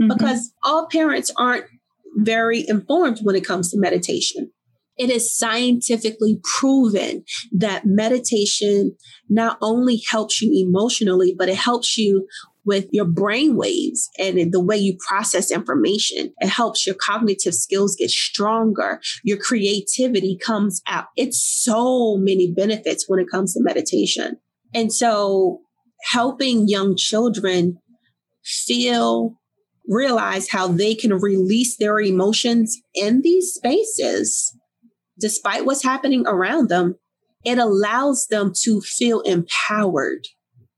mm-hmm. 0.02 0.10
because 0.10 0.54
all 0.64 0.88
parents 0.92 1.32
aren't 1.38 1.66
very 2.18 2.66
informed 2.68 3.20
when 3.24 3.36
it 3.36 3.46
comes 3.46 3.72
to 3.72 3.80
meditation. 3.80 4.52
It 4.98 5.10
is 5.10 5.36
scientifically 5.36 6.40
proven 6.60 7.24
that 7.54 7.86
meditation 7.86 8.96
not 9.30 9.58
only 9.62 10.02
helps 10.10 10.42
you 10.42 10.68
emotionally, 10.68 11.34
but 11.36 11.50
it 11.50 11.56
helps 11.56 11.98
you 11.98 12.28
with 12.66 12.86
your 12.92 13.06
brain 13.06 13.56
waves 13.56 14.10
and 14.20 14.52
the 14.52 14.64
way 14.64 14.78
you 14.78 14.98
process 15.08 15.52
information. 15.52 16.32
It 16.40 16.50
helps 16.50 16.86
your 16.86 16.96
cognitive 16.96 17.56
skills 17.56 17.96
get 17.96 18.10
stronger. 18.10 19.00
Your 19.24 19.38
creativity 19.38 20.38
comes 20.38 20.82
out. 20.88 21.06
It's 21.18 21.42
so 21.42 22.18
many 22.18 22.52
benefits 22.52 23.06
when 23.08 23.20
it 23.20 23.30
comes 23.32 23.54
to 23.54 23.64
meditation. 23.64 24.38
And 24.74 24.94
so 24.94 25.62
helping 26.12 26.68
young 26.68 26.96
children 26.96 27.78
feel, 28.44 29.36
realize 29.88 30.50
how 30.50 30.68
they 30.68 30.96
can 30.96 31.14
release 31.14 31.78
their 31.78 32.00
emotions 32.00 32.78
in 32.94 33.22
these 33.22 33.54
spaces, 33.54 34.56
despite 35.20 35.66
what's 35.66 35.84
happening 35.84 36.26
around 36.28 36.70
them, 36.70 36.96
it 37.44 37.58
allows 37.58 38.28
them 38.30 38.54
to 38.64 38.82
feel 38.82 39.22
empowered 39.22 40.28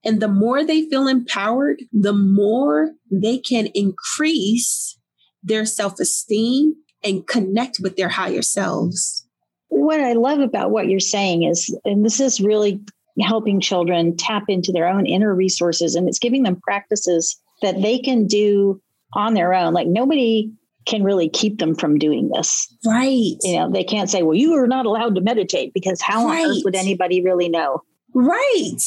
and 0.05 0.21
the 0.21 0.27
more 0.27 0.63
they 0.63 0.83
feel 0.89 1.07
empowered, 1.07 1.83
the 1.91 2.13
more 2.13 2.91
they 3.11 3.37
can 3.37 3.67
increase 3.67 4.97
their 5.41 5.65
self 5.65 5.99
esteem 5.99 6.75
and 7.03 7.27
connect 7.27 7.79
with 7.81 7.95
their 7.95 8.09
higher 8.09 8.41
selves. 8.41 9.25
What 9.69 9.99
I 9.99 10.13
love 10.13 10.39
about 10.39 10.71
what 10.71 10.87
you're 10.87 10.99
saying 10.99 11.43
is, 11.43 11.75
and 11.83 12.05
this 12.05 12.19
is 12.19 12.39
really 12.39 12.79
helping 13.19 13.59
children 13.59 14.15
tap 14.17 14.43
into 14.47 14.71
their 14.71 14.87
own 14.87 15.05
inner 15.05 15.33
resources, 15.33 15.95
and 15.95 16.07
it's 16.07 16.19
giving 16.19 16.43
them 16.43 16.59
practices 16.61 17.39
that 17.61 17.81
they 17.81 17.99
can 17.99 18.27
do 18.27 18.81
on 19.13 19.33
their 19.33 19.53
own. 19.53 19.73
Like 19.73 19.87
nobody 19.87 20.51
can 20.85 21.03
really 21.03 21.29
keep 21.29 21.59
them 21.59 21.75
from 21.75 21.97
doing 21.97 22.29
this. 22.29 22.73
Right. 22.85 23.35
You 23.41 23.57
know, 23.57 23.71
they 23.71 23.83
can't 23.83 24.09
say, 24.09 24.21
well, 24.23 24.35
you 24.35 24.53
are 24.55 24.67
not 24.67 24.85
allowed 24.85 25.15
to 25.15 25.21
meditate 25.21 25.73
because 25.73 26.01
how 26.01 26.25
right. 26.25 26.43
on 26.43 26.51
earth 26.51 26.61
would 26.65 26.75
anybody 26.75 27.21
really 27.21 27.49
know? 27.49 27.81
Right. 28.13 28.79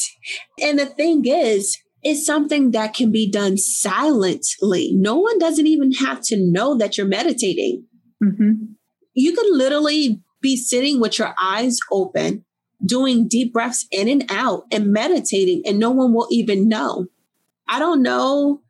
And 0.61 0.79
the 0.79 0.85
thing 0.85 1.25
is, 1.25 1.77
it's 2.03 2.25
something 2.25 2.71
that 2.71 2.93
can 2.93 3.11
be 3.11 3.29
done 3.29 3.57
silently. 3.57 4.91
No 4.93 5.17
one 5.17 5.39
doesn't 5.39 5.67
even 5.67 5.91
have 5.93 6.21
to 6.25 6.37
know 6.37 6.77
that 6.77 6.97
you're 6.97 7.07
meditating. 7.07 7.85
Mm-hmm. 8.23 8.51
You 9.13 9.33
can 9.33 9.57
literally 9.57 10.21
be 10.41 10.55
sitting 10.55 10.99
with 10.99 11.19
your 11.19 11.33
eyes 11.41 11.79
open, 11.91 12.45
doing 12.85 13.27
deep 13.27 13.51
breaths 13.51 13.87
in 13.91 14.07
and 14.07 14.25
out 14.29 14.63
and 14.71 14.93
meditating, 14.93 15.63
and 15.65 15.79
no 15.79 15.91
one 15.91 16.13
will 16.13 16.27
even 16.29 16.69
know. 16.69 17.07
I 17.67 17.79
don't 17.79 18.01
know 18.01 18.61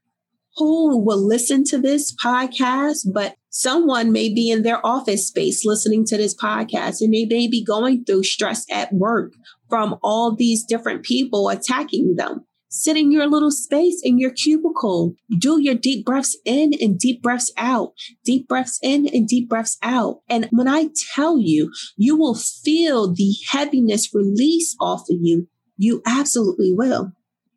who 0.56 0.98
will 0.98 1.24
listen 1.24 1.64
to 1.66 1.78
this 1.78 2.16
podcast, 2.16 3.14
but 3.14 3.36
someone 3.50 4.12
may 4.12 4.34
be 4.34 4.50
in 4.50 4.64
their 4.64 4.84
office 4.86 5.28
space 5.28 5.66
listening 5.66 6.06
to 6.06 6.18
this 6.18 6.36
podcast 6.36 7.02
and 7.02 7.14
they 7.14 7.26
may 7.26 7.48
be 7.48 7.64
going 7.64 8.04
through 8.04 8.24
stress 8.24 8.66
at 8.72 8.92
work 8.94 9.34
from 9.70 9.96
all 10.04 10.36
these 10.36 10.64
different 10.64 11.04
people 11.04 11.50
attacking 11.50 12.16
them. 12.16 12.46
Sit 12.70 12.98
in 12.98 13.12
your 13.12 13.28
little 13.28 13.52
space 13.52 14.02
in 14.04 14.20
your 14.20 14.32
cubicle. 14.32 15.16
Do 15.40 15.62
your 15.62 15.76
deep 15.76 16.06
breaths 16.06 16.38
in 16.44 16.74
and 16.82 17.00
deep 17.00 17.22
breaths 17.22 17.52
out. 17.58 17.94
Deep 18.26 18.48
breaths 18.48 18.78
in 18.84 19.08
and 19.08 19.28
deep 19.28 19.48
breaths 19.48 19.78
out. 19.82 20.20
And 20.30 20.48
when 20.52 20.68
I 20.68 20.90
tell 21.16 21.40
you, 21.40 21.72
you 21.96 22.18
will 22.18 22.36
feel 22.36 23.14
the 23.14 23.34
heaviness 23.50 24.14
release 24.14 24.76
off 24.82 25.02
of 25.10 25.18
you. 25.22 25.48
You 25.78 26.02
absolutely 26.06 26.74
will. 26.74 27.14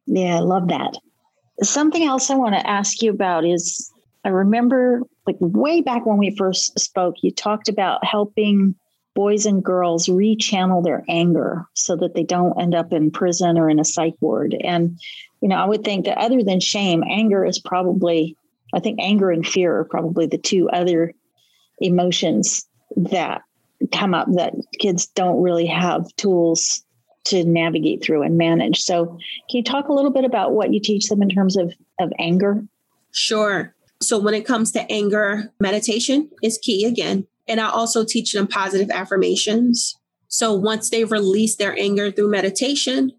Yeah, 0.06 0.36
I 0.36 0.40
love 0.40 0.68
that. 0.68 0.96
Something 1.62 2.04
else 2.04 2.30
I 2.30 2.36
want 2.36 2.54
to 2.54 2.66
ask 2.66 3.02
you 3.02 3.10
about 3.10 3.44
is 3.44 3.92
I 4.24 4.28
remember 4.28 5.02
like 5.26 5.36
way 5.40 5.80
back 5.80 6.06
when 6.06 6.18
we 6.18 6.34
first 6.36 6.78
spoke, 6.78 7.16
you 7.22 7.32
talked 7.32 7.68
about 7.68 8.04
helping 8.04 8.74
boys 9.20 9.44
and 9.44 9.62
girls 9.62 10.06
rechannel 10.06 10.82
their 10.82 11.04
anger 11.06 11.66
so 11.74 11.94
that 11.94 12.14
they 12.14 12.24
don't 12.24 12.58
end 12.58 12.74
up 12.74 12.90
in 12.90 13.10
prison 13.10 13.58
or 13.58 13.68
in 13.68 13.78
a 13.78 13.84
psych 13.84 14.14
ward. 14.22 14.56
And, 14.64 14.98
you 15.42 15.48
know, 15.50 15.56
I 15.56 15.66
would 15.66 15.84
think 15.84 16.06
that 16.06 16.16
other 16.16 16.42
than 16.42 16.58
shame, 16.58 17.04
anger 17.06 17.44
is 17.44 17.58
probably, 17.58 18.34
I 18.72 18.80
think 18.80 18.98
anger 18.98 19.30
and 19.30 19.46
fear 19.46 19.76
are 19.76 19.84
probably 19.84 20.26
the 20.26 20.38
two 20.38 20.70
other 20.70 21.12
emotions 21.82 22.66
that 22.96 23.42
come 23.92 24.14
up 24.14 24.26
that 24.36 24.54
kids 24.78 25.06
don't 25.08 25.42
really 25.42 25.66
have 25.66 26.06
tools 26.16 26.82
to 27.24 27.44
navigate 27.44 28.02
through 28.02 28.22
and 28.22 28.38
manage. 28.38 28.80
So, 28.80 29.04
can 29.04 29.18
you 29.58 29.62
talk 29.62 29.88
a 29.88 29.92
little 29.92 30.10
bit 30.10 30.24
about 30.24 30.52
what 30.52 30.72
you 30.72 30.80
teach 30.80 31.10
them 31.10 31.20
in 31.20 31.28
terms 31.28 31.58
of, 31.58 31.74
of 31.98 32.10
anger? 32.18 32.64
Sure. 33.12 33.74
So, 34.00 34.18
when 34.18 34.32
it 34.32 34.46
comes 34.46 34.72
to 34.72 34.90
anger, 34.90 35.52
meditation 35.60 36.30
is 36.42 36.56
key 36.56 36.86
again. 36.86 37.26
And 37.48 37.60
I 37.60 37.68
also 37.68 38.04
teach 38.04 38.32
them 38.32 38.46
positive 38.46 38.90
affirmations. 38.90 39.94
So, 40.28 40.54
once 40.54 40.90
they 40.90 41.04
release 41.04 41.56
their 41.56 41.76
anger 41.78 42.12
through 42.12 42.30
meditation, 42.30 43.12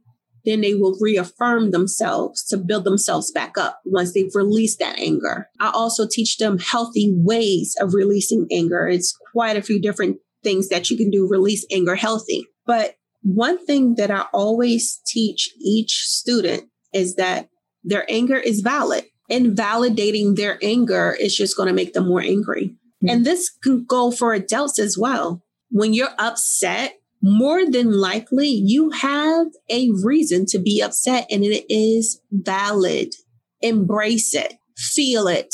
then 0.46 0.62
they 0.62 0.74
will 0.74 0.98
reaffirm 1.00 1.72
themselves 1.72 2.44
to 2.46 2.58
build 2.58 2.84
themselves 2.84 3.32
back 3.32 3.58
up 3.58 3.80
once 3.86 4.14
they've 4.14 4.34
released 4.34 4.80
that 4.80 4.98
anger. 5.00 5.48
I 5.60 5.72
also 5.72 6.08
teach 6.10 6.38
them 6.38 6.58
healthy 6.58 7.14
ways 7.16 7.76
of 7.80 7.94
releasing 7.94 8.48
anger. 8.52 8.88
It's 8.88 9.16
quite 9.34 9.58
a 9.58 9.62
few 9.62 9.80
different 9.82 10.18
things 10.44 10.70
that 10.70 10.90
you 10.90 10.98
can 10.98 11.12
do, 11.12 11.28
release 11.28 11.66
anger 11.72 11.96
healthy. 11.96 12.48
But 12.66 12.96
one 13.22 13.64
thing 13.66 13.96
that 13.96 14.10
I 14.10 14.26
always 14.34 15.00
teach 15.06 15.50
each 15.64 16.00
student 16.06 16.64
is 16.94 17.16
that 17.16 17.50
their 17.84 18.10
anger 18.10 18.38
is 18.38 18.62
valid. 18.62 19.06
And 19.30 19.56
validating 19.56 20.36
their 20.36 20.60
anger 20.62 21.16
is 21.18 21.36
just 21.36 21.56
going 21.56 21.68
to 21.68 21.74
make 21.74 21.94
them 21.94 22.08
more 22.08 22.20
angry. 22.20 22.76
Mm-hmm. 23.04 23.10
And 23.10 23.26
this 23.26 23.50
can 23.50 23.86
go 23.86 24.12
for 24.12 24.34
adults 24.34 24.80
as 24.80 24.98
well. 24.98 25.44
When 25.70 25.94
you're 25.94 26.14
upset, 26.20 27.00
more 27.22 27.70
than 27.70 27.92
likely 27.92 28.50
you 28.50 28.90
have 28.92 29.48
a 29.70 29.90
reason 30.04 30.46
to 30.48 30.60
be 30.60 30.82
upset 30.82 31.28
and 31.30 31.44
it 31.44 31.66
is 31.70 32.22
valid. 32.32 33.14
Embrace 33.62 34.34
it, 34.34 34.56
feel 34.76 35.28
it. 35.28 35.54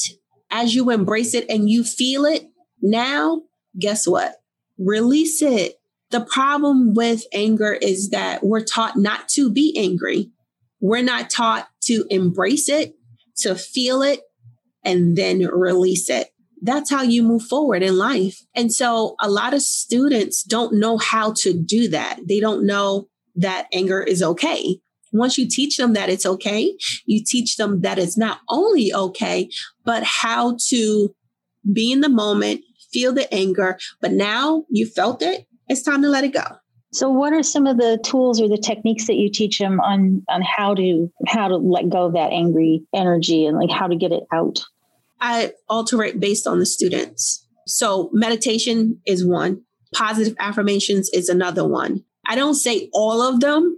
As 0.50 0.74
you 0.76 0.90
embrace 0.90 1.34
it 1.34 1.46
and 1.50 1.70
you 1.70 1.84
feel 1.84 2.26
it, 2.26 2.46
now 2.82 3.44
guess 3.78 4.08
what? 4.08 4.36
Release 4.78 5.42
it. 5.42 5.76
The 6.10 6.22
problem 6.22 6.94
with 6.94 7.24
anger 7.34 7.74
is 7.74 8.12
that 8.12 8.46
we're 8.46 8.64
taught 8.64 8.96
not 8.96 9.28
to 9.30 9.52
be 9.52 9.76
angry. 9.78 10.32
We're 10.80 11.02
not 11.04 11.30
taught 11.30 11.68
to 11.84 12.06
embrace 12.10 12.70
it, 12.70 12.94
to 13.40 13.56
feel 13.56 14.02
it, 14.02 14.22
and 14.86 15.18
then 15.18 15.40
release 15.40 16.10
it. 16.10 16.30
That's 16.62 16.90
how 16.90 17.04
you 17.04 17.24
move 17.24 17.44
forward 17.44 17.84
in 17.84 17.98
life. 17.98 18.42
And 18.56 18.74
so 18.74 19.16
a 19.22 19.30
lot 19.30 19.54
of 19.54 19.62
students 19.62 20.44
don't 20.44 20.74
know 20.74 20.98
how 20.98 21.34
to 21.38 21.54
do 21.54 21.88
that. 21.90 22.20
They 22.28 22.40
don't 22.40 22.66
know 22.66 23.08
that 23.36 23.68
anger 23.72 24.02
is 24.02 24.24
okay. 24.24 24.80
Once 25.14 25.38
you 25.38 25.48
teach 25.48 25.78
them 25.78 25.94
that 25.94 26.10
it's 26.10 26.26
okay, 26.26 26.76
you 27.06 27.24
teach 27.26 27.56
them 27.58 27.82
that 27.82 27.98
it's 28.00 28.18
not 28.18 28.40
only 28.50 28.94
okay, 28.94 29.50
but 29.86 30.04
how 30.04 30.58
to 30.68 31.16
be 31.72 31.92
in 31.92 32.02
the 32.02 32.10
moment, 32.10 32.62
feel 32.92 33.14
the 33.14 33.32
anger, 33.34 33.78
but 34.02 34.12
now 34.12 34.66
you 34.70 34.86
felt 34.86 35.22
it, 35.22 35.46
it's 35.68 35.84
time 35.84 36.02
to 36.02 36.10
let 36.10 36.24
it 36.24 36.34
go. 36.34 36.44
So 36.94 37.10
what 37.10 37.34
are 37.34 37.44
some 37.44 37.68
of 37.68 37.78
the 37.78 38.00
tools 38.04 38.42
or 38.42 38.48
the 38.48 38.58
techniques 38.58 39.08
that 39.08 39.16
you 39.16 39.30
teach 39.30 39.60
them 39.60 39.80
on 39.82 40.24
on 40.30 40.42
how 40.42 40.74
to 40.76 41.12
how 41.28 41.48
to 41.48 41.58
let 41.58 41.90
go 41.90 42.06
of 42.06 42.14
that 42.14 42.32
angry 42.32 42.84
energy 42.96 43.46
and 43.46 43.58
like 43.58 43.70
how 43.70 43.88
to 43.88 43.96
get 43.96 44.12
it 44.12 44.24
out? 44.34 44.64
I 45.20 45.54
alter 45.70 46.04
it 46.04 46.20
based 46.20 46.48
on 46.48 46.60
the 46.60 46.66
students. 46.66 47.46
So 47.66 48.10
meditation 48.14 49.02
is 49.06 49.26
one, 49.26 49.64
positive 49.94 50.36
affirmations 50.40 51.10
is 51.14 51.30
another 51.30 51.68
one. 51.68 52.04
I 52.26 52.36
don't 52.36 52.56
say 52.56 52.90
all 52.94 53.22
of 53.22 53.40
them 53.40 53.76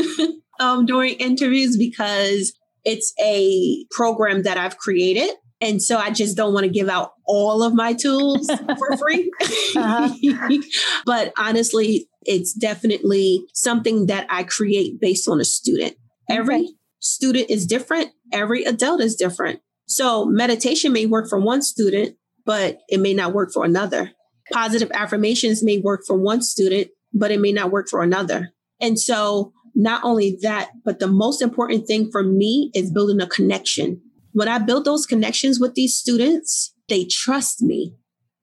um, 0.60 0.86
during 0.86 1.14
interviews 1.14 1.76
because 1.76 2.52
it's 2.84 3.12
a 3.20 3.84
program 3.90 4.42
that 4.42 4.58
I've 4.58 4.78
created. 4.78 5.30
And 5.60 5.82
so 5.82 5.96
I 5.96 6.10
just 6.10 6.36
don't 6.36 6.52
want 6.52 6.64
to 6.64 6.70
give 6.70 6.88
out 6.88 7.12
all 7.26 7.62
of 7.62 7.74
my 7.74 7.94
tools 7.94 8.50
for 8.50 8.96
free. 8.98 9.30
uh-huh. 9.76 10.58
but 11.06 11.32
honestly, 11.38 12.08
it's 12.22 12.52
definitely 12.52 13.46
something 13.54 14.06
that 14.06 14.26
I 14.28 14.42
create 14.42 15.00
based 15.00 15.28
on 15.28 15.40
a 15.40 15.44
student. 15.44 15.96
Every 16.28 16.56
okay. 16.56 16.68
student 16.98 17.50
is 17.50 17.66
different, 17.66 18.10
every 18.32 18.64
adult 18.64 19.00
is 19.00 19.14
different. 19.16 19.60
So 19.86 20.24
meditation 20.24 20.92
may 20.92 21.06
work 21.06 21.28
for 21.28 21.38
one 21.38 21.62
student, 21.62 22.16
but 22.44 22.78
it 22.88 23.00
may 23.00 23.14
not 23.14 23.32
work 23.32 23.52
for 23.52 23.64
another. 23.64 24.12
Positive 24.52 24.90
affirmations 24.92 25.62
may 25.62 25.78
work 25.78 26.02
for 26.06 26.16
one 26.16 26.42
student, 26.42 26.88
but 27.12 27.30
it 27.30 27.40
may 27.40 27.52
not 27.52 27.70
work 27.70 27.88
for 27.88 28.02
another. 28.02 28.52
And 28.80 28.98
so 28.98 29.52
not 29.74 30.04
only 30.04 30.38
that, 30.42 30.70
but 30.84 30.98
the 30.98 31.08
most 31.08 31.42
important 31.42 31.86
thing 31.86 32.10
for 32.10 32.22
me 32.22 32.70
is 32.74 32.90
building 32.90 33.20
a 33.20 33.26
connection. 33.26 34.00
When 34.32 34.48
I 34.48 34.58
build 34.58 34.84
those 34.84 35.06
connections 35.06 35.60
with 35.60 35.74
these 35.74 35.96
students, 35.96 36.74
they 36.88 37.06
trust 37.10 37.62
me. 37.62 37.94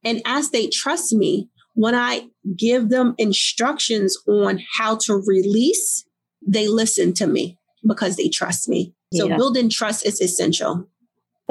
And 0.03 0.21
as 0.25 0.49
they 0.49 0.67
trust 0.67 1.13
me, 1.13 1.49
when 1.73 1.95
I 1.95 2.27
give 2.57 2.89
them 2.89 3.15
instructions 3.17 4.17
on 4.27 4.59
how 4.77 4.97
to 5.03 5.21
release, 5.25 6.05
they 6.45 6.67
listen 6.67 7.13
to 7.13 7.27
me 7.27 7.59
because 7.87 8.15
they 8.15 8.29
trust 8.29 8.67
me. 8.67 8.93
So 9.13 9.27
yeah. 9.27 9.37
building 9.37 9.69
trust 9.69 10.05
is 10.05 10.21
essential. 10.21 10.89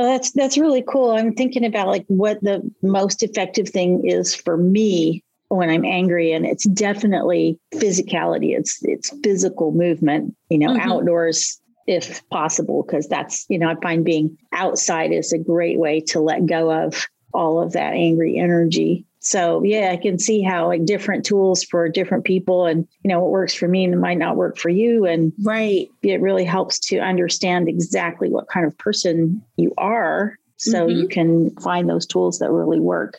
Well, 0.01 0.13
that's 0.13 0.31
that's 0.31 0.57
really 0.57 0.81
cool. 0.81 1.11
I'm 1.11 1.35
thinking 1.35 1.63
about 1.63 1.87
like 1.87 2.07
what 2.07 2.41
the 2.41 2.63
most 2.81 3.23
effective 3.23 3.69
thing 3.69 4.07
is 4.07 4.35
for 4.35 4.57
me 4.57 5.23
when 5.49 5.69
I'm 5.69 5.85
angry, 5.85 6.33
and 6.33 6.47
it's 6.47 6.67
definitely 6.67 7.59
physicality. 7.75 8.57
It's 8.57 8.83
it's 8.83 9.15
physical 9.23 9.73
movement. 9.73 10.35
You 10.49 10.57
know, 10.57 10.71
mm-hmm. 10.71 10.91
outdoors 10.91 11.61
if 11.87 12.27
possible, 12.31 12.83
because 12.83 13.09
that's 13.09 13.45
you 13.51 13.59
know 13.59 13.69
I 13.69 13.75
find 13.83 14.03
being 14.03 14.39
outside 14.53 15.13
is 15.13 15.35
a 15.35 15.39
great 15.39 15.79
way 15.79 16.01
to 16.09 16.21
let 16.21 16.47
go 16.47 16.73
of 16.73 17.07
all 17.35 17.61
of 17.61 17.73
that 17.73 17.93
angry 17.93 18.39
energy 18.39 19.05
so 19.21 19.63
yeah 19.63 19.91
i 19.93 19.97
can 19.97 20.19
see 20.19 20.43
how 20.43 20.67
like 20.67 20.85
different 20.85 21.25
tools 21.25 21.63
for 21.63 21.89
different 21.89 22.25
people 22.25 22.67
and 22.67 22.87
you 23.05 23.09
know 23.09 23.21
what 23.21 23.31
works 23.31 23.55
for 23.55 23.69
me 23.69 23.85
and 23.85 24.01
might 24.01 24.19
not 24.19 24.37
work 24.37 24.59
for 24.59 24.69
you. 24.69 25.07
And 25.07 25.33
right. 25.43 25.89
it 26.03 26.21
really 26.21 26.45
helps 26.45 26.79
to 26.89 26.99
understand 26.99 27.69
exactly 27.69 28.29
what 28.29 28.49
kind 28.49 28.67
of 28.67 28.77
person 28.79 29.43
you 29.57 29.73
are 29.79 30.37
so 30.57 30.87
mm-hmm. 30.87 30.99
you 30.99 31.09
can 31.09 31.51
find 31.57 31.89
those 31.89 32.07
tools 32.07 32.39
that 32.39 32.51
really 32.51 32.81
work. 32.81 33.19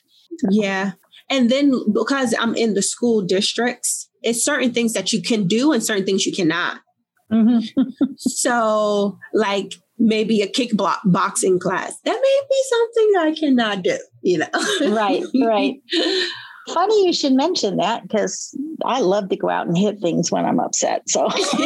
Yeah. 0.50 0.92
And 1.30 1.50
then 1.50 1.74
because 1.92 2.36
i'm 2.40 2.56
in 2.56 2.74
the 2.74 2.82
school 2.82 3.22
districts 3.22 4.10
it's 4.22 4.44
certain 4.44 4.72
things 4.72 4.94
that 4.94 5.12
you 5.12 5.22
can 5.22 5.48
do 5.48 5.72
and 5.72 5.84
certain 5.84 6.06
things 6.06 6.26
you 6.26 6.34
cannot. 6.34 6.80
Mm-hmm. 7.32 7.82
so 8.18 9.18
like 9.34 9.74
maybe 10.02 10.42
a 10.42 10.48
kickboxing 10.48 11.60
class. 11.60 11.96
That 12.04 12.20
may 12.22 12.42
be 12.50 12.64
something 12.70 13.14
I 13.20 13.36
cannot 13.40 13.84
do, 13.84 13.98
you 14.22 14.40
know. 14.40 14.94
right, 14.94 15.24
right. 15.46 15.76
Funny 16.74 17.06
you 17.06 17.14
should 17.14 17.34
mention 17.34 17.78
that 17.78 18.04
because 18.04 18.56
I 18.86 19.02
love 19.02 19.30
to 19.30 19.36
go 19.36 19.50
out 19.50 19.68
and 19.68 19.78
hit 19.78 20.00
things 20.00 20.32
when 20.32 20.46
I'm 20.46 20.60
upset. 20.60 21.04
So, 21.08 21.28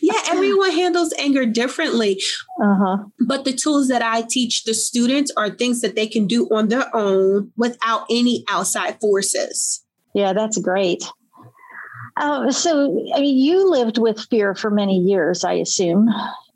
yeah, 0.00 0.20
everyone 0.30 0.72
handles 0.72 1.12
anger 1.18 1.44
differently. 1.44 2.20
Uh-huh. 2.60 3.04
But 3.26 3.44
the 3.44 3.52
tools 3.52 3.88
that 3.88 4.02
I 4.02 4.22
teach 4.22 4.64
the 4.64 4.72
students 4.74 5.30
are 5.36 5.50
things 5.50 5.82
that 5.82 5.94
they 5.94 6.06
can 6.06 6.26
do 6.26 6.46
on 6.46 6.68
their 6.68 6.94
own 6.94 7.52
without 7.56 8.06
any 8.10 8.44
outside 8.48 8.98
forces. 9.00 9.84
Yeah, 10.14 10.32
that's 10.32 10.58
great. 10.58 11.04
Uh, 12.16 12.50
so, 12.50 13.06
I 13.14 13.20
mean, 13.20 13.38
you 13.38 13.70
lived 13.70 13.98
with 13.98 14.20
fear 14.30 14.54
for 14.54 14.70
many 14.70 14.98
years, 14.98 15.44
I 15.44 15.54
assume. 15.54 16.08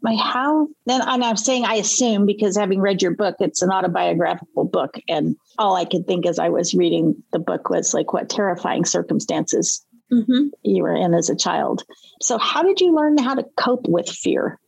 My 0.02 0.16
how 0.16 0.68
then 0.86 1.02
and 1.02 1.22
i'm 1.22 1.36
saying 1.36 1.66
i 1.66 1.74
assume 1.74 2.24
because 2.24 2.56
having 2.56 2.80
read 2.80 3.02
your 3.02 3.14
book 3.14 3.36
it's 3.38 3.60
an 3.60 3.70
autobiographical 3.70 4.64
book 4.64 4.94
and 5.10 5.36
all 5.58 5.76
i 5.76 5.84
could 5.84 6.06
think 6.06 6.24
as 6.24 6.38
i 6.38 6.48
was 6.48 6.72
reading 6.72 7.22
the 7.34 7.38
book 7.38 7.68
was 7.68 7.92
like 7.92 8.14
what 8.14 8.30
terrifying 8.30 8.86
circumstances 8.86 9.84
mm-hmm. 10.12 10.48
you 10.62 10.82
were 10.82 10.94
in 10.94 11.14
as 11.14 11.30
a 11.30 11.36
child. 11.36 11.84
So 12.20 12.38
how 12.38 12.62
did 12.62 12.80
you 12.80 12.94
learn 12.94 13.18
how 13.18 13.34
to 13.34 13.44
cope 13.56 13.86
with 13.88 14.08
fear? 14.08 14.58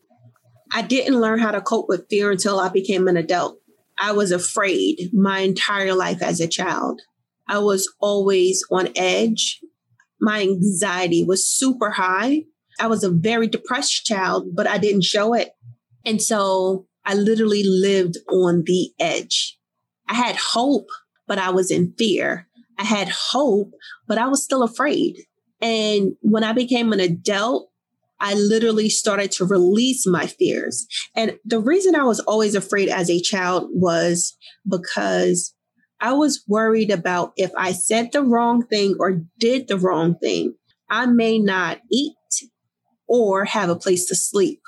I 0.72 0.82
didn't 0.82 1.20
learn 1.20 1.38
how 1.38 1.50
to 1.50 1.60
cope 1.60 1.88
with 1.88 2.06
fear 2.08 2.30
until 2.30 2.58
i 2.58 2.68
became 2.68 3.08
an 3.08 3.16
adult. 3.16 3.58
I 3.98 4.12
was 4.12 4.32
afraid 4.32 5.10
my 5.12 5.40
entire 5.40 5.94
life 5.94 6.22
as 6.22 6.40
a 6.40 6.48
child. 6.48 7.00
I 7.46 7.58
was 7.58 7.92
always 8.00 8.64
on 8.70 8.88
edge 8.96 9.60
my 10.22 10.40
anxiety 10.40 11.22
was 11.22 11.46
super 11.46 11.90
high 11.90 12.44
I 12.80 12.86
was 12.86 13.04
a 13.04 13.10
very 13.10 13.46
depressed 13.46 14.04
child, 14.04 14.54
but 14.54 14.66
I 14.66 14.78
didn't 14.78 15.04
show 15.04 15.34
it. 15.34 15.50
And 16.04 16.20
so 16.20 16.86
I 17.04 17.14
literally 17.14 17.64
lived 17.64 18.16
on 18.28 18.64
the 18.66 18.90
edge. 18.98 19.58
I 20.08 20.14
had 20.14 20.36
hope, 20.36 20.88
but 21.26 21.38
I 21.38 21.50
was 21.50 21.70
in 21.70 21.94
fear. 21.98 22.48
I 22.78 22.84
had 22.84 23.08
hope, 23.08 23.72
but 24.08 24.18
I 24.18 24.26
was 24.26 24.42
still 24.42 24.62
afraid. 24.62 25.16
And 25.60 26.14
when 26.22 26.44
I 26.44 26.52
became 26.52 26.92
an 26.92 27.00
adult, 27.00 27.70
I 28.18 28.34
literally 28.34 28.88
started 28.88 29.32
to 29.32 29.44
release 29.44 30.06
my 30.06 30.26
fears. 30.26 30.86
And 31.14 31.38
the 31.44 31.60
reason 31.60 31.94
I 31.94 32.04
was 32.04 32.20
always 32.20 32.54
afraid 32.54 32.88
as 32.88 33.10
a 33.10 33.20
child 33.20 33.68
was 33.72 34.36
because 34.68 35.54
I 36.02 36.12
was 36.14 36.44
worried 36.48 36.90
about 36.90 37.32
if 37.36 37.52
I 37.56 37.70
said 37.70 38.10
the 38.10 38.22
wrong 38.22 38.66
thing 38.66 38.96
or 38.98 39.22
did 39.38 39.68
the 39.68 39.78
wrong 39.78 40.16
thing, 40.16 40.54
I 40.90 41.06
may 41.06 41.38
not 41.38 41.78
eat 41.90 42.16
or 43.06 43.44
have 43.44 43.70
a 43.70 43.76
place 43.76 44.06
to 44.06 44.16
sleep. 44.16 44.60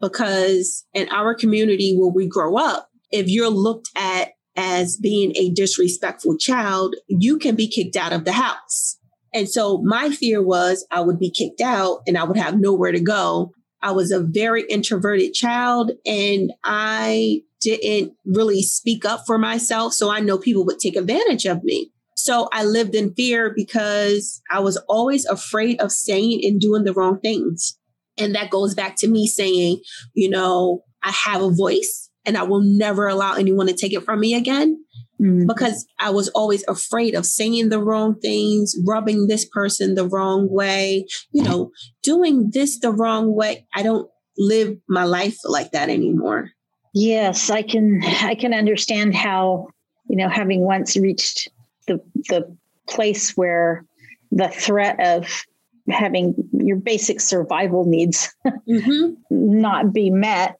Because 0.00 0.84
in 0.92 1.08
our 1.10 1.34
community 1.34 1.96
where 1.96 2.10
we 2.10 2.26
grow 2.26 2.56
up, 2.56 2.88
if 3.12 3.28
you're 3.28 3.48
looked 3.48 3.90
at 3.96 4.32
as 4.56 4.96
being 4.96 5.34
a 5.36 5.50
disrespectful 5.50 6.36
child, 6.36 6.96
you 7.06 7.38
can 7.38 7.54
be 7.54 7.68
kicked 7.68 7.96
out 7.96 8.12
of 8.12 8.24
the 8.24 8.32
house. 8.32 8.98
And 9.32 9.48
so 9.48 9.78
my 9.82 10.10
fear 10.10 10.42
was 10.42 10.84
I 10.90 11.00
would 11.00 11.20
be 11.20 11.30
kicked 11.30 11.60
out 11.60 12.00
and 12.08 12.18
I 12.18 12.24
would 12.24 12.36
have 12.36 12.58
nowhere 12.58 12.92
to 12.92 13.00
go. 13.00 13.52
I 13.82 13.92
was 13.92 14.10
a 14.10 14.20
very 14.20 14.64
introverted 14.68 15.32
child 15.32 15.92
and 16.04 16.52
I 16.64 17.42
didn't 17.66 18.12
really 18.24 18.62
speak 18.62 19.04
up 19.04 19.24
for 19.26 19.38
myself. 19.38 19.92
So 19.92 20.10
I 20.10 20.20
know 20.20 20.38
people 20.38 20.64
would 20.66 20.78
take 20.78 20.96
advantage 20.96 21.46
of 21.46 21.64
me. 21.64 21.90
So 22.14 22.48
I 22.52 22.64
lived 22.64 22.94
in 22.94 23.14
fear 23.14 23.52
because 23.54 24.40
I 24.50 24.60
was 24.60 24.76
always 24.88 25.26
afraid 25.26 25.80
of 25.80 25.92
saying 25.92 26.40
and 26.44 26.60
doing 26.60 26.84
the 26.84 26.94
wrong 26.94 27.20
things. 27.20 27.78
And 28.16 28.34
that 28.34 28.50
goes 28.50 28.74
back 28.74 28.96
to 28.98 29.08
me 29.08 29.26
saying, 29.26 29.80
you 30.14 30.30
know, 30.30 30.84
I 31.02 31.10
have 31.10 31.42
a 31.42 31.50
voice 31.50 32.08
and 32.24 32.36
I 32.36 32.44
will 32.44 32.62
never 32.62 33.06
allow 33.08 33.34
anyone 33.34 33.66
to 33.66 33.74
take 33.74 33.92
it 33.92 34.04
from 34.04 34.20
me 34.20 34.34
again. 34.34 34.82
Mm-hmm. 35.20 35.46
Because 35.46 35.86
I 35.98 36.10
was 36.10 36.28
always 36.28 36.64
afraid 36.68 37.14
of 37.14 37.26
saying 37.26 37.68
the 37.68 37.82
wrong 37.82 38.18
things, 38.20 38.76
rubbing 38.86 39.26
this 39.26 39.46
person 39.46 39.94
the 39.94 40.06
wrong 40.06 40.48
way, 40.50 41.06
you 41.32 41.42
know, 41.42 41.70
doing 42.02 42.50
this 42.52 42.78
the 42.78 42.92
wrong 42.92 43.34
way. 43.34 43.66
I 43.74 43.82
don't 43.82 44.08
live 44.38 44.76
my 44.88 45.04
life 45.04 45.38
like 45.44 45.72
that 45.72 45.88
anymore. 45.88 46.50
Yes, 46.98 47.50
I 47.50 47.60
can 47.60 48.02
I 48.22 48.34
can 48.34 48.54
understand 48.54 49.14
how, 49.14 49.68
you 50.08 50.16
know, 50.16 50.30
having 50.30 50.62
once 50.62 50.96
reached 50.96 51.50
the 51.86 52.00
the 52.30 52.56
place 52.88 53.36
where 53.36 53.84
the 54.32 54.48
threat 54.48 54.98
of 54.98 55.44
having 55.90 56.34
your 56.52 56.78
basic 56.78 57.20
survival 57.20 57.84
needs 57.84 58.34
mm-hmm. 58.46 59.12
not 59.28 59.92
be 59.92 60.08
met 60.08 60.56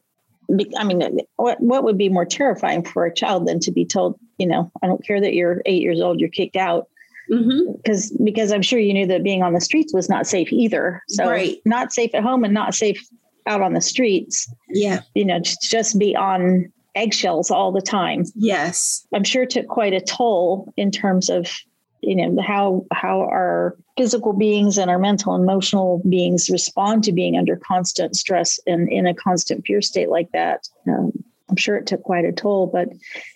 I 0.79 0.85
mean, 0.85 1.21
what 1.37 1.59
what 1.61 1.85
would 1.85 1.97
be 1.97 2.11
more 2.11 2.27
terrifying 2.27 2.85
for 2.85 3.07
a 3.07 3.15
child 3.15 3.49
than 3.49 3.59
to 3.61 3.73
be 3.73 3.85
told, 3.85 4.19
you 4.39 4.47
know, 4.47 4.71
I 4.83 4.87
don't 4.87 5.05
care 5.05 5.21
that 5.21 5.35
you're 5.35 5.63
eight 5.67 5.83
years 5.83 6.01
old, 6.01 6.21
you're 6.21 6.29
kicked 6.29 6.57
out, 6.57 6.87
because 7.29 8.13
mm-hmm. 8.13 8.25
because 8.25 8.53
I'm 8.53 8.63
sure 8.63 8.79
you 8.79 8.93
knew 8.93 9.07
that 9.07 9.25
being 9.25 9.43
on 9.43 9.55
the 9.55 9.61
streets 9.61 9.93
was 9.93 10.09
not 10.09 10.27
safe 10.27 10.53
either. 10.53 11.03
So 11.09 11.29
right. 11.29 11.57
not 11.65 11.93
safe 11.93 12.15
at 12.15 12.23
home 12.23 12.45
and 12.45 12.55
not 12.55 12.75
safe 12.75 13.05
out 13.47 13.63
on 13.63 13.75
the 13.75 13.81
streets. 13.81 14.53
Yeah, 14.69 15.01
you 15.15 15.25
know, 15.25 15.41
just, 15.41 15.63
just 15.63 15.99
be 15.99 16.15
on 16.17 16.73
eggshells 16.95 17.51
all 17.51 17.73
the 17.73 17.83
time. 17.83 18.25
Yes, 18.35 19.07
I'm 19.15 19.25
sure 19.25 19.43
it 19.43 19.51
took 19.51 19.67
quite 19.67 19.93
a 19.93 20.01
toll 20.01 20.73
in 20.77 20.91
terms 20.91 21.29
of 21.29 21.49
you 22.03 22.15
know 22.15 22.41
how 22.43 22.87
how 22.93 23.21
our 23.21 23.77
physical 23.97 24.33
beings 24.33 24.79
and 24.79 24.91
our 24.91 24.99
mental 24.99 25.35
and 25.35 25.45
emotional 25.45 26.03
beings 26.09 26.49
respond 26.51 27.05
to 27.05 27.13
being 27.13 27.37
under 27.37 27.57
constant 27.57 28.17
stress 28.17 28.61
and 28.67 28.91
in 28.91 29.07
a 29.07 29.15
constant 29.15 29.67
fear 29.67 29.83
state 29.83 30.09
like 30.09 30.31
that 30.33 30.69
um, 30.89 31.11
i'm 31.49 31.57
sure 31.57 31.77
it 31.77 31.87
took 31.87 32.03
quite 32.03 32.25
a 32.25 32.33
toll 32.33 32.67
but 32.67 32.89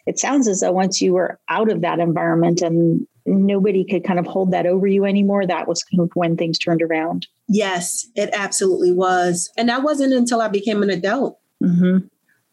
it 0.07 0.19
sounds 0.19 0.47
as 0.47 0.61
though 0.61 0.73
once 0.73 1.01
you 1.01 1.13
were 1.15 1.39
out 1.49 1.71
of 1.71 1.81
that 1.81 1.99
environment 1.99 2.63
and 2.63 3.07
nobody 3.27 3.85
could 3.85 4.05
kind 4.05 4.19
of 4.19 4.27
hold 4.27 4.53
that 4.53 4.67
over 4.67 4.87
you 4.87 5.05
anymore 5.05 5.47
that 5.47 5.69
was 5.69 5.83
kind 5.83 6.01
of 6.01 6.11
when 6.15 6.37
things 6.37 6.59
turned 6.59 6.83
around 6.83 7.27
yes 7.49 8.07
it 8.15 8.31
absolutely 8.33 8.93
was 8.93 9.51
and 9.57 9.69
that 9.69 9.83
wasn't 9.83 10.13
until 10.13 10.41
i 10.41 10.49
became 10.49 10.83
an 10.83 10.91
adult 10.91 11.39
mm-hmm. 11.63 12.07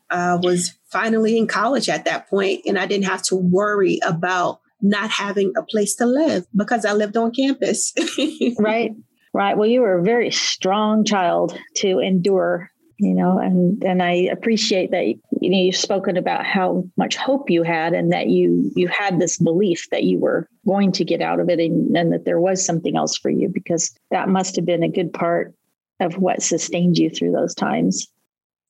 i 0.09 0.35
was 0.35 0.77
finally 0.91 1.37
in 1.37 1.47
college 1.47 1.89
at 1.89 2.05
that 2.05 2.29
point 2.29 2.61
and 2.65 2.77
i 2.77 2.85
didn't 2.85 3.05
have 3.05 3.21
to 3.21 3.35
worry 3.35 3.99
about 4.05 4.61
not 4.81 5.09
having 5.09 5.53
a 5.57 5.63
place 5.63 5.95
to 5.95 6.05
live 6.05 6.45
because 6.55 6.85
I 6.85 6.93
lived 6.93 7.17
on 7.17 7.31
campus. 7.31 7.93
right. 8.59 8.91
Right. 9.33 9.57
Well, 9.57 9.67
you 9.67 9.81
were 9.81 9.99
a 9.99 10.03
very 10.03 10.31
strong 10.31 11.03
child 11.03 11.57
to 11.77 11.99
endure, 11.99 12.71
you 12.99 13.13
know, 13.13 13.37
and 13.37 13.83
and 13.83 14.01
I 14.01 14.11
appreciate 14.11 14.91
that 14.91 15.05
you 15.05 15.49
know 15.49 15.57
you've 15.57 15.75
spoken 15.75 16.17
about 16.17 16.45
how 16.45 16.83
much 16.97 17.15
hope 17.15 17.49
you 17.49 17.63
had 17.63 17.93
and 17.93 18.11
that 18.11 18.27
you 18.27 18.71
you 18.75 18.87
had 18.87 19.19
this 19.19 19.37
belief 19.37 19.87
that 19.91 20.03
you 20.03 20.19
were 20.19 20.47
going 20.65 20.91
to 20.93 21.05
get 21.05 21.21
out 21.21 21.39
of 21.39 21.49
it 21.49 21.59
and, 21.59 21.95
and 21.95 22.11
that 22.11 22.25
there 22.25 22.39
was 22.39 22.65
something 22.65 22.97
else 22.97 23.15
for 23.15 23.29
you 23.29 23.49
because 23.49 23.95
that 24.09 24.29
must 24.29 24.55
have 24.55 24.65
been 24.65 24.83
a 24.83 24.89
good 24.89 25.13
part 25.13 25.53
of 25.99 26.15
what 26.17 26.41
sustained 26.41 26.97
you 26.97 27.09
through 27.09 27.31
those 27.31 27.53
times. 27.53 28.07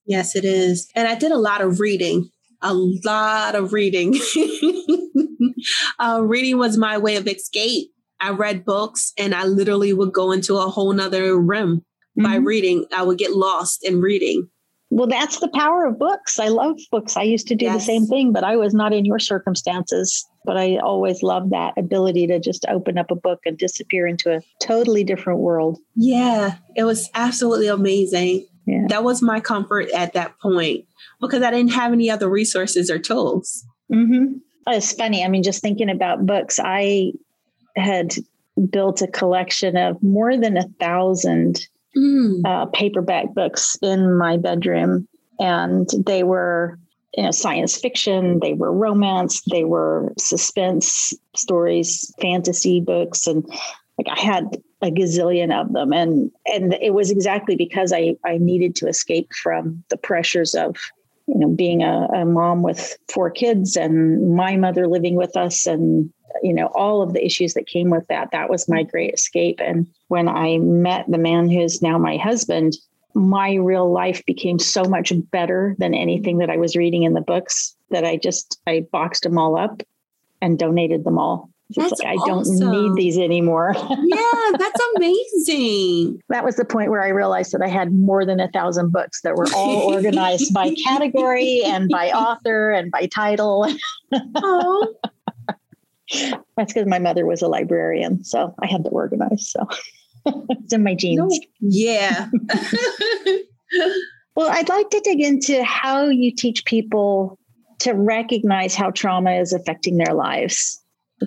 Yes, 0.05 0.35
it 0.35 0.45
is. 0.45 0.89
And 0.95 1.07
I 1.07 1.15
did 1.15 1.31
a 1.31 1.37
lot 1.37 1.61
of 1.61 1.79
reading, 1.79 2.29
a 2.61 2.73
lot 2.73 3.55
of 3.55 3.73
reading. 3.73 4.19
uh, 5.99 6.21
reading 6.23 6.57
was 6.57 6.77
my 6.77 6.97
way 6.97 7.15
of 7.15 7.27
escape. 7.27 7.91
I 8.19 8.31
read 8.31 8.65
books 8.65 9.13
and 9.17 9.35
I 9.35 9.45
literally 9.45 9.93
would 9.93 10.13
go 10.13 10.31
into 10.31 10.55
a 10.55 10.69
whole 10.69 10.91
nother 10.93 11.37
room 11.37 11.83
mm-hmm. 12.17 12.23
by 12.23 12.35
reading. 12.35 12.85
I 12.95 13.03
would 13.03 13.17
get 13.17 13.35
lost 13.35 13.83
in 13.83 14.01
reading. 14.01 14.49
Well, 14.89 15.07
that's 15.07 15.39
the 15.39 15.49
power 15.49 15.85
of 15.85 15.99
books. 15.99 16.39
I 16.39 16.47
love 16.47 16.77
books. 16.91 17.17
I 17.17 17.23
used 17.23 17.47
to 17.47 17.55
do 17.55 17.65
yes. 17.65 17.75
the 17.75 17.85
same 17.85 18.05
thing, 18.05 18.31
but 18.31 18.45
I 18.45 18.55
was 18.55 18.73
not 18.73 18.93
in 18.93 19.03
your 19.03 19.19
circumstances. 19.19 20.25
But 20.45 20.55
I 20.55 20.77
always 20.77 21.21
loved 21.21 21.51
that 21.51 21.73
ability 21.77 22.25
to 22.27 22.39
just 22.39 22.65
open 22.69 22.97
up 22.97 23.11
a 23.11 23.15
book 23.15 23.41
and 23.45 23.57
disappear 23.57 24.07
into 24.07 24.33
a 24.33 24.41
totally 24.61 25.03
different 25.03 25.39
world. 25.39 25.77
Yeah, 25.95 26.55
it 26.77 26.85
was 26.85 27.09
absolutely 27.15 27.67
amazing. 27.67 28.47
Yeah. 28.65 28.85
That 28.87 29.03
was 29.03 29.21
my 29.21 29.41
comfort 29.41 29.89
at 29.91 30.13
that 30.13 30.39
point 30.39 30.85
because 31.19 31.43
I 31.43 31.51
didn't 31.51 31.73
have 31.73 31.91
any 31.91 32.09
other 32.09 32.29
resources 32.29 32.89
or 32.89 32.97
tools. 32.97 33.65
Mm-hmm. 33.91 34.37
It's 34.67 34.93
funny. 34.93 35.23
I 35.23 35.27
mean, 35.27 35.43
just 35.43 35.61
thinking 35.61 35.89
about 35.89 36.25
books, 36.25 36.59
I 36.63 37.11
had 37.75 38.13
built 38.69 39.01
a 39.01 39.07
collection 39.07 39.77
of 39.77 40.01
more 40.01 40.37
than 40.37 40.57
a 40.57 40.67
thousand 40.79 41.67
mm. 41.95 42.41
uh, 42.45 42.65
paperback 42.67 43.33
books 43.33 43.77
in 43.81 44.17
my 44.17 44.37
bedroom, 44.37 45.07
and 45.39 45.89
they 46.05 46.23
were 46.23 46.77
you 47.15 47.23
know 47.23 47.31
science 47.31 47.77
fiction, 47.77 48.39
they 48.39 48.53
were 48.53 48.71
romance, 48.71 49.41
they 49.51 49.63
were 49.63 50.13
suspense 50.17 51.13
stories, 51.35 52.13
fantasy 52.21 52.79
books, 52.81 53.27
and 53.27 53.45
like 53.97 54.07
I 54.09 54.19
had 54.19 54.57
a 54.81 54.91
gazillion 54.91 55.53
of 55.53 55.73
them, 55.73 55.93
and 55.93 56.31
and 56.45 56.73
it 56.81 56.93
was 56.93 57.11
exactly 57.11 57.55
because 57.55 57.93
I 57.93 58.15
I 58.25 58.37
needed 58.37 58.75
to 58.77 58.87
escape 58.87 59.31
from 59.33 59.83
the 59.89 59.97
pressures 59.97 60.55
of 60.55 60.75
you 61.27 61.39
know, 61.39 61.49
being 61.49 61.83
a, 61.83 62.07
a 62.13 62.25
mom 62.25 62.61
with 62.61 62.97
four 63.09 63.29
kids 63.29 63.75
and 63.75 64.35
my 64.35 64.55
mother 64.55 64.87
living 64.87 65.15
with 65.15 65.35
us 65.35 65.67
and 65.67 66.11
you 66.43 66.53
know 66.53 66.67
all 66.75 67.01
of 67.01 67.13
the 67.13 67.25
issues 67.25 67.53
that 67.53 67.67
came 67.67 67.89
with 67.89 68.05
that 68.07 68.29
that 68.31 68.49
was 68.49 68.69
my 68.69 68.83
great 68.83 69.13
escape 69.13 69.59
and 69.59 69.87
when 70.07 70.27
i 70.27 70.57
met 70.57 71.05
the 71.09 71.17
man 71.17 71.49
who's 71.49 71.81
now 71.81 71.97
my 71.97 72.17
husband 72.17 72.75
my 73.13 73.55
real 73.55 73.91
life 73.91 74.23
became 74.25 74.59
so 74.59 74.83
much 74.83 75.11
better 75.31 75.75
than 75.79 75.93
anything 75.93 76.37
that 76.37 76.49
i 76.49 76.57
was 76.57 76.75
reading 76.75 77.03
in 77.03 77.13
the 77.13 77.21
books 77.21 77.75
that 77.89 78.05
i 78.05 78.15
just 78.15 78.59
i 78.67 78.85
boxed 78.91 79.23
them 79.23 79.37
all 79.37 79.57
up 79.57 79.81
and 80.41 80.59
donated 80.59 81.03
them 81.03 81.17
all 81.17 81.49
that's 81.75 82.01
like, 82.01 82.07
I 82.07 82.15
don't 82.25 82.47
need 82.47 82.95
these 82.95 83.17
anymore. 83.17 83.73
yeah, 83.75 84.51
that's 84.57 84.81
amazing. 84.95 86.21
that 86.29 86.45
was 86.45 86.55
the 86.55 86.63
point 86.63 86.91
where 86.91 87.03
I 87.03 87.09
realized 87.09 87.51
that 87.51 87.61
I 87.61 87.67
had 87.67 87.93
more 87.93 88.25
than 88.25 88.39
a 88.39 88.47
thousand 88.49 88.91
books 88.91 89.21
that 89.21 89.35
were 89.35 89.47
all 89.53 89.81
organized 89.93 90.53
by 90.53 90.73
category 90.85 91.61
and 91.65 91.89
by 91.89 92.11
author 92.11 92.71
and 92.71 92.91
by 92.91 93.07
title. 93.07 93.67
Oh. 94.35 94.95
That's 96.55 96.73
because 96.73 96.87
my 96.87 96.99
mother 96.99 97.25
was 97.25 97.41
a 97.41 97.47
librarian, 97.47 98.23
so 98.23 98.53
I 98.61 98.67
had 98.67 98.83
to 98.83 98.89
organize. 98.89 99.51
So 99.51 99.67
it's 100.49 100.73
in 100.73 100.83
my 100.83 100.95
genes. 100.95 101.17
No. 101.19 101.39
Yeah. 101.61 102.29
well, 104.35 104.49
I'd 104.49 104.69
like 104.69 104.89
to 104.91 105.01
dig 105.01 105.21
into 105.21 105.63
how 105.63 106.05
you 106.05 106.33
teach 106.35 106.65
people 106.65 107.37
to 107.79 107.93
recognize 107.93 108.75
how 108.75 108.91
trauma 108.91 109.33
is 109.33 109.53
affecting 109.53 109.97
their 109.97 110.13
lives. 110.13 110.81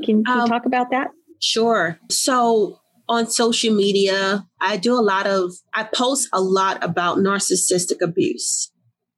Can, 0.04 0.24
can 0.24 0.34
um, 0.34 0.40
you 0.40 0.46
talk 0.46 0.66
about 0.66 0.90
that? 0.90 1.08
Sure. 1.40 1.98
So 2.10 2.78
on 3.08 3.28
social 3.28 3.74
media, 3.74 4.46
I 4.60 4.76
do 4.76 4.94
a 4.94 5.00
lot 5.02 5.26
of, 5.26 5.52
I 5.74 5.84
post 5.84 6.28
a 6.32 6.40
lot 6.40 6.82
about 6.82 7.18
narcissistic 7.18 8.00
abuse. 8.02 8.70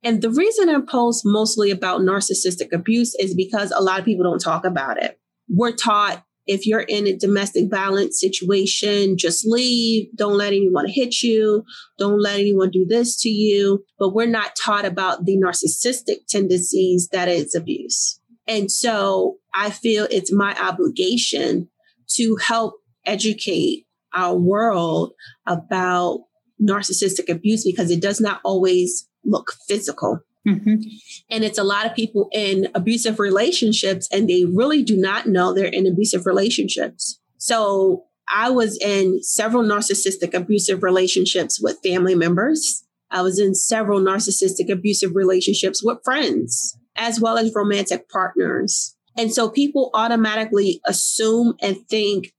And 0.04 0.20
the 0.20 0.30
reason 0.30 0.68
I 0.68 0.80
post 0.80 1.22
mostly 1.24 1.70
about 1.70 2.00
narcissistic 2.00 2.72
abuse 2.72 3.14
is 3.14 3.34
because 3.34 3.70
a 3.70 3.82
lot 3.82 4.00
of 4.00 4.04
people 4.04 4.24
don't 4.24 4.40
talk 4.40 4.64
about 4.64 5.02
it. 5.02 5.18
We're 5.48 5.72
taught 5.72 6.24
if 6.46 6.66
you're 6.66 6.80
in 6.80 7.06
a 7.06 7.16
domestic 7.16 7.70
violence 7.70 8.18
situation, 8.18 9.16
just 9.16 9.46
leave. 9.46 10.08
Don't 10.16 10.36
let 10.36 10.48
anyone 10.48 10.88
hit 10.88 11.22
you. 11.22 11.64
Don't 11.98 12.20
let 12.20 12.40
anyone 12.40 12.70
do 12.70 12.84
this 12.88 13.20
to 13.22 13.28
you. 13.28 13.84
But 13.98 14.14
we're 14.14 14.26
not 14.26 14.56
taught 14.56 14.84
about 14.84 15.24
the 15.24 15.38
narcissistic 15.38 16.26
tendencies 16.28 17.08
that 17.12 17.28
is 17.28 17.54
abuse. 17.54 18.20
And 18.48 18.70
so 18.70 19.36
I 19.54 19.70
feel 19.70 20.08
it's 20.10 20.32
my 20.32 20.56
obligation 20.60 21.68
to 22.14 22.36
help 22.36 22.74
educate 23.06 23.86
our 24.14 24.34
world 24.34 25.12
about 25.46 26.24
narcissistic 26.60 27.28
abuse 27.28 27.64
because 27.64 27.90
it 27.90 28.02
does 28.02 28.20
not 28.20 28.40
always 28.44 29.08
look 29.24 29.52
physical. 29.68 30.20
Mm-hmm. 30.46 30.82
And 31.30 31.44
it's 31.44 31.58
a 31.58 31.64
lot 31.64 31.86
of 31.86 31.94
people 31.94 32.28
in 32.32 32.68
abusive 32.74 33.20
relationships 33.20 34.08
and 34.12 34.28
they 34.28 34.44
really 34.44 34.82
do 34.82 34.96
not 34.96 35.26
know 35.26 35.52
they're 35.52 35.66
in 35.66 35.86
abusive 35.86 36.26
relationships. 36.26 37.20
So 37.38 38.04
I 38.32 38.50
was 38.50 38.78
in 38.78 39.22
several 39.22 39.62
narcissistic 39.62 40.34
abusive 40.34 40.82
relationships 40.82 41.60
with 41.62 41.78
family 41.84 42.14
members. 42.14 42.84
I 43.10 43.22
was 43.22 43.38
in 43.38 43.54
several 43.54 44.00
narcissistic 44.00 44.70
abusive 44.70 45.14
relationships 45.14 45.82
with 45.84 45.98
friends 46.04 46.76
as 46.96 47.20
well 47.20 47.38
as 47.38 47.54
romantic 47.54 48.08
partners. 48.08 48.96
And 49.16 49.32
so 49.32 49.48
people 49.48 49.90
automatically 49.94 50.80
assume 50.86 51.54
and 51.60 51.76
think 51.88 52.32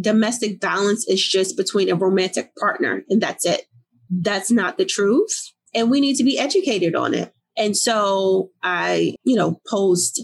domestic 0.00 0.60
violence 0.60 1.06
is 1.08 1.26
just 1.26 1.56
between 1.56 1.90
a 1.90 1.94
romantic 1.94 2.54
partner 2.56 3.04
and 3.08 3.20
that's 3.20 3.44
it. 3.46 3.66
That's 4.10 4.50
not 4.50 4.78
the 4.78 4.84
truth. 4.84 5.52
And 5.74 5.90
we 5.90 6.00
need 6.00 6.16
to 6.16 6.24
be 6.24 6.38
educated 6.38 6.94
on 6.94 7.14
it. 7.14 7.34
And 7.56 7.76
so 7.76 8.50
I, 8.62 9.14
you 9.24 9.36
know, 9.36 9.60
post 9.68 10.22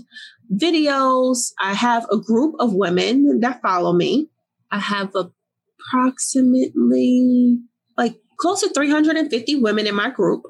videos. 0.53 1.53
I 1.61 1.75
have 1.75 2.07
a 2.11 2.19
group 2.19 2.55
of 2.59 2.75
women 2.75 3.41
that 3.41 3.63
follow 3.63 3.93
me. 3.93 4.29
I 4.71 4.79
have 4.79 5.13
approximately 5.15 7.59
like 7.97 8.17
close 8.39 8.61
to 8.61 8.69
350 8.71 9.57
women 9.57 9.87
in 9.87 9.95
my 9.95 10.11
group 10.11 10.43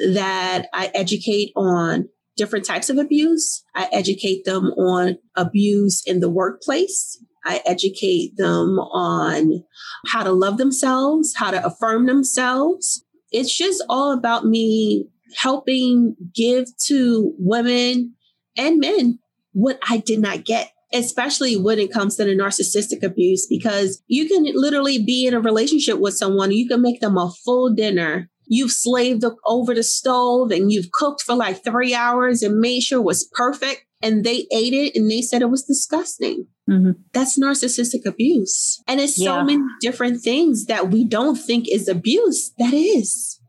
that 0.00 0.66
I 0.72 0.90
educate 0.94 1.52
on 1.56 2.08
different 2.36 2.64
types 2.64 2.88
of 2.88 2.98
abuse. 2.98 3.64
I 3.74 3.88
educate 3.92 4.44
them 4.44 4.66
on 4.72 5.18
abuse 5.36 6.02
in 6.06 6.20
the 6.20 6.30
workplace. 6.30 7.22
I 7.44 7.62
educate 7.66 8.36
them 8.36 8.78
on 8.78 9.64
how 10.06 10.22
to 10.22 10.32
love 10.32 10.58
themselves, 10.58 11.34
how 11.36 11.50
to 11.50 11.64
affirm 11.64 12.06
themselves. 12.06 13.04
It's 13.32 13.56
just 13.56 13.82
all 13.88 14.12
about 14.12 14.44
me 14.44 15.08
helping 15.36 16.16
give 16.34 16.66
to 16.86 17.34
women 17.38 18.14
and 18.56 18.78
men 18.78 19.18
what 19.52 19.78
I 19.88 19.98
did 19.98 20.20
not 20.20 20.44
get, 20.44 20.70
especially 20.92 21.56
when 21.56 21.78
it 21.78 21.92
comes 21.92 22.16
to 22.16 22.24
the 22.24 22.36
narcissistic 22.36 23.02
abuse, 23.02 23.46
because 23.46 24.02
you 24.06 24.28
can 24.28 24.44
literally 24.54 25.02
be 25.02 25.26
in 25.26 25.34
a 25.34 25.40
relationship 25.40 25.98
with 25.98 26.14
someone, 26.14 26.52
you 26.52 26.68
can 26.68 26.82
make 26.82 27.00
them 27.00 27.16
a 27.16 27.32
full 27.44 27.74
dinner. 27.74 28.30
You've 28.46 28.70
slaved 28.70 29.24
over 29.44 29.74
the 29.74 29.82
stove 29.82 30.50
and 30.50 30.72
you've 30.72 30.90
cooked 30.92 31.22
for 31.22 31.34
like 31.34 31.62
three 31.62 31.94
hours 31.94 32.42
and 32.42 32.60
made 32.60 32.80
sure 32.80 33.00
it 33.00 33.04
was 33.04 33.28
perfect. 33.32 33.84
And 34.00 34.24
they 34.24 34.46
ate 34.52 34.72
it 34.72 34.94
and 34.94 35.10
they 35.10 35.22
said 35.22 35.42
it 35.42 35.50
was 35.50 35.64
disgusting. 35.64 36.46
Mm-hmm. 36.70 36.92
That's 37.12 37.38
narcissistic 37.38 38.06
abuse. 38.06 38.80
And 38.86 39.00
it's 39.00 39.18
yeah. 39.18 39.24
so 39.26 39.44
many 39.44 39.62
different 39.80 40.22
things 40.22 40.66
that 40.66 40.90
we 40.90 41.04
don't 41.04 41.36
think 41.36 41.66
is 41.68 41.88
abuse 41.88 42.52
that 42.58 42.72
is. 42.72 43.40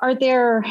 Are 0.00 0.14
there 0.14 0.62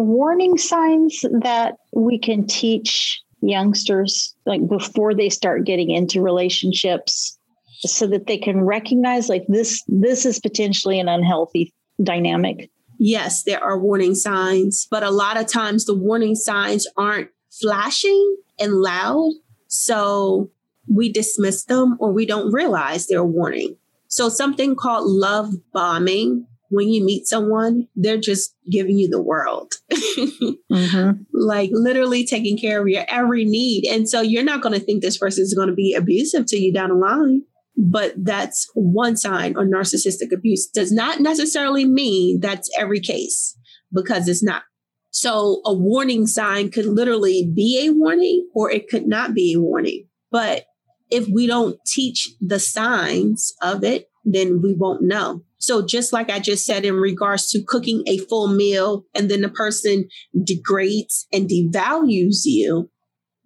warning 0.00 0.56
signs 0.58 1.20
that 1.40 1.76
we 1.92 2.18
can 2.18 2.46
teach 2.46 3.20
youngsters 3.40 4.34
like 4.46 4.66
before 4.68 5.14
they 5.14 5.28
start 5.28 5.64
getting 5.64 5.90
into 5.90 6.20
relationships 6.20 7.38
so 7.80 8.06
that 8.06 8.26
they 8.26 8.38
can 8.38 8.62
recognize 8.62 9.28
like 9.28 9.44
this 9.48 9.82
this 9.86 10.26
is 10.26 10.40
potentially 10.40 10.98
an 10.98 11.08
unhealthy 11.08 11.72
dynamic. 12.02 12.70
Yes 12.98 13.44
there 13.44 13.62
are 13.62 13.78
warning 13.78 14.14
signs 14.14 14.88
but 14.90 15.02
a 15.02 15.10
lot 15.10 15.36
of 15.36 15.46
times 15.46 15.84
the 15.84 15.94
warning 15.94 16.34
signs 16.34 16.86
aren't 16.96 17.30
flashing 17.60 18.36
and 18.58 18.74
loud. 18.74 19.32
So 19.68 20.50
we 20.88 21.12
dismiss 21.12 21.64
them 21.64 21.96
or 22.00 22.12
we 22.12 22.26
don't 22.26 22.52
realize 22.52 23.06
they're 23.06 23.20
a 23.20 23.24
warning. 23.24 23.76
So 24.08 24.28
something 24.28 24.74
called 24.74 25.06
love 25.06 25.52
bombing 25.72 26.46
when 26.70 26.88
you 26.88 27.04
meet 27.04 27.26
someone, 27.26 27.88
they're 27.96 28.18
just 28.18 28.54
giving 28.70 28.98
you 28.98 29.08
the 29.08 29.22
world. 29.22 29.72
mm-hmm. 29.92 31.10
Like 31.32 31.70
literally 31.72 32.24
taking 32.24 32.58
care 32.58 32.80
of 32.80 32.88
your 32.88 33.04
every 33.08 33.44
need. 33.44 33.84
And 33.86 34.08
so 34.08 34.20
you're 34.20 34.44
not 34.44 34.60
going 34.60 34.78
to 34.78 34.84
think 34.84 35.02
this 35.02 35.18
person 35.18 35.42
is 35.42 35.54
going 35.54 35.68
to 35.68 35.74
be 35.74 35.94
abusive 35.94 36.46
to 36.46 36.58
you 36.58 36.72
down 36.72 36.90
the 36.90 36.94
line. 36.94 37.42
But 37.76 38.12
that's 38.16 38.68
one 38.74 39.16
sign 39.16 39.56
of 39.56 39.66
narcissistic 39.66 40.32
abuse. 40.32 40.66
Does 40.66 40.92
not 40.92 41.20
necessarily 41.20 41.84
mean 41.84 42.40
that's 42.40 42.68
every 42.78 43.00
case 43.00 43.56
because 43.92 44.28
it's 44.28 44.42
not. 44.42 44.62
So 45.10 45.62
a 45.64 45.72
warning 45.72 46.26
sign 46.26 46.70
could 46.70 46.86
literally 46.86 47.50
be 47.54 47.86
a 47.86 47.92
warning 47.92 48.48
or 48.54 48.70
it 48.70 48.88
could 48.88 49.06
not 49.06 49.32
be 49.32 49.54
a 49.54 49.60
warning. 49.60 50.06
But 50.30 50.66
if 51.10 51.26
we 51.28 51.46
don't 51.46 51.78
teach 51.86 52.28
the 52.40 52.58
signs 52.58 53.54
of 53.62 53.84
it, 53.84 54.10
then 54.24 54.60
we 54.60 54.74
won't 54.74 55.02
know. 55.02 55.42
So 55.58 55.84
just 55.84 56.12
like 56.12 56.30
I 56.30 56.38
just 56.38 56.64
said 56.64 56.84
in 56.84 56.94
regards 56.94 57.50
to 57.50 57.62
cooking 57.66 58.04
a 58.06 58.18
full 58.18 58.48
meal 58.48 59.04
and 59.14 59.30
then 59.30 59.42
the 59.42 59.48
person 59.48 60.08
degrades 60.44 61.26
and 61.32 61.48
devalues 61.48 62.42
you 62.44 62.90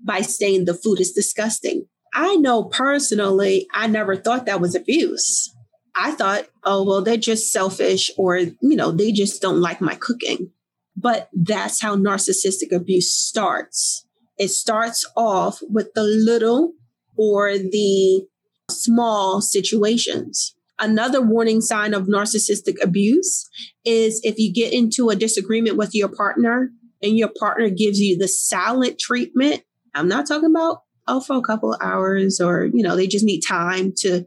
by 0.04 0.20
saying 0.20 0.64
the 0.64 0.74
food 0.74 1.00
is 1.00 1.12
disgusting. 1.12 1.86
I 2.14 2.36
know 2.36 2.64
personally, 2.64 3.66
I 3.72 3.86
never 3.86 4.16
thought 4.16 4.46
that 4.46 4.60
was 4.60 4.74
abuse. 4.74 5.54
I 5.94 6.12
thought, 6.12 6.46
oh, 6.64 6.84
well, 6.84 7.02
they're 7.02 7.16
just 7.16 7.50
selfish 7.50 8.10
or, 8.16 8.36
you 8.38 8.76
know, 8.76 8.92
they 8.92 9.12
just 9.12 9.40
don't 9.40 9.60
like 9.60 9.80
my 9.80 9.94
cooking. 9.94 10.50
But 10.96 11.28
that's 11.32 11.80
how 11.80 11.96
narcissistic 11.96 12.72
abuse 12.72 13.12
starts. 13.12 14.06
It 14.38 14.48
starts 14.48 15.10
off 15.16 15.60
with 15.62 15.94
the 15.94 16.02
little 16.02 16.72
or 17.16 17.56
the 17.56 18.26
small 18.70 19.40
situations. 19.40 20.54
Another 20.82 21.22
warning 21.22 21.60
sign 21.60 21.94
of 21.94 22.08
narcissistic 22.08 22.74
abuse 22.82 23.48
is 23.84 24.20
if 24.24 24.36
you 24.36 24.52
get 24.52 24.72
into 24.72 25.10
a 25.10 25.16
disagreement 25.16 25.76
with 25.76 25.94
your 25.94 26.08
partner 26.08 26.72
and 27.00 27.16
your 27.16 27.30
partner 27.38 27.68
gives 27.70 28.00
you 28.00 28.18
the 28.18 28.26
silent 28.26 28.98
treatment. 28.98 29.62
I'm 29.94 30.08
not 30.08 30.26
talking 30.26 30.50
about, 30.50 30.82
oh, 31.06 31.20
for 31.20 31.36
a 31.36 31.42
couple 31.42 31.72
of 31.72 31.80
hours 31.80 32.40
or, 32.40 32.64
you 32.74 32.82
know, 32.82 32.96
they 32.96 33.06
just 33.06 33.24
need 33.24 33.42
time 33.42 33.92
to 33.98 34.26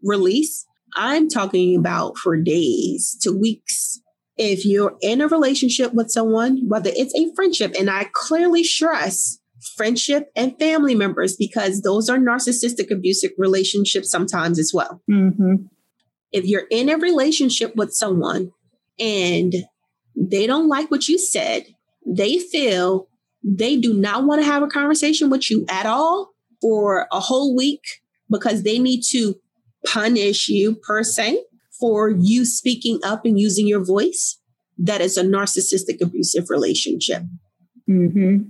release. 0.00 0.64
I'm 0.94 1.28
talking 1.28 1.76
about 1.76 2.18
for 2.18 2.36
days 2.36 3.18
to 3.22 3.36
weeks. 3.36 4.00
If 4.36 4.64
you're 4.64 4.96
in 5.00 5.20
a 5.20 5.26
relationship 5.26 5.92
with 5.92 6.12
someone, 6.12 6.68
whether 6.68 6.90
it's 6.94 7.16
a 7.16 7.34
friendship, 7.34 7.74
and 7.76 7.90
I 7.90 8.06
clearly 8.12 8.62
stress 8.62 9.40
friendship 9.76 10.30
and 10.36 10.56
family 10.60 10.94
members 10.94 11.34
because 11.34 11.80
those 11.80 12.08
are 12.08 12.18
narcissistic 12.18 12.92
abusive 12.92 13.32
relationships 13.38 14.08
sometimes 14.08 14.60
as 14.60 14.70
well. 14.72 15.02
Mm-hmm 15.10 15.66
if 16.32 16.44
you're 16.44 16.66
in 16.70 16.88
a 16.88 16.96
relationship 16.96 17.74
with 17.76 17.92
someone 17.92 18.52
and 18.98 19.54
they 20.16 20.46
don't 20.46 20.68
like 20.68 20.90
what 20.90 21.08
you 21.08 21.18
said, 21.18 21.66
they 22.06 22.38
feel 22.38 23.08
they 23.42 23.76
do 23.76 23.94
not 23.94 24.24
want 24.24 24.40
to 24.40 24.46
have 24.46 24.62
a 24.62 24.68
conversation 24.68 25.30
with 25.30 25.50
you 25.50 25.64
at 25.68 25.86
all 25.86 26.30
for 26.60 27.06
a 27.12 27.20
whole 27.20 27.56
week 27.56 27.82
because 28.30 28.62
they 28.62 28.78
need 28.78 29.02
to 29.10 29.36
punish 29.86 30.48
you 30.48 30.74
per 30.74 31.02
se 31.02 31.44
for 31.78 32.10
you 32.10 32.44
speaking 32.44 32.98
up 33.04 33.24
and 33.24 33.38
using 33.38 33.66
your 33.66 33.84
voice. 33.84 34.40
That 34.78 35.00
is 35.00 35.16
a 35.16 35.24
narcissistic 35.24 36.00
abusive 36.02 36.50
relationship. 36.50 37.22
Mm-hmm. 37.88 38.48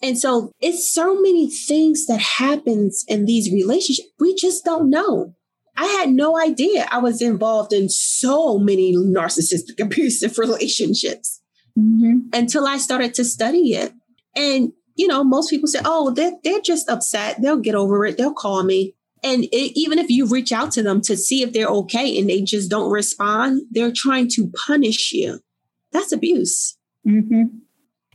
And 0.00 0.18
so 0.18 0.52
it's 0.60 0.92
so 0.92 1.20
many 1.20 1.50
things 1.50 2.06
that 2.06 2.20
happens 2.20 3.04
in 3.08 3.24
these 3.24 3.52
relationships. 3.52 4.08
We 4.18 4.34
just 4.34 4.64
don't 4.64 4.90
know. 4.90 5.34
I 5.78 5.86
had 5.86 6.10
no 6.10 6.36
idea 6.36 6.88
I 6.90 6.98
was 6.98 7.22
involved 7.22 7.72
in 7.72 7.88
so 7.88 8.58
many 8.58 8.96
narcissistic 8.96 9.80
abusive 9.80 10.36
relationships 10.36 11.40
mm-hmm. 11.78 12.28
until 12.32 12.66
I 12.66 12.78
started 12.78 13.14
to 13.14 13.24
study 13.24 13.74
it. 13.74 13.92
And, 14.34 14.72
you 14.96 15.06
know, 15.06 15.22
most 15.22 15.50
people 15.50 15.68
say, 15.68 15.80
oh, 15.84 16.10
they're, 16.10 16.32
they're 16.42 16.60
just 16.60 16.88
upset. 16.90 17.40
They'll 17.40 17.60
get 17.60 17.76
over 17.76 18.04
it. 18.04 18.18
They'll 18.18 18.34
call 18.34 18.64
me. 18.64 18.96
And 19.22 19.44
it, 19.44 19.78
even 19.78 19.98
if 19.98 20.10
you 20.10 20.26
reach 20.26 20.52
out 20.52 20.72
to 20.72 20.82
them 20.82 21.00
to 21.02 21.16
see 21.16 21.42
if 21.42 21.52
they're 21.52 21.66
okay 21.68 22.18
and 22.18 22.28
they 22.28 22.42
just 22.42 22.70
don't 22.70 22.90
respond, 22.90 23.62
they're 23.70 23.92
trying 23.92 24.28
to 24.30 24.50
punish 24.66 25.12
you. 25.12 25.40
That's 25.92 26.12
abuse. 26.12 26.76
Mm-hmm. 27.06 27.44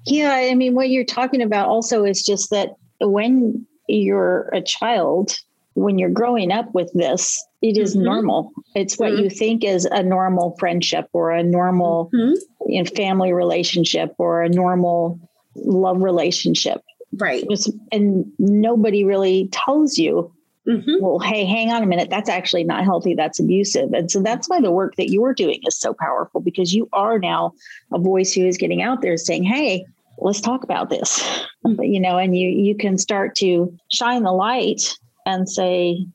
Yeah. 0.06 0.34
I 0.34 0.54
mean, 0.56 0.76
what 0.76 0.90
you're 0.90 1.06
talking 1.06 1.42
about 1.42 1.70
also 1.70 2.04
is 2.04 2.24
just 2.24 2.50
that 2.52 2.72
when 3.00 3.66
you're 3.88 4.50
a 4.54 4.62
child, 4.62 5.38
when 5.76 5.98
you're 5.98 6.10
growing 6.10 6.52
up 6.52 6.74
with 6.74 6.92
this, 6.94 7.42
it 7.64 7.78
is 7.78 7.96
mm-hmm. 7.96 8.06
normal. 8.06 8.52
It's 8.76 9.00
what 9.00 9.14
mm-hmm. 9.14 9.24
you 9.24 9.30
think 9.30 9.64
is 9.64 9.86
a 9.86 10.04
normal 10.04 10.56
friendship 10.60 11.08
or 11.14 11.32
a 11.32 11.42
normal 11.42 12.12
mm-hmm. 12.14 12.34
you 12.70 12.84
know, 12.84 12.90
family 12.94 13.32
relationship 13.32 14.14
or 14.18 14.44
a 14.44 14.50
normal 14.50 15.18
love 15.56 16.02
relationship. 16.02 16.82
Right. 17.14 17.46
and 17.92 18.26
nobody 18.38 19.06
really 19.06 19.48
tells 19.54 19.98
you, 19.98 20.34
mm-hmm. 20.68 20.96
well, 21.00 21.20
hey, 21.20 21.46
hang 21.46 21.72
on 21.72 21.84
a 21.84 21.86
minute. 21.86 22.10
That's 22.10 22.30
actually 22.30 22.66
not 22.66 22.84
healthy. 22.84 23.14
That's 23.14 23.40
abusive. 23.40 23.94
And 23.94 24.12
so 24.12 24.22
that's 24.22 24.50
why 24.50 24.60
the 24.60 24.72
work 24.72 24.96
that 24.98 25.10
you're 25.10 25.34
doing 25.34 25.62
is 25.66 25.80
so 25.80 25.94
powerful 25.94 26.42
because 26.42 26.74
you 26.74 26.90
are 26.92 27.18
now 27.18 27.54
a 27.94 28.00
voice 28.00 28.34
who 28.34 28.46
is 28.46 28.58
getting 28.58 28.82
out 28.82 29.02
there 29.02 29.16
saying, 29.16 29.44
hey, 29.44 29.86
let's 30.18 30.42
talk 30.42 30.66
about 30.66 30.90
this. 30.90 31.22
Mm-hmm. 31.66 31.82
You 31.82 32.02
know, 32.02 32.18
and 32.18 32.36
you 32.36 32.50
you 32.50 32.76
can 32.76 32.98
start 32.98 33.36
to 33.36 33.74
shine 33.90 34.24
the 34.24 34.34
light 34.34 34.98
and 35.26 35.48
say, 35.48 36.06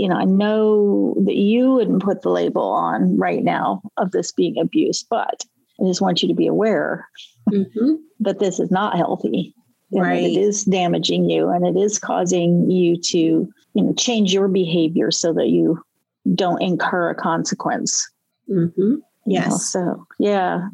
you 0.00 0.08
know, 0.08 0.16
I 0.16 0.24
know 0.24 1.14
that 1.26 1.36
you 1.36 1.72
wouldn't 1.72 2.02
put 2.02 2.22
the 2.22 2.30
label 2.30 2.62
on 2.62 3.18
right 3.18 3.44
now 3.44 3.82
of 3.98 4.12
this 4.12 4.32
being 4.32 4.58
abuse, 4.58 5.02
but 5.02 5.44
I 5.78 5.84
just 5.84 6.00
want 6.00 6.22
you 6.22 6.28
to 6.28 6.34
be 6.34 6.46
aware 6.46 7.06
mm-hmm. 7.50 7.96
that 8.20 8.38
this 8.38 8.58
is 8.58 8.70
not 8.70 8.96
healthy. 8.96 9.54
Right. 9.92 10.22
it 10.22 10.38
is 10.38 10.64
damaging 10.64 11.28
you 11.28 11.48
and 11.48 11.66
it 11.66 11.78
is 11.78 11.98
causing 11.98 12.70
you 12.70 12.96
to, 12.96 13.18
you 13.18 13.82
know, 13.82 13.92
change 13.94 14.32
your 14.32 14.46
behavior 14.46 15.10
so 15.10 15.32
that 15.34 15.48
you 15.48 15.82
don't 16.34 16.62
incur 16.62 17.10
a 17.10 17.14
consequence. 17.14 18.08
Mm-hmm. 18.48 18.94
Yes. 19.26 19.44
You 19.44 19.50
know, 19.50 19.56
so, 19.56 20.06
yeah. 20.18 20.68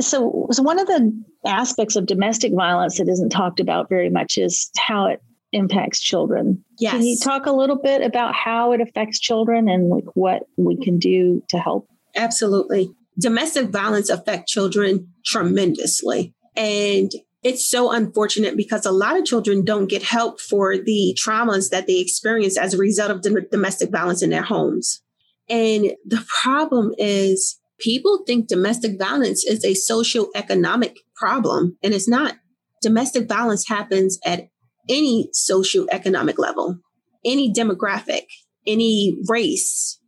So, 0.00 0.48
so 0.50 0.62
one 0.62 0.78
of 0.78 0.86
the 0.86 1.24
aspects 1.44 1.96
of 1.96 2.06
domestic 2.06 2.54
violence 2.54 2.98
that 2.98 3.08
isn't 3.08 3.30
talked 3.30 3.60
about 3.60 3.88
very 3.88 4.08
much 4.08 4.38
is 4.38 4.70
how 4.76 5.06
it 5.06 5.22
impacts 5.52 6.00
children. 6.00 6.64
Yes. 6.78 6.92
Can 6.92 7.02
you 7.02 7.16
talk 7.22 7.46
a 7.46 7.52
little 7.52 7.78
bit 7.80 8.02
about 8.02 8.34
how 8.34 8.72
it 8.72 8.80
affects 8.80 9.20
children 9.20 9.68
and 9.68 9.88
like 9.88 10.04
what 10.14 10.44
we 10.56 10.76
can 10.82 10.98
do 10.98 11.42
to 11.50 11.58
help? 11.58 11.88
Absolutely. 12.16 12.90
Domestic 13.20 13.68
violence 13.68 14.08
affect 14.08 14.48
children 14.48 15.12
tremendously. 15.24 16.34
And 16.56 17.10
it's 17.42 17.68
so 17.68 17.90
unfortunate 17.90 18.56
because 18.56 18.86
a 18.86 18.92
lot 18.92 19.18
of 19.18 19.24
children 19.24 19.64
don't 19.64 19.88
get 19.88 20.02
help 20.02 20.40
for 20.40 20.76
the 20.78 21.16
traumas 21.22 21.70
that 21.70 21.86
they 21.86 21.98
experience 21.98 22.56
as 22.56 22.72
a 22.72 22.78
result 22.78 23.10
of 23.10 23.50
domestic 23.50 23.90
violence 23.90 24.22
in 24.22 24.30
their 24.30 24.42
homes. 24.42 25.02
And 25.48 25.92
the 26.06 26.24
problem 26.42 26.92
is 26.98 27.58
people 27.80 28.22
think 28.26 28.46
domestic 28.48 28.98
violence 28.98 29.44
is 29.44 29.64
a 29.64 29.74
socio-economic 29.74 30.98
problem, 31.16 31.76
and 31.82 31.92
it's 31.92 32.08
not. 32.08 32.36
Domestic 32.80 33.28
violence 33.28 33.68
happens 33.68 34.18
at 34.24 34.48
any 34.88 35.28
socio-economic 35.32 36.38
level, 36.38 36.78
any 37.24 37.52
demographic, 37.52 38.24
any 38.66 39.16
race, 39.28 40.00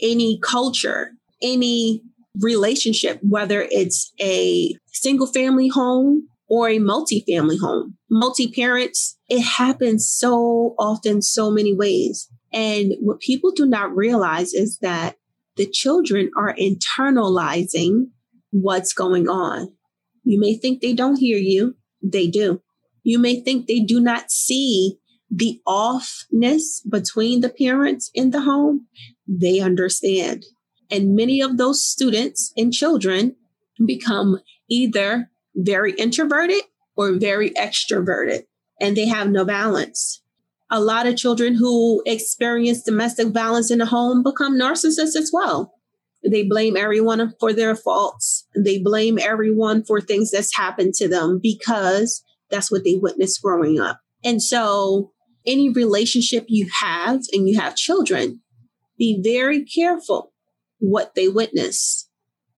any 0.00 0.38
culture, 0.42 1.12
any 1.42 2.02
relationship, 2.40 3.18
whether 3.22 3.66
it's 3.70 4.12
a 4.20 4.74
single 4.88 5.26
family 5.26 5.68
home 5.68 6.28
or 6.48 6.68
a 6.68 6.78
multi-family 6.78 7.58
home, 7.58 7.96
multi-parents, 8.10 9.18
it 9.28 9.40
happens 9.40 10.08
so 10.08 10.74
often, 10.78 11.20
so 11.22 11.50
many 11.50 11.74
ways. 11.74 12.28
And 12.52 12.94
what 13.00 13.20
people 13.20 13.50
do 13.50 13.66
not 13.66 13.94
realize 13.94 14.54
is 14.54 14.78
that 14.78 15.16
the 15.56 15.66
children 15.66 16.30
are 16.36 16.54
internalizing 16.54 18.08
what's 18.50 18.92
going 18.92 19.28
on. 19.28 19.72
You 20.24 20.38
may 20.38 20.54
think 20.54 20.80
they 20.80 20.92
don't 20.92 21.16
hear 21.16 21.38
you. 21.38 21.76
They 22.02 22.28
do. 22.28 22.60
You 23.06 23.20
may 23.20 23.38
think 23.38 23.68
they 23.68 23.78
do 23.78 24.00
not 24.00 24.32
see 24.32 24.98
the 25.30 25.60
offness 25.64 26.80
between 26.90 27.40
the 27.40 27.48
parents 27.48 28.10
in 28.14 28.32
the 28.32 28.40
home. 28.40 28.88
They 29.28 29.60
understand. 29.60 30.44
And 30.90 31.14
many 31.14 31.40
of 31.40 31.56
those 31.56 31.86
students 31.86 32.52
and 32.56 32.72
children 32.72 33.36
become 33.86 34.40
either 34.68 35.30
very 35.54 35.92
introverted 35.92 36.62
or 36.96 37.12
very 37.12 37.50
extroverted, 37.50 38.42
and 38.80 38.96
they 38.96 39.06
have 39.06 39.30
no 39.30 39.44
balance. 39.44 40.20
A 40.68 40.80
lot 40.80 41.06
of 41.06 41.16
children 41.16 41.54
who 41.54 42.02
experience 42.06 42.82
domestic 42.82 43.28
violence 43.28 43.70
in 43.70 43.78
the 43.78 43.86
home 43.86 44.24
become 44.24 44.58
narcissists 44.58 45.14
as 45.14 45.30
well. 45.32 45.74
They 46.28 46.42
blame 46.42 46.76
everyone 46.76 47.34
for 47.38 47.52
their 47.52 47.76
faults. 47.76 48.48
They 48.56 48.78
blame 48.78 49.16
everyone 49.16 49.84
for 49.84 50.00
things 50.00 50.32
that's 50.32 50.56
happened 50.56 50.94
to 50.94 51.06
them 51.06 51.38
because 51.40 52.24
that's 52.50 52.70
what 52.70 52.84
they 52.84 52.96
witnessed 52.96 53.42
growing 53.42 53.80
up. 53.80 54.00
And 54.24 54.42
so, 54.42 55.12
any 55.46 55.70
relationship 55.70 56.46
you 56.48 56.68
have 56.80 57.20
and 57.32 57.48
you 57.48 57.60
have 57.60 57.76
children, 57.76 58.40
be 58.98 59.20
very 59.22 59.64
careful 59.64 60.32
what 60.78 61.14
they 61.14 61.28
witness. 61.28 62.08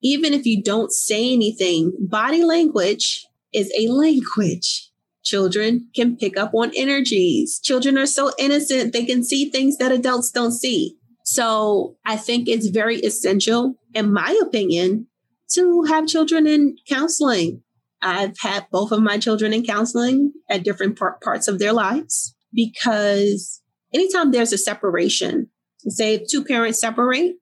Even 0.03 0.33
if 0.33 0.47
you 0.47 0.63
don't 0.63 0.93
say 0.93 1.33
anything, 1.33 1.93
body 2.01 2.45
language 2.45 3.27
is 3.53 3.73
a 3.79 3.89
language. 3.89 4.91
Children 5.25 5.89
can 5.95 6.17
pick 6.17 6.39
up 6.39 6.53
on 6.55 6.71
energies. 6.77 7.61
Children 7.63 7.99
are 7.99 8.07
so 8.07 8.33
innocent, 8.39 8.93
they 8.93 9.05
can 9.05 9.23
see 9.23 9.51
things 9.51 9.77
that 9.79 9.93
adults 9.93 10.31
don't 10.31 10.53
see. 10.53 10.97
So 11.25 11.97
I 12.07 12.17
think 12.17 12.49
it's 12.49 12.69
very 12.69 12.97
essential, 13.01 13.75
in 13.93 14.13
my 14.13 14.39
opinion, 14.41 15.09
to 15.53 15.83
have 15.85 16.07
children 16.07 16.47
in 16.47 16.77
counseling. 16.89 17.63
I've 18.01 18.39
had 18.39 18.67
both 18.71 18.93
of 18.93 19.03
my 19.03 19.19
children 19.19 19.53
in 19.53 19.65
counseling 19.65 20.33
at 20.49 20.63
different 20.63 20.99
par- 20.99 21.19
parts 21.23 21.49
of 21.49 21.59
their 21.59 21.73
lives 21.73 22.35
because 22.53 23.61
anytime 23.93 24.31
there's 24.31 24.53
a 24.53 24.59
separation, 24.59 25.49
say 25.89 26.15
if 26.15 26.29
two 26.29 26.45
parents 26.45 26.81
separate, 26.81 27.35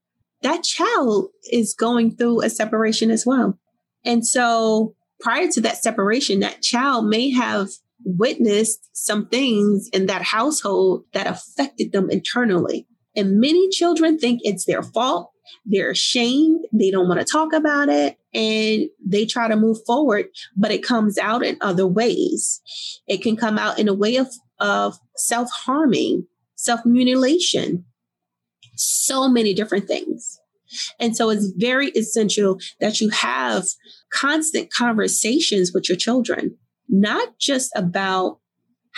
that 0.43 0.63
child 0.63 1.29
is 1.51 1.75
going 1.75 2.17
through 2.17 2.43
a 2.43 2.51
separation 2.51 3.11
as 3.11 3.25
well. 3.27 3.59
And 4.05 4.27
so 4.27 4.95
prior 5.21 5.49
to 5.49 5.61
that 5.63 5.83
separation, 5.83 6.41
that 6.41 6.63
child 6.63 7.07
may 7.07 7.31
have 7.31 7.69
witnessed 8.05 8.89
some 8.93 9.27
things 9.27 9.89
in 9.93 10.07
that 10.07 10.23
household 10.23 11.05
that 11.13 11.27
affected 11.27 11.93
them 11.93 12.11
internally. 12.11 12.87
And 13.15 13.41
many 13.41 13.69
children 13.71 14.19
think 14.19 14.41
it's 14.43 14.67
their 14.67 14.83
fault. 14.83 15.33
They're 15.65 15.91
ashamed. 15.91 16.65
They 16.73 16.91
don't 16.91 17.09
want 17.09 17.21
to 17.21 17.27
talk 17.31 17.53
about 17.53 17.89
it 17.89 18.19
and 18.35 18.89
they 19.05 19.27
try 19.27 19.49
to 19.49 19.57
move 19.57 19.79
forward, 19.87 20.27
but 20.57 20.71
it 20.71 20.83
comes 20.83 21.19
out 21.19 21.45
in 21.45 21.57
other 21.61 21.87
ways. 21.87 22.61
It 23.07 23.23
can 23.23 23.37
come 23.37 23.59
out 23.59 23.79
in 23.79 23.89
a 23.89 23.95
way 23.95 24.17
of, 24.17 24.29
of 24.61 24.99
self 25.17 25.49
harming, 25.51 26.27
self 26.55 26.81
mutilation, 26.85 27.85
so 28.77 29.29
many 29.29 29.55
different 29.55 29.87
things. 29.87 30.39
And 30.99 31.17
so 31.17 31.31
it's 31.31 31.53
very 31.57 31.89
essential 31.91 32.59
that 32.81 33.01
you 33.01 33.09
have 33.11 33.65
constant 34.13 34.73
conversations 34.73 35.71
with 35.73 35.89
your 35.89 35.97
children, 35.97 36.57
not 36.89 37.39
just 37.39 37.71
about 37.77 38.41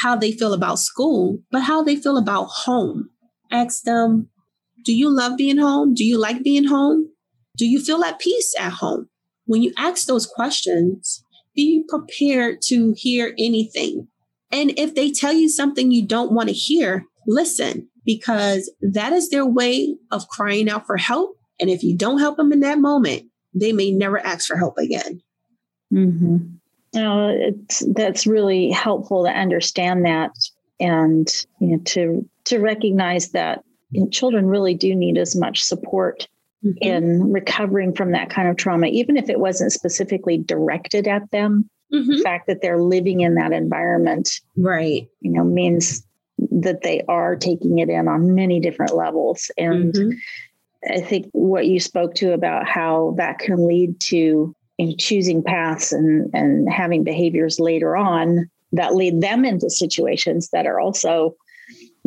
how 0.03 0.17
they 0.17 0.33
feel 0.33 0.53
about 0.53 0.79
school, 0.79 1.39
but 1.51 1.63
how 1.63 1.83
they 1.83 1.97
feel 1.97 2.17
about 2.17 2.47
home. 2.47 3.11
Ask 3.51 3.83
them, 3.83 4.29
do 4.85 4.95
you 4.95 5.15
love 5.15 5.37
being 5.37 5.59
home? 5.59 5.95
Do 5.95 6.05
you 6.05 6.19
like 6.19 6.43
being 6.43 6.67
home? 6.67 7.11
Do 7.57 7.67
you 7.67 7.81
feel 7.81 8.05
at 8.05 8.19
peace 8.19 8.55
at 8.59 8.73
home? 8.73 9.09
When 9.47 9.63
you 9.63 9.73
ask 9.77 10.07
those 10.07 10.27
questions, 10.27 11.23
be 11.55 11.85
prepared 11.89 12.63
to 12.67 12.95
hear 12.97 13.35
anything. 13.39 14.09
And 14.53 14.73
if 14.79 14.95
they 14.95 15.11
tell 15.11 15.33
you 15.33 15.49
something 15.49 15.91
you 15.91 16.07
don't 16.07 16.33
want 16.33 16.49
to 16.49 16.55
hear, 16.55 17.05
listen, 17.27 17.89
because 18.05 18.73
that 18.81 19.13
is 19.13 19.31
their 19.31 19.47
way 19.47 19.97
of 20.11 20.29
crying 20.29 20.71
out 20.71 20.87
for 20.87 20.97
help. 20.97 21.37
And 21.61 21.69
if 21.69 21.83
you 21.83 21.97
don't 21.97 22.21
help 22.21 22.37
them 22.37 22.53
in 22.53 22.61
that 22.61 22.79
moment, 22.79 23.25
they 23.55 23.73
may 23.73 23.91
never 23.91 24.25
ask 24.25 24.47
for 24.47 24.57
help 24.57 24.79
again. 24.79 25.21
Mm-hmm. 25.93 26.37
It's, 26.95 27.85
that's 27.95 28.27
really 28.27 28.71
helpful 28.71 29.25
to 29.25 29.31
understand 29.31 30.05
that 30.05 30.31
and 30.81 31.29
you 31.61 31.77
know, 31.77 31.83
to 31.85 32.29
to 32.45 32.59
recognize 32.59 33.31
that 33.31 33.63
know, 33.93 34.09
children 34.09 34.47
really 34.47 34.75
do 34.75 34.95
need 34.95 35.19
as 35.19 35.37
much 35.37 35.63
support 35.63 36.29
mm-hmm. 36.65 36.77
in 36.81 37.33
recovering 37.33 37.95
from 37.95 38.13
that 38.13 38.31
kind 38.31 38.49
of 38.49 38.57
trauma, 38.57 38.87
even 38.89 39.17
if 39.17 39.29
it 39.29 39.41
wasn't 39.41 39.73
specifically 39.73 40.39
directed 40.39 41.09
at 41.09 41.31
them. 41.31 41.69
Mm-hmm. 41.93 42.17
The 42.17 42.23
fact 42.23 42.47
that 42.49 42.61
they're 42.61 42.83
living 42.83 43.21
in 43.21 43.37
that 43.37 43.53
environment, 43.53 44.41
right, 44.57 45.09
you 45.21 45.31
know, 45.33 45.45
means 45.45 46.05
that 46.39 46.83
they 46.83 47.03
are 47.09 47.35
taking 47.35 47.79
it 47.79 47.89
in 47.89 48.09
on 48.09 48.35
many 48.35 48.61
different 48.61 48.95
levels. 48.95 49.51
And 49.57 49.95
mm-hmm. 49.95 50.93
I 50.93 51.01
think 51.01 51.29
what 51.33 51.67
you 51.67 51.81
spoke 51.81 52.15
to 52.17 52.33
about 52.33 52.69
how 52.69 53.15
that 53.17 53.39
can 53.39 53.67
lead 53.67 53.99
to 54.01 54.55
in 54.77 54.97
choosing 54.97 55.43
paths 55.43 55.93
and, 55.93 56.31
and 56.35 56.71
having 56.71 57.05
behaviors 57.05 57.59
later 57.59 57.97
on 57.97 58.49
that 58.73 58.95
lead 58.95 59.21
them 59.21 59.45
into 59.45 59.71
situations 59.71 60.51
that 60.51 60.67
are 60.67 60.79
also, 60.79 61.35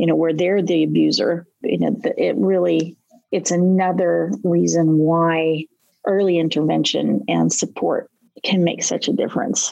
you 0.01 0.07
know, 0.07 0.15
where 0.15 0.33
they're 0.33 0.63
the 0.63 0.83
abuser. 0.83 1.45
You 1.61 1.77
know, 1.77 1.95
it 2.17 2.35
really 2.35 2.97
it's 3.31 3.51
another 3.51 4.31
reason 4.43 4.97
why 4.97 5.65
early 6.07 6.39
intervention 6.39 7.21
and 7.27 7.53
support 7.53 8.09
can 8.43 8.63
make 8.63 8.81
such 8.81 9.07
a 9.07 9.13
difference. 9.13 9.71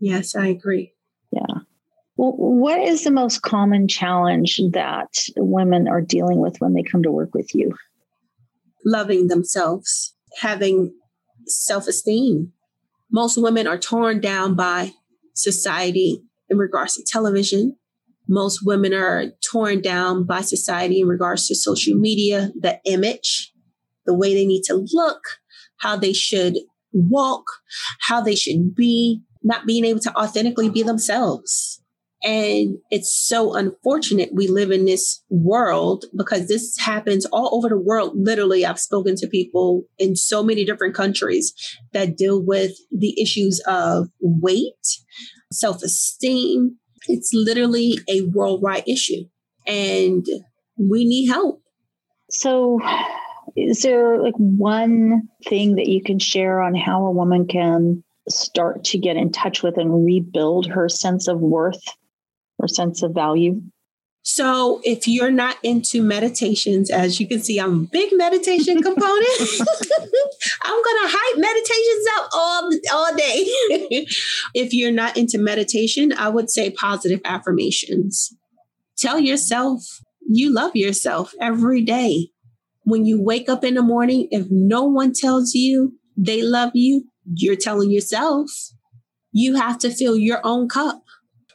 Yes, 0.00 0.34
I 0.34 0.48
agree. 0.48 0.92
Yeah. 1.30 1.60
Well, 2.16 2.32
what 2.32 2.80
is 2.80 3.04
the 3.04 3.12
most 3.12 3.42
common 3.42 3.86
challenge 3.86 4.60
that 4.72 5.10
women 5.36 5.86
are 5.86 6.00
dealing 6.00 6.40
with 6.40 6.56
when 6.58 6.74
they 6.74 6.82
come 6.82 7.04
to 7.04 7.12
work 7.12 7.32
with 7.32 7.54
you? 7.54 7.72
Loving 8.84 9.28
themselves, 9.28 10.12
having 10.40 10.92
self 11.46 11.86
esteem. 11.86 12.52
Most 13.12 13.40
women 13.40 13.68
are 13.68 13.78
torn 13.78 14.18
down 14.18 14.56
by 14.56 14.90
society 15.34 16.20
in 16.50 16.58
regards 16.58 16.94
to 16.94 17.04
television. 17.04 17.76
Most 18.28 18.60
women 18.64 18.92
are 18.92 19.26
torn 19.50 19.80
down 19.80 20.24
by 20.24 20.40
society 20.40 21.00
in 21.00 21.08
regards 21.08 21.46
to 21.48 21.54
social 21.54 21.96
media, 21.96 22.50
the 22.58 22.80
image, 22.84 23.52
the 24.04 24.14
way 24.14 24.34
they 24.34 24.46
need 24.46 24.62
to 24.64 24.86
look, 24.92 25.20
how 25.78 25.96
they 25.96 26.12
should 26.12 26.56
walk, 26.92 27.44
how 28.00 28.20
they 28.20 28.34
should 28.34 28.74
be, 28.74 29.22
not 29.42 29.66
being 29.66 29.84
able 29.84 30.00
to 30.00 30.16
authentically 30.16 30.70
be 30.70 30.82
themselves. 30.82 31.80
And 32.24 32.78
it's 32.90 33.14
so 33.28 33.54
unfortunate 33.54 34.30
we 34.34 34.48
live 34.48 34.70
in 34.70 34.84
this 34.84 35.22
world 35.30 36.06
because 36.16 36.48
this 36.48 36.76
happens 36.78 37.26
all 37.26 37.54
over 37.54 37.68
the 37.68 37.78
world. 37.78 38.14
Literally, 38.16 38.64
I've 38.64 38.80
spoken 38.80 39.14
to 39.16 39.28
people 39.28 39.84
in 39.98 40.16
so 40.16 40.42
many 40.42 40.64
different 40.64 40.94
countries 40.94 41.52
that 41.92 42.16
deal 42.16 42.42
with 42.42 42.72
the 42.90 43.20
issues 43.20 43.62
of 43.68 44.08
weight, 44.20 44.74
self 45.52 45.82
esteem. 45.82 46.78
It's 47.08 47.32
literally 47.32 47.98
a 48.08 48.22
worldwide 48.22 48.84
issue, 48.88 49.24
and 49.66 50.24
we 50.76 51.04
need 51.04 51.26
help. 51.26 51.62
So, 52.30 52.80
is 53.56 53.82
there 53.82 54.20
like 54.20 54.34
one 54.36 55.28
thing 55.48 55.76
that 55.76 55.88
you 55.88 56.02
can 56.02 56.18
share 56.18 56.60
on 56.60 56.74
how 56.74 57.06
a 57.06 57.12
woman 57.12 57.46
can 57.46 58.02
start 58.28 58.84
to 58.84 58.98
get 58.98 59.16
in 59.16 59.30
touch 59.30 59.62
with 59.62 59.78
and 59.78 60.04
rebuild 60.04 60.66
her 60.66 60.88
sense 60.88 61.28
of 61.28 61.40
worth 61.40 61.82
or 62.58 62.68
sense 62.68 63.02
of 63.02 63.14
value? 63.14 63.60
So, 64.28 64.80
if 64.82 65.06
you're 65.06 65.30
not 65.30 65.56
into 65.62 66.02
meditations, 66.02 66.90
as 66.90 67.20
you 67.20 67.28
can 67.28 67.38
see, 67.38 67.60
I'm 67.60 67.84
a 67.84 67.86
big 67.86 68.10
meditation 68.12 68.82
component. 68.82 69.38
I'm 70.64 70.82
gonna 70.82 71.08
hype 71.08 71.38
meditations 71.38 72.06
up 72.18 72.28
all 72.34 72.70
all 72.92 73.14
day. 73.14 73.44
if 74.52 74.74
you're 74.74 74.90
not 74.90 75.16
into 75.16 75.38
meditation, 75.38 76.12
I 76.12 76.28
would 76.28 76.50
say 76.50 76.70
positive 76.70 77.20
affirmations. 77.24 78.34
Tell 78.98 79.20
yourself 79.20 80.00
you 80.26 80.52
love 80.52 80.74
yourself 80.74 81.32
every 81.40 81.82
day. 81.82 82.30
When 82.82 83.06
you 83.06 83.22
wake 83.22 83.48
up 83.48 83.62
in 83.62 83.74
the 83.74 83.82
morning, 83.82 84.26
if 84.32 84.48
no 84.50 84.82
one 84.82 85.12
tells 85.12 85.54
you 85.54 86.00
they 86.16 86.42
love 86.42 86.72
you, 86.74 87.04
you're 87.32 87.54
telling 87.54 87.92
yourself. 87.92 88.50
You 89.30 89.54
have 89.54 89.78
to 89.78 89.90
fill 89.90 90.16
your 90.16 90.40
own 90.42 90.68
cup. 90.68 91.04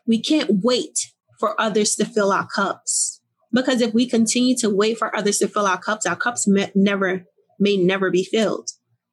We 0.08 0.22
can't 0.22 0.64
wait 0.64 1.12
for 1.42 1.60
others 1.60 1.96
to 1.96 2.06
fill 2.06 2.32
our 2.32 2.48
cups. 2.48 3.20
Because 3.52 3.82
if 3.82 3.94
we 3.94 4.08
continue 4.08 4.56
to 4.60 4.70
wait 4.70 4.98
for 4.98 5.14
others 5.14 5.40
to 5.40 5.50
fill 5.50 5.68
our 5.68 5.78
cups, 5.78 6.06
our 6.06 6.16
cups 6.16 6.48
may 6.48 6.72
never 6.74 7.26
may 7.60 7.76
never 7.76 8.10
be 8.10 8.24
filled. 8.24 8.70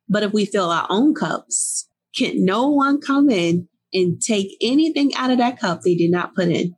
But 0.08 0.22
if 0.22 0.32
we 0.32 0.44
fill 0.44 0.70
our 0.70 0.86
own 0.88 1.14
cups, 1.14 1.88
can 2.16 2.44
no 2.44 2.68
one 2.68 3.00
come 3.00 3.28
in 3.28 3.68
and 3.92 4.20
take 4.20 4.56
anything 4.62 5.12
out 5.16 5.30
of 5.30 5.38
that 5.38 5.58
cup 5.58 5.80
they 5.82 5.96
did 5.96 6.12
not 6.12 6.36
put 6.36 6.48
in? 6.48 6.76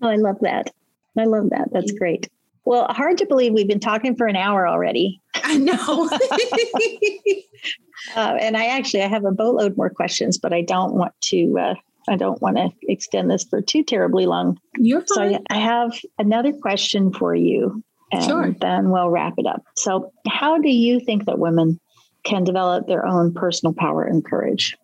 Oh, 0.00 0.08
I 0.08 0.16
love 0.16 0.38
that. 0.40 0.70
I 1.18 1.24
love 1.24 1.50
that. 1.50 1.68
That's 1.70 1.92
great. 1.92 2.30
Well, 2.64 2.86
hard 2.90 3.18
to 3.18 3.26
believe 3.26 3.52
we've 3.52 3.68
been 3.68 3.80
talking 3.80 4.16
for 4.16 4.26
an 4.26 4.36
hour 4.36 4.66
already. 4.66 5.20
I 5.34 5.58
know. 5.58 6.08
uh, 8.16 8.36
and 8.40 8.56
I 8.56 8.66
actually 8.66 9.02
I 9.02 9.08
have 9.08 9.24
a 9.24 9.32
boatload 9.32 9.76
more 9.76 9.90
questions, 9.90 10.38
but 10.38 10.52
I 10.52 10.62
don't 10.62 10.94
want 10.94 11.12
to 11.24 11.58
uh, 11.60 11.74
I 12.08 12.16
don't 12.16 12.40
want 12.42 12.56
to 12.56 12.70
extend 12.88 13.30
this 13.30 13.44
for 13.44 13.60
too 13.60 13.84
terribly 13.84 14.26
long. 14.26 14.58
You're 14.76 15.04
fine. 15.14 15.34
So 15.34 15.40
I 15.50 15.56
have 15.58 15.98
another 16.18 16.52
question 16.52 17.12
for 17.12 17.34
you, 17.34 17.82
and 18.10 18.24
sure. 18.24 18.56
then 18.60 18.90
we'll 18.90 19.10
wrap 19.10 19.34
it 19.38 19.46
up. 19.46 19.62
So, 19.76 20.12
how 20.28 20.58
do 20.58 20.68
you 20.68 21.00
think 21.00 21.26
that 21.26 21.38
women 21.38 21.78
can 22.24 22.44
develop 22.44 22.86
their 22.86 23.06
own 23.06 23.34
personal 23.34 23.74
power 23.74 24.04
and 24.04 24.24
courage? 24.24 24.76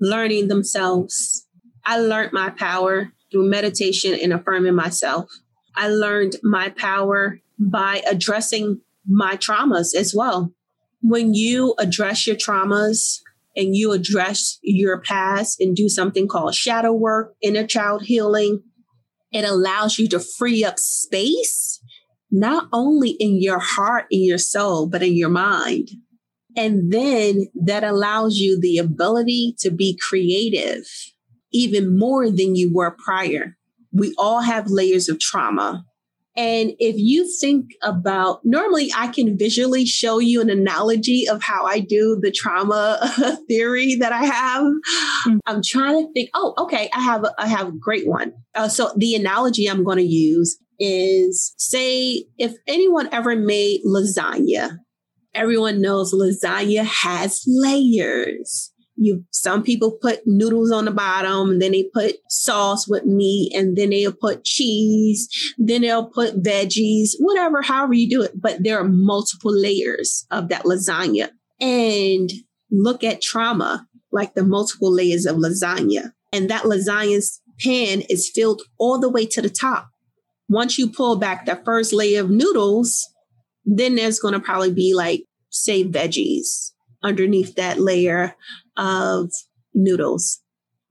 Learning 0.00 0.48
themselves. 0.48 1.46
I 1.84 1.98
learned 1.98 2.32
my 2.32 2.50
power 2.50 3.12
through 3.30 3.48
meditation 3.48 4.18
and 4.20 4.32
affirming 4.32 4.74
myself. 4.74 5.26
I 5.76 5.88
learned 5.88 6.36
my 6.42 6.70
power 6.70 7.38
by 7.58 8.02
addressing 8.10 8.80
my 9.06 9.36
traumas 9.36 9.94
as 9.94 10.14
well. 10.14 10.52
When 11.02 11.34
you 11.34 11.74
address 11.78 12.26
your 12.26 12.36
traumas, 12.36 13.20
and 13.56 13.74
you 13.74 13.92
address 13.92 14.58
your 14.62 15.00
past 15.00 15.60
and 15.60 15.74
do 15.74 15.88
something 15.88 16.28
called 16.28 16.54
shadow 16.54 16.92
work, 16.92 17.34
inner 17.42 17.66
child 17.66 18.02
healing, 18.02 18.62
it 19.32 19.44
allows 19.44 19.98
you 19.98 20.08
to 20.08 20.20
free 20.20 20.64
up 20.64 20.78
space, 20.78 21.80
not 22.30 22.68
only 22.72 23.10
in 23.20 23.40
your 23.40 23.58
heart, 23.58 24.06
in 24.10 24.24
your 24.24 24.38
soul, 24.38 24.88
but 24.88 25.02
in 25.02 25.16
your 25.16 25.28
mind. 25.28 25.88
And 26.56 26.92
then 26.92 27.46
that 27.64 27.84
allows 27.84 28.36
you 28.36 28.58
the 28.60 28.78
ability 28.78 29.54
to 29.60 29.70
be 29.70 29.98
creative 30.08 30.84
even 31.52 31.96
more 31.96 32.30
than 32.30 32.56
you 32.56 32.72
were 32.72 32.96
prior. 33.04 33.56
We 33.92 34.14
all 34.18 34.40
have 34.40 34.70
layers 34.70 35.08
of 35.08 35.18
trauma. 35.18 35.84
And 36.40 36.72
if 36.78 36.96
you 36.96 37.30
think 37.38 37.72
about, 37.82 38.40
normally 38.44 38.90
I 38.96 39.08
can 39.08 39.36
visually 39.36 39.84
show 39.84 40.20
you 40.20 40.40
an 40.40 40.48
analogy 40.48 41.28
of 41.28 41.42
how 41.42 41.66
I 41.66 41.80
do 41.80 42.18
the 42.18 42.30
trauma 42.30 42.98
theory 43.46 43.96
that 43.96 44.10
I 44.10 44.24
have. 44.24 44.62
Mm-hmm. 44.62 45.36
I'm 45.46 45.60
trying 45.62 46.06
to 46.06 46.10
think. 46.14 46.30
Oh, 46.32 46.54
okay. 46.56 46.88
I 46.94 47.00
have 47.00 47.26
I 47.38 47.46
have 47.46 47.68
a 47.68 47.78
great 47.78 48.08
one. 48.08 48.32
Uh, 48.54 48.70
so 48.70 48.90
the 48.96 49.14
analogy 49.14 49.66
I'm 49.66 49.84
going 49.84 49.98
to 49.98 50.02
use 50.02 50.58
is 50.78 51.52
say 51.58 52.24
if 52.38 52.54
anyone 52.66 53.10
ever 53.12 53.36
made 53.36 53.82
lasagna, 53.84 54.78
everyone 55.34 55.82
knows 55.82 56.14
lasagna 56.14 56.86
has 56.86 57.44
layers 57.46 58.69
you 59.00 59.24
some 59.30 59.62
people 59.62 59.98
put 60.00 60.20
noodles 60.26 60.70
on 60.70 60.84
the 60.84 60.90
bottom 60.90 61.58
then 61.58 61.72
they 61.72 61.84
put 61.94 62.16
sauce 62.28 62.86
with 62.86 63.04
meat 63.04 63.50
and 63.54 63.76
then 63.76 63.90
they'll 63.90 64.12
put 64.12 64.44
cheese 64.44 65.28
then 65.58 65.82
they'll 65.82 66.06
put 66.06 66.42
veggies 66.42 67.10
whatever 67.18 67.62
however 67.62 67.94
you 67.94 68.08
do 68.08 68.22
it. 68.22 68.40
But 68.40 68.62
there 68.62 68.78
are 68.78 68.88
multiple 68.88 69.52
layers 69.54 70.26
of 70.30 70.48
that 70.48 70.64
lasagna. 70.64 71.30
And 71.60 72.30
look 72.70 73.04
at 73.04 73.22
trauma 73.22 73.86
like 74.12 74.34
the 74.34 74.44
multiple 74.44 74.92
layers 74.92 75.26
of 75.26 75.36
lasagna. 75.36 76.12
And 76.32 76.48
that 76.50 76.64
lasagna's 76.64 77.40
pan 77.60 78.02
is 78.08 78.30
filled 78.34 78.62
all 78.78 78.98
the 78.98 79.10
way 79.10 79.26
to 79.26 79.42
the 79.42 79.50
top. 79.50 79.90
Once 80.48 80.78
you 80.78 80.90
pull 80.90 81.16
back 81.16 81.46
the 81.46 81.60
first 81.64 81.92
layer 81.92 82.20
of 82.22 82.30
noodles 82.30 83.06
then 83.64 83.94
there's 83.94 84.18
going 84.18 84.34
to 84.34 84.40
probably 84.40 84.72
be 84.72 84.94
like 84.94 85.22
say 85.50 85.84
veggies 85.84 86.72
underneath 87.02 87.54
that 87.56 87.80
layer 87.80 88.34
of 88.76 89.30
noodles. 89.74 90.40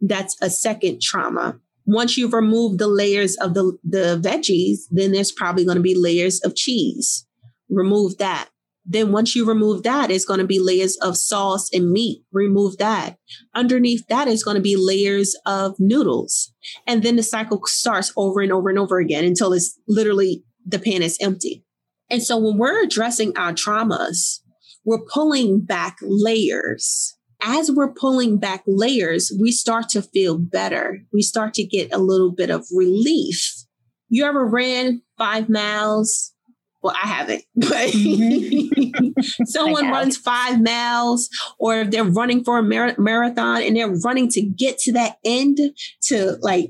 That's 0.01 0.35
a 0.41 0.49
second 0.49 1.01
trauma. 1.01 1.59
Once 1.85 2.17
you've 2.17 2.33
removed 2.33 2.79
the 2.79 2.87
layers 2.87 3.35
of 3.37 3.53
the, 3.53 3.77
the 3.83 4.19
veggies, 4.21 4.81
then 4.91 5.11
there's 5.11 5.31
probably 5.31 5.65
going 5.65 5.77
to 5.77 5.81
be 5.81 5.95
layers 5.97 6.39
of 6.41 6.55
cheese. 6.55 7.25
Remove 7.69 8.17
that. 8.17 8.49
Then 8.85 9.11
once 9.11 9.35
you 9.35 9.45
remove 9.45 9.83
that, 9.83 10.09
it's 10.09 10.25
going 10.25 10.39
to 10.39 10.47
be 10.47 10.59
layers 10.59 10.97
of 10.97 11.15
sauce 11.15 11.69
and 11.71 11.91
meat. 11.91 12.23
Remove 12.31 12.77
that. 12.77 13.17
Underneath 13.53 14.07
that 14.07 14.27
is 14.27 14.43
going 14.43 14.55
to 14.55 14.61
be 14.61 14.75
layers 14.75 15.35
of 15.45 15.75
noodles. 15.77 16.51
And 16.87 17.03
then 17.03 17.15
the 17.15 17.23
cycle 17.23 17.61
starts 17.65 18.11
over 18.17 18.41
and 18.41 18.51
over 18.51 18.69
and 18.69 18.79
over 18.79 18.97
again 18.97 19.25
until 19.25 19.53
it's 19.53 19.79
literally 19.87 20.43
the 20.65 20.79
pan 20.79 21.03
is 21.03 21.17
empty. 21.21 21.63
And 22.09 22.23
so 22.23 22.37
when 22.37 22.57
we're 22.57 22.83
addressing 22.83 23.37
our 23.37 23.53
traumas, 23.53 24.39
we're 24.85 25.05
pulling 25.11 25.61
back 25.61 25.97
layers 26.01 27.15
as 27.41 27.71
we're 27.71 27.93
pulling 27.93 28.37
back 28.37 28.63
layers, 28.67 29.31
we 29.39 29.51
start 29.51 29.89
to 29.89 30.01
feel 30.01 30.37
better. 30.37 30.99
We 31.13 31.21
start 31.21 31.53
to 31.55 31.63
get 31.63 31.93
a 31.93 31.97
little 31.97 32.31
bit 32.31 32.49
of 32.49 32.65
relief. 32.73 33.65
You 34.09 34.25
ever 34.25 34.45
ran 34.45 35.01
five 35.17 35.49
miles? 35.49 36.33
Well, 36.81 36.95
I 37.01 37.07
haven't, 37.07 37.43
but 37.55 37.89
mm-hmm. 37.89 39.21
someone 39.45 39.89
runs 39.89 40.17
five 40.17 40.61
miles, 40.61 41.29
or 41.59 41.81
if 41.81 41.91
they're 41.91 42.03
running 42.03 42.43
for 42.43 42.57
a 42.57 42.63
mar- 42.63 42.95
marathon 42.97 43.61
and 43.63 43.75
they're 43.75 43.93
running 44.03 44.29
to 44.29 44.41
get 44.41 44.77
to 44.79 44.93
that 44.93 45.17
end 45.25 45.59
to 46.03 46.37
like 46.41 46.69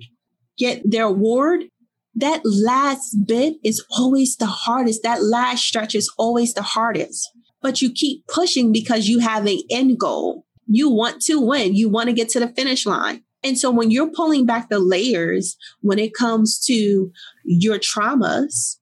get 0.58 0.82
their 0.84 1.06
award, 1.06 1.66
that 2.16 2.42
last 2.44 3.16
bit 3.26 3.56
is 3.64 3.84
always 3.92 4.36
the 4.36 4.48
hardest. 4.48 5.04
That 5.04 5.24
last 5.24 5.64
stretch 5.64 5.96
is 5.96 6.12
always 6.18 6.54
the 6.54 6.64
hardest. 6.64 7.30
But 7.62 7.82
you 7.82 7.92
keep 7.92 8.26
pushing 8.28 8.72
because 8.72 9.08
you 9.08 9.20
have 9.20 9.46
an 9.46 9.60
end 9.70 10.00
goal 10.00 10.46
you 10.70 10.90
want 10.90 11.22
to 11.24 11.42
win. 11.42 11.76
You 11.76 11.90
want 11.90 12.08
to 12.08 12.14
get 12.14 12.30
to 12.30 12.40
the 12.40 12.48
finish 12.48 12.86
line. 12.86 13.24
And 13.44 13.58
so 13.58 13.72
when 13.72 13.90
you're 13.90 14.12
pulling 14.12 14.46
back 14.46 14.70
the 14.70 14.80
layers, 14.80 15.58
when 15.82 15.98
it 15.98 16.14
comes 16.14 16.60
to 16.66 17.12
your 17.44 17.80
traumas, 17.80 18.78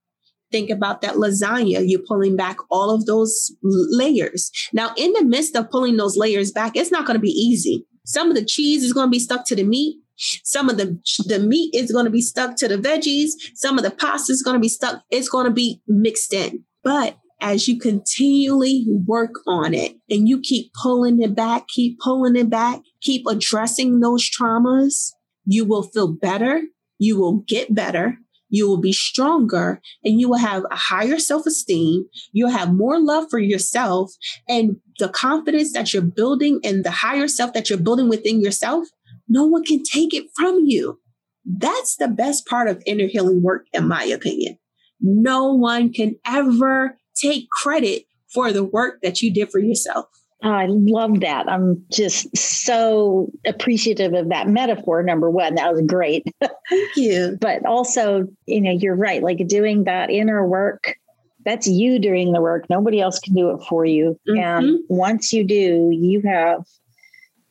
think 0.51 0.69
about 0.69 1.01
that 1.01 1.15
lasagna. 1.15 1.83
You're 1.87 2.05
pulling 2.05 2.35
back 2.35 2.57
all 2.69 2.89
of 2.89 3.05
those 3.05 3.55
layers. 3.63 4.51
Now, 4.73 4.93
in 4.97 5.13
the 5.13 5.23
midst 5.23 5.55
of 5.55 5.69
pulling 5.69 5.95
those 5.95 6.17
layers 6.17 6.51
back, 6.51 6.75
it's 6.75 6.91
not 6.91 7.05
going 7.05 7.15
to 7.15 7.21
be 7.21 7.29
easy. 7.29 7.85
Some 8.05 8.29
of 8.29 8.35
the 8.35 8.45
cheese 8.45 8.83
is 8.83 8.93
going 8.93 9.07
to 9.07 9.11
be 9.11 9.19
stuck 9.19 9.45
to 9.45 9.55
the 9.55 9.63
meat. 9.63 9.97
Some 10.17 10.69
of 10.69 10.77
the, 10.77 10.99
the 11.25 11.39
meat 11.39 11.73
is 11.73 11.91
going 11.91 12.05
to 12.05 12.11
be 12.11 12.21
stuck 12.21 12.55
to 12.57 12.67
the 12.67 12.77
veggies. 12.77 13.31
Some 13.53 13.77
of 13.77 13.83
the 13.83 13.91
pasta 13.91 14.33
is 14.33 14.41
going 14.41 14.55
to 14.55 14.61
be 14.61 14.69
stuck. 14.69 15.03
It's 15.11 15.29
going 15.29 15.45
to 15.45 15.51
be 15.51 15.81
mixed 15.87 16.33
in. 16.33 16.63
But 16.83 17.17
as 17.39 17.67
you 17.67 17.79
continually 17.79 18.85
work 19.05 19.35
on 19.45 19.73
it 19.73 19.95
and 20.09 20.27
you 20.27 20.39
keep 20.39 20.71
pulling 20.73 21.21
it 21.21 21.35
back, 21.35 21.67
keep 21.67 21.99
pulling 21.99 22.35
it 22.35 22.49
back, 22.49 22.81
keep 23.01 23.25
addressing 23.27 23.99
those 23.99 24.29
traumas, 24.29 25.11
you 25.45 25.65
will 25.65 25.83
feel 25.83 26.07
better. 26.07 26.63
You 26.99 27.19
will 27.19 27.43
get 27.47 27.73
better. 27.73 28.17
You 28.49 28.67
will 28.67 28.79
be 28.79 28.93
stronger 28.93 29.81
and 30.03 30.19
you 30.19 30.29
will 30.29 30.37
have 30.37 30.63
a 30.71 30.75
higher 30.75 31.19
self 31.19 31.45
esteem. 31.45 32.05
You'll 32.31 32.49
have 32.49 32.73
more 32.73 32.99
love 32.99 33.25
for 33.29 33.39
yourself 33.39 34.13
and 34.47 34.77
the 34.99 35.09
confidence 35.09 35.73
that 35.73 35.93
you're 35.93 36.01
building 36.01 36.59
and 36.63 36.83
the 36.83 36.91
higher 36.91 37.27
self 37.27 37.53
that 37.53 37.69
you're 37.69 37.79
building 37.79 38.09
within 38.09 38.41
yourself. 38.41 38.87
No 39.27 39.45
one 39.45 39.63
can 39.63 39.83
take 39.83 40.13
it 40.13 40.27
from 40.35 40.63
you. 40.65 40.99
That's 41.45 41.97
the 41.97 42.07
best 42.07 42.45
part 42.45 42.67
of 42.67 42.81
inner 42.85 43.07
healing 43.07 43.41
work, 43.43 43.67
in 43.73 43.87
my 43.87 44.03
opinion. 44.03 44.57
No 44.99 45.53
one 45.53 45.93
can 45.93 46.15
ever 46.25 46.97
take 47.19 47.49
credit 47.49 48.03
for 48.33 48.51
the 48.51 48.63
work 48.63 49.01
that 49.01 49.21
you 49.21 49.33
did 49.33 49.49
for 49.51 49.59
yourself. 49.59 50.05
Oh, 50.43 50.51
I 50.51 50.67
love 50.69 51.21
that. 51.21 51.49
I'm 51.49 51.83
just 51.91 52.35
so 52.37 53.31
appreciative 53.45 54.13
of 54.13 54.29
that 54.29 54.47
metaphor. 54.47 55.01
Number 55.01 55.31
one, 55.31 55.55
that 55.55 55.73
was 55.73 55.81
great. 55.87 56.25
Thank 56.69 56.95
you. 56.95 57.37
but 57.41 57.65
also, 57.65 58.27
you 58.45 58.61
know, 58.61 58.71
you're 58.71 58.95
right. 58.95 59.23
Like 59.23 59.47
doing 59.47 59.85
that 59.85 60.11
inner 60.11 60.47
work, 60.47 60.95
that's 61.43 61.65
you 61.65 61.97
doing 61.97 62.33
the 62.33 62.41
work. 62.41 62.69
Nobody 62.69 63.01
else 63.01 63.19
can 63.19 63.33
do 63.33 63.49
it 63.49 63.63
for 63.67 63.83
you. 63.83 64.19
Mm-hmm. 64.29 64.37
And 64.39 64.79
once 64.89 65.33
you 65.33 65.43
do, 65.43 65.89
you 65.91 66.21
have 66.21 66.63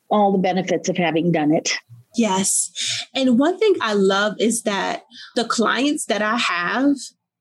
all 0.09 0.31
the 0.31 0.39
benefits 0.39 0.89
of 0.89 0.97
having 0.97 1.33
done 1.33 1.53
it. 1.53 1.77
Yes. 2.17 2.71
And 3.15 3.39
one 3.39 3.59
thing 3.59 3.75
I 3.81 3.95
love 3.95 4.35
is 4.39 4.63
that 4.63 5.03
the 5.35 5.45
clients 5.45 6.07
that 6.07 6.23
I 6.23 6.37
have, 6.37 6.95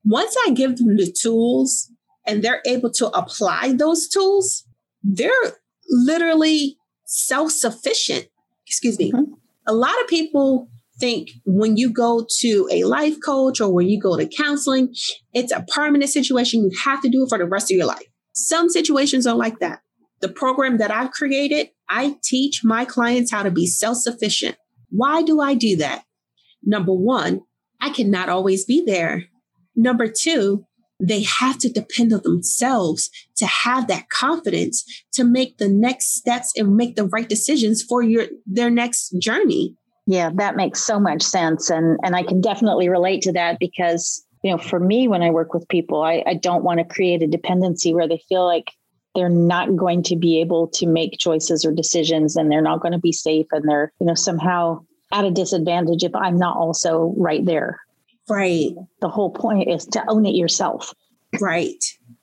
once 0.04 0.36
I 0.46 0.50
give 0.50 0.76
them 0.76 0.96
the 0.96 1.10
tools 1.10 1.90
and 2.26 2.42
they're 2.42 2.62
able 2.66 2.90
to 2.92 3.08
apply 3.08 3.74
those 3.76 4.08
tools, 4.08 4.64
they're 5.02 5.30
literally 5.88 6.76
self 7.04 7.52
sufficient. 7.52 8.26
Excuse 8.66 8.98
me. 8.98 9.12
Mm-hmm. 9.12 9.32
A 9.68 9.74
lot 9.74 9.94
of 10.02 10.08
people 10.08 10.68
think 10.98 11.30
when 11.44 11.76
you 11.76 11.90
go 11.92 12.26
to 12.40 12.68
a 12.70 12.84
life 12.84 13.16
coach 13.24 13.60
or 13.60 13.72
when 13.72 13.88
you 13.88 14.00
go 14.00 14.16
to 14.16 14.26
counseling, 14.26 14.94
it's 15.32 15.52
a 15.52 15.64
permanent 15.68 16.10
situation. 16.10 16.62
You 16.62 16.70
have 16.84 17.02
to 17.02 17.08
do 17.08 17.24
it 17.24 17.28
for 17.28 17.38
the 17.38 17.44
rest 17.46 17.70
of 17.70 17.76
your 17.76 17.86
life. 17.86 18.06
Some 18.32 18.68
situations 18.68 19.26
are 19.26 19.34
like 19.34 19.58
that. 19.60 19.80
The 20.20 20.28
program 20.28 20.78
that 20.78 20.90
I've 20.90 21.10
created, 21.10 21.70
I 21.88 22.16
teach 22.22 22.62
my 22.64 22.84
clients 22.84 23.30
how 23.30 23.42
to 23.42 23.50
be 23.50 23.66
self 23.66 23.98
sufficient. 23.98 24.56
Why 24.90 25.22
do 25.22 25.40
I 25.40 25.54
do 25.54 25.76
that? 25.76 26.04
Number 26.62 26.92
one, 26.92 27.42
I 27.80 27.90
cannot 27.90 28.28
always 28.28 28.64
be 28.64 28.82
there. 28.84 29.24
Number 29.74 30.08
two, 30.08 30.65
they 31.00 31.22
have 31.22 31.58
to 31.58 31.68
depend 31.68 32.12
on 32.12 32.22
themselves 32.22 33.10
to 33.36 33.46
have 33.46 33.86
that 33.88 34.08
confidence 34.08 34.84
to 35.12 35.24
make 35.24 35.58
the 35.58 35.68
next 35.68 36.14
steps 36.14 36.52
and 36.56 36.76
make 36.76 36.96
the 36.96 37.04
right 37.06 37.28
decisions 37.28 37.82
for 37.82 38.02
your 38.02 38.26
their 38.46 38.70
next 38.70 39.10
journey. 39.18 39.74
Yeah, 40.06 40.30
that 40.34 40.56
makes 40.56 40.82
so 40.82 40.98
much 40.98 41.22
sense. 41.22 41.70
And 41.70 41.98
and 42.02 42.16
I 42.16 42.22
can 42.22 42.40
definitely 42.40 42.88
relate 42.88 43.22
to 43.22 43.32
that 43.32 43.58
because, 43.58 44.24
you 44.42 44.50
know, 44.50 44.58
for 44.58 44.80
me 44.80 45.08
when 45.08 45.22
I 45.22 45.30
work 45.30 45.52
with 45.52 45.68
people, 45.68 46.02
I, 46.02 46.22
I 46.26 46.34
don't 46.34 46.64
want 46.64 46.78
to 46.78 46.84
create 46.84 47.22
a 47.22 47.26
dependency 47.26 47.92
where 47.92 48.08
they 48.08 48.22
feel 48.28 48.44
like 48.44 48.70
they're 49.14 49.28
not 49.28 49.74
going 49.74 50.02
to 50.04 50.16
be 50.16 50.40
able 50.40 50.68
to 50.68 50.86
make 50.86 51.18
choices 51.18 51.64
or 51.64 51.72
decisions 51.72 52.36
and 52.36 52.52
they're 52.52 52.60
not 52.62 52.80
going 52.80 52.92
to 52.92 52.98
be 52.98 53.12
safe 53.12 53.46
and 53.50 53.68
they're, 53.68 53.92
you 53.98 54.06
know, 54.06 54.14
somehow 54.14 54.80
at 55.12 55.24
a 55.24 55.30
disadvantage 55.30 56.04
if 56.04 56.14
I'm 56.14 56.38
not 56.38 56.56
also 56.56 57.14
right 57.16 57.44
there. 57.44 57.80
Right. 58.28 58.70
The 59.00 59.08
whole 59.08 59.30
point 59.30 59.68
is 59.68 59.86
to 59.86 60.04
own 60.08 60.26
it 60.26 60.34
yourself. 60.34 60.92
Right. 61.40 61.82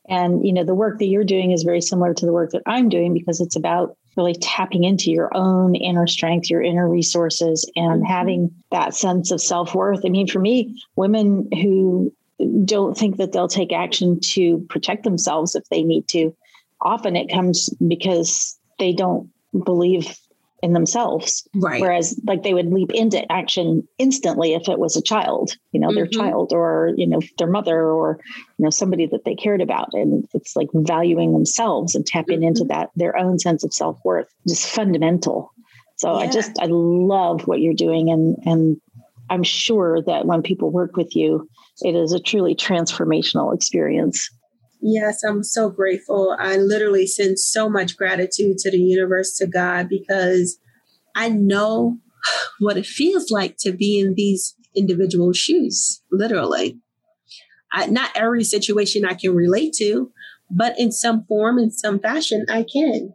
And, 0.10 0.46
you 0.46 0.52
know, 0.52 0.64
the 0.64 0.76
work 0.76 1.00
that 1.00 1.06
you're 1.06 1.24
doing 1.24 1.52
is 1.52 1.64
very 1.64 1.82
similar 1.82 2.14
to 2.14 2.26
the 2.26 2.34
work 2.34 2.52
that 2.52 2.64
I'm 2.66 2.90
doing 2.90 3.14
because 3.14 3.40
it's 3.40 3.56
about 3.56 3.96
really 4.18 4.36
tapping 4.36 4.84
into 4.84 5.12
your 5.12 5.36
own 5.36 5.76
inner 5.76 6.08
strength, 6.08 6.50
your 6.50 6.62
inner 6.62 6.90
resources, 6.90 7.70
and 7.76 8.02
mm-hmm. 8.02 8.12
having 8.12 8.52
that 8.72 8.94
sense 8.94 9.32
of 9.32 9.42
self 9.42 9.74
worth. 9.74 10.06
I 10.06 10.10
mean, 10.10 10.28
for 10.28 10.40
me, 10.40 10.82
women 10.96 11.48
who 11.54 12.14
don't 12.66 12.98
think 12.98 13.18
that 13.18 13.32
they'll 13.32 13.48
take 13.48 13.72
action 13.72 14.20
to 14.20 14.60
protect 14.70 15.04
themselves 15.04 15.56
if 15.56 15.64
they 15.70 15.84
need 15.84 16.08
to, 16.10 16.36
often 16.82 17.16
it 17.16 17.32
comes 17.32 17.70
because 17.88 18.60
they 18.80 18.92
don't 18.92 19.30
believe 19.64 20.18
in 20.64 20.72
themselves. 20.72 21.46
Right. 21.54 21.82
Whereas 21.82 22.18
like 22.26 22.42
they 22.42 22.54
would 22.54 22.72
leap 22.72 22.90
into 22.94 23.30
action 23.30 23.86
instantly 23.98 24.54
if 24.54 24.70
it 24.70 24.80
was 24.80 24.96
a 24.96 25.02
child, 25.02 25.58
you 25.74 25.80
know, 25.80 25.90
mm-hmm. 25.90 25.96
their 25.96 26.08
child 26.08 26.54
or, 26.54 26.94
you 26.96 27.06
know, 27.06 27.20
their 27.38 27.50
mother 27.50 27.84
or, 27.84 28.18
you 28.58 28.64
know, 28.64 28.70
somebody 28.70 29.06
that 29.08 29.26
they 29.26 29.36
cared 29.36 29.60
about. 29.60 29.90
And 29.92 30.26
it's 30.34 30.56
like 30.56 30.70
valuing 30.74 31.34
themselves 31.34 31.96
and 31.96 32.06
tapping 32.06 32.40
mm-hmm. 32.40 32.48
into 32.48 32.64
that, 32.70 32.92
their 32.96 33.18
own 33.18 33.40
sense 33.40 33.66
of 33.66 33.74
self-worth, 33.74 34.34
just 34.48 34.70
fundamental. 34.70 35.52
So 35.98 36.14
yeah. 36.14 36.20
I 36.20 36.32
just, 36.32 36.52
I 36.62 36.68
love 36.68 37.46
what 37.46 37.60
you're 37.60 37.74
doing. 37.74 38.10
And, 38.10 38.38
and 38.46 38.82
I'm 39.30 39.44
sure 39.44 40.02
that 40.04 40.26
when 40.26 40.42
people 40.44 40.72
work 40.72 40.96
with 40.96 41.14
you, 41.14 41.50
it 41.82 41.94
is 41.94 42.14
a 42.14 42.22
truly 42.22 42.56
transformational 42.56 43.54
experience. 43.54 44.30
Yes, 44.86 45.24
I'm 45.24 45.44
so 45.44 45.70
grateful. 45.70 46.36
I 46.38 46.58
literally 46.58 47.08
send 47.08 47.40
so 47.40 47.70
much 47.70 47.96
gratitude 47.96 48.58
to 48.58 48.70
the 48.70 48.78
universe, 48.78 49.38
to 49.38 49.48
God, 49.48 49.88
because 49.88 50.58
I 51.16 51.30
know 51.30 52.00
what 52.60 52.76
it 52.76 52.86
feels 52.86 53.32
like 53.32 53.56
to 53.60 53.72
be 53.72 53.98
in 53.98 54.16
these 54.16 54.56
individual 54.76 55.32
shoes, 55.32 56.02
literally. 56.12 56.80
I, 57.72 57.86
not 57.86 58.12
every 58.14 58.44
situation 58.44 59.06
I 59.06 59.14
can 59.14 59.34
relate 59.34 59.72
to, 59.78 60.12
but 60.52 60.78
in 60.78 60.92
some 60.92 61.24
form, 61.30 61.60
in 61.60 61.72
some 61.72 62.00
fashion, 62.00 62.46
I 62.50 62.66
can. 62.72 63.14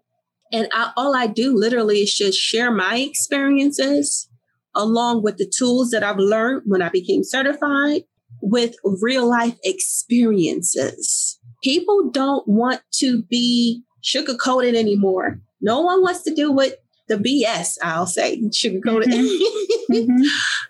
And 0.51 0.69
I, 0.73 0.93
all 0.97 1.15
I 1.15 1.27
do 1.27 1.55
literally 1.55 1.99
is 1.99 2.17
just 2.17 2.39
share 2.39 2.73
my 2.73 2.97
experiences 2.97 4.31
along 4.75 5.23
with 5.23 5.37
the 5.37 5.53
tools 5.55 5.91
that 5.91 6.03
I've 6.03 6.17
learned 6.17 6.63
when 6.65 6.81
I 6.81 6.89
became 6.89 7.25
certified 7.25 8.05
with 8.41 8.75
real 9.03 9.29
life 9.29 9.57
experiences 9.65 11.38
people 11.63 12.11
don't 12.11 12.47
want 12.47 12.81
to 12.95 13.23
be 13.25 13.83
sugarcoated 14.03 14.75
anymore. 14.75 15.41
No 15.61 15.81
one 15.81 16.03
wants 16.03 16.23
to 16.23 16.35
deal 16.35 16.55
with 16.55 16.75
the 17.09 17.17
BS, 17.17 17.79
I'll 17.83 18.07
say, 18.07 18.41
sugar 18.53 18.81
coated. 18.81 19.09
Mm-hmm. 19.09 19.93
mm-hmm. 19.93 20.23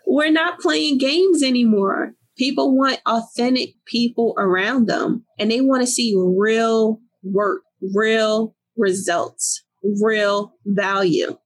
We're 0.06 0.30
not 0.30 0.60
playing 0.60 0.98
games 0.98 1.42
anymore. 1.42 2.14
People 2.36 2.76
want 2.76 3.00
authentic 3.04 3.70
people 3.86 4.34
around 4.38 4.86
them 4.86 5.24
and 5.38 5.50
they 5.50 5.60
want 5.60 5.82
to 5.82 5.86
see 5.86 6.14
real 6.16 7.00
work, 7.24 7.62
real 7.94 8.54
results, 8.76 9.64
real 10.00 10.54
value. 10.64 11.36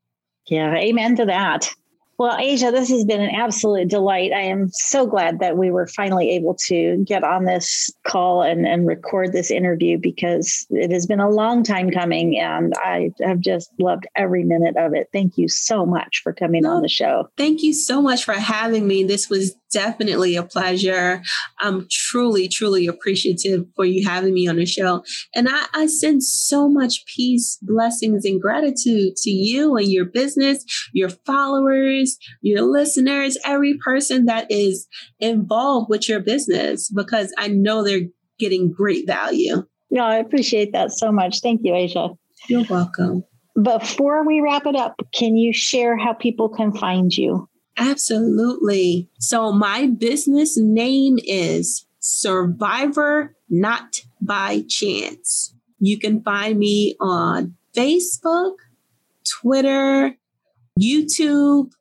Yeah, 0.49 0.75
amen 0.75 1.17
to 1.17 1.25
that. 1.27 1.73
Well, 2.19 2.37
Asia, 2.39 2.71
this 2.71 2.89
has 2.91 3.05
been 3.05 3.21
an 3.21 3.35
absolute 3.35 3.89
delight. 3.89 4.33
I 4.33 4.43
am 4.43 4.69
so 4.73 5.07
glad 5.07 5.41
that 5.41 5.57
we 5.57 5.71
were 5.71 5.87
finally 5.87 6.31
able 6.31 6.55
to 6.67 7.03
get 7.07 7.25
on 7.25 7.47
this 7.47 7.91
call 8.07 8.43
and, 8.43 8.67
and 8.67 8.87
record 8.87 9.33
this 9.33 9.51
interview 9.51 9.99
because 9.99 10.67
it 10.71 10.91
has 10.93 11.07
been 11.07 11.21
a 11.21 11.31
long 11.31 11.65
time 11.65 11.91
coming 11.91 12.39
and 12.39 12.75
I 12.77 13.11
have 13.23 13.41
just 13.41 13.71
loved 13.81 14.07
every 14.15 14.45
minute 14.45 14.77
of 14.77 14.95
it. 14.95 15.09
Thank 15.13 15.39
you 15.39 15.49
so 15.49 15.87
much 15.87 16.21
for 16.23 16.33
coming 16.33 16.63
no, 16.63 16.77
on 16.77 16.83
the 16.83 16.89
show. 16.89 17.29
Thank 17.37 17.63
you 17.63 17.73
so 17.73 18.03
much 18.03 18.25
for 18.25 18.35
having 18.35 18.87
me. 18.87 19.05
This 19.05 19.29
was 19.29 19.57
definitely 19.73 20.37
a 20.37 20.43
pleasure. 20.43 21.23
I'm 21.61 21.87
truly, 21.91 22.49
truly 22.49 22.87
appreciative 22.87 23.65
for 23.75 23.85
you 23.85 24.07
having 24.07 24.35
me 24.35 24.47
on 24.47 24.57
the 24.57 24.67
show. 24.67 25.03
And 25.35 25.49
I, 25.49 25.67
I 25.75 25.87
send 25.87 26.23
so 26.23 26.69
much 26.69 27.05
peace, 27.07 27.59
blessings, 27.63 28.25
and 28.25 28.41
gratitude 28.41 29.17
to 29.17 29.31
you 29.31 29.77
and 29.77 29.89
your 29.89 30.05
business, 30.05 30.65
your 30.93 31.09
followers, 31.09 32.19
your 32.43 32.63
listeners, 32.63 33.37
every 33.45 33.79
person 33.85 34.27
that 34.27 34.51
is 34.51 34.87
involved 35.19 35.89
with 35.89 36.09
your 36.09 36.21
business, 36.21 36.91
because 36.91 37.33
I 37.39 37.49
know 37.49 37.83
they're 37.83 38.09
getting 38.39 38.71
great 38.71 39.07
value. 39.07 39.65
No, 39.91 40.03
I 40.03 40.17
appreciate 40.17 40.73
that 40.73 40.91
so 40.93 41.13
much. 41.13 41.41
Thank 41.41 41.61
you, 41.65 41.75
Asia. 41.75 42.09
You're 42.49 42.65
welcome. 42.69 43.25
Before 43.61 44.27
we 44.27 44.41
wrap 44.41 44.67
it 44.67 44.75
up, 44.75 44.95
can 45.13 45.37
you 45.37 45.53
share 45.53 45.97
how 45.97 46.15
people 46.15 46.49
can 46.49 46.73
find 46.73 47.15
you? 47.15 47.49
Absolutely. 47.77 49.09
So, 49.19 49.53
my 49.53 49.87
business 49.87 50.59
name 50.59 51.19
is 51.25 51.87
Survivor 51.99 53.35
Not 53.49 54.03
by 54.21 54.65
Chance. 54.69 55.55
You 55.79 55.99
can 55.99 56.23
find 56.23 56.59
me 56.59 56.97
on 57.01 57.57
Facebook, 57.75 58.57
Twitter, 59.41 60.17
YouTube, 60.81 61.73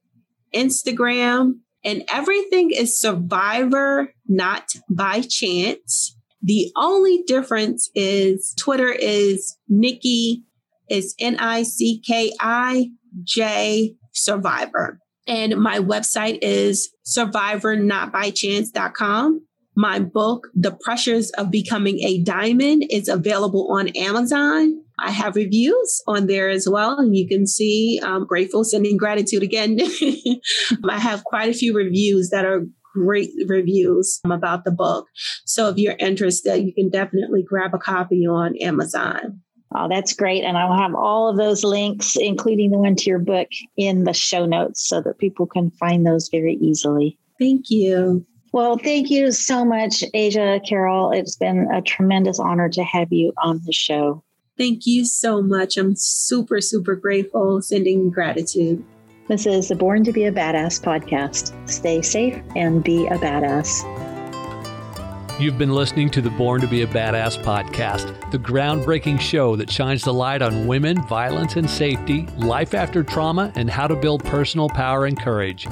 Instagram, 0.53 1.59
and 1.83 2.03
everything 2.11 2.71
is 2.71 2.99
Survivor 2.99 4.13
Not 4.27 4.69
by 4.89 5.21
Chance. 5.21 6.15
The 6.41 6.71
only 6.75 7.23
difference 7.27 7.89
is 7.93 8.53
Twitter 8.57 8.91
is 8.91 9.57
Nikki, 9.67 10.43
is 10.89 11.15
N 11.19 11.37
I 11.37 11.63
C 11.63 11.99
K 11.99 12.31
I 12.39 12.91
J 13.23 13.95
Survivor. 14.11 14.99
And 15.31 15.55
my 15.55 15.79
website 15.79 16.37
is 16.41 16.93
survivornotbychance.com. 17.07 19.45
My 19.77 19.99
book, 19.99 20.49
The 20.53 20.77
Pressures 20.83 21.31
of 21.37 21.49
Becoming 21.49 22.01
a 22.01 22.21
Diamond, 22.21 22.83
is 22.89 23.07
available 23.07 23.71
on 23.71 23.87
Amazon. 23.95 24.83
I 24.99 25.11
have 25.11 25.37
reviews 25.37 26.03
on 26.05 26.27
there 26.27 26.49
as 26.49 26.67
well, 26.69 26.99
and 26.99 27.15
you 27.15 27.29
can 27.29 27.47
see 27.47 27.97
I'm 28.03 28.27
grateful, 28.27 28.65
sending 28.65 28.97
gratitude 28.97 29.41
again. 29.41 29.79
I 30.89 30.99
have 30.99 31.23
quite 31.23 31.47
a 31.47 31.53
few 31.53 31.73
reviews 31.73 32.31
that 32.31 32.43
are 32.43 32.65
great 32.93 33.29
reviews 33.47 34.19
um, 34.25 34.33
about 34.33 34.65
the 34.65 34.71
book. 34.71 35.07
So 35.45 35.69
if 35.69 35.77
you're 35.77 35.95
interested, 35.97 36.57
you 36.57 36.73
can 36.73 36.89
definitely 36.89 37.45
grab 37.47 37.73
a 37.73 37.77
copy 37.77 38.27
on 38.27 38.57
Amazon. 38.57 39.39
Oh, 39.73 39.87
that's 39.87 40.13
great. 40.13 40.43
And 40.43 40.57
I'll 40.57 40.77
have 40.77 40.95
all 40.95 41.29
of 41.29 41.37
those 41.37 41.63
links, 41.63 42.15
including 42.15 42.71
the 42.71 42.77
one 42.77 42.95
to 42.97 43.09
your 43.09 43.19
book, 43.19 43.47
in 43.77 44.03
the 44.03 44.13
show 44.13 44.45
notes 44.45 44.87
so 44.87 45.01
that 45.01 45.17
people 45.17 45.45
can 45.45 45.71
find 45.71 46.05
those 46.05 46.29
very 46.29 46.55
easily. 46.55 47.17
Thank 47.39 47.69
you. 47.69 48.25
Well, 48.53 48.77
thank 48.77 49.09
you 49.09 49.31
so 49.31 49.63
much, 49.63 50.03
Asia 50.13 50.59
Carol. 50.67 51.11
It's 51.11 51.37
been 51.37 51.69
a 51.73 51.81
tremendous 51.81 52.37
honor 52.37 52.67
to 52.69 52.83
have 52.83 53.11
you 53.11 53.31
on 53.41 53.61
the 53.65 53.71
show. 53.71 54.23
Thank 54.57 54.85
you 54.85 55.05
so 55.05 55.41
much. 55.41 55.77
I'm 55.77 55.95
super, 55.95 56.59
super 56.59 56.95
grateful, 56.95 57.61
sending 57.61 58.09
gratitude. 58.09 58.83
This 59.29 59.45
is 59.45 59.69
the 59.69 59.75
Born 59.75 60.03
to 60.03 60.11
Be 60.11 60.25
a 60.25 60.31
Badass 60.31 60.83
podcast. 60.83 61.53
Stay 61.69 62.01
safe 62.01 62.41
and 62.57 62.83
be 62.83 63.07
a 63.07 63.17
badass. 63.17 64.10
You've 65.41 65.57
been 65.57 65.73
listening 65.73 66.11
to 66.11 66.21
the 66.21 66.29
Born 66.29 66.61
to 66.61 66.67
Be 66.67 66.83
a 66.83 66.87
Badass 66.87 67.41
podcast, 67.41 68.29
the 68.29 68.37
groundbreaking 68.37 69.19
show 69.19 69.55
that 69.55 69.71
shines 69.71 70.03
the 70.03 70.13
light 70.13 70.43
on 70.43 70.67
women, 70.67 71.01
violence 71.07 71.55
and 71.55 71.67
safety, 71.67 72.27
life 72.37 72.75
after 72.75 73.01
trauma, 73.01 73.51
and 73.55 73.67
how 73.67 73.87
to 73.87 73.95
build 73.95 74.23
personal 74.23 74.69
power 74.69 75.07
and 75.07 75.19
courage. 75.19 75.65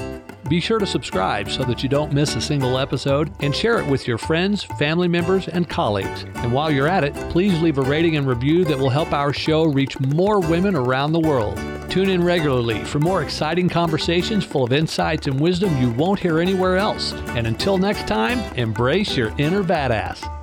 Be 0.49 0.59
sure 0.59 0.79
to 0.79 0.87
subscribe 0.87 1.47
so 1.47 1.63
that 1.63 1.83
you 1.83 1.89
don't 1.89 2.11
miss 2.11 2.35
a 2.35 2.41
single 2.41 2.79
episode 2.79 3.31
and 3.41 3.55
share 3.55 3.79
it 3.79 3.85
with 3.85 4.07
your 4.07 4.17
friends, 4.17 4.63
family 4.63 5.07
members, 5.07 5.47
and 5.47 5.69
colleagues. 5.69 6.23
And 6.37 6.51
while 6.51 6.71
you're 6.71 6.87
at 6.87 7.03
it, 7.03 7.13
please 7.29 7.61
leave 7.61 7.77
a 7.77 7.83
rating 7.83 8.17
and 8.17 8.27
review 8.27 8.65
that 8.65 8.79
will 8.79 8.89
help 8.89 9.13
our 9.13 9.31
show 9.31 9.65
reach 9.65 9.99
more 9.99 10.39
women 10.39 10.75
around 10.75 11.11
the 11.11 11.19
world. 11.19 11.55
Tune 11.91 12.09
in 12.09 12.23
regularly 12.23 12.83
for 12.83 12.99
more 12.99 13.21
exciting 13.21 13.69
conversations 13.69 14.43
full 14.43 14.63
of 14.63 14.73
insights 14.73 15.27
and 15.27 15.39
wisdom 15.39 15.79
you 15.79 15.91
won't 15.91 16.19
hear 16.19 16.39
anywhere 16.39 16.77
else. 16.77 17.13
And 17.29 17.45
until 17.45 17.77
next 17.77 18.07
time, 18.07 18.39
embrace 18.55 19.15
your 19.15 19.31
inner 19.37 19.63
badass. 19.63 20.38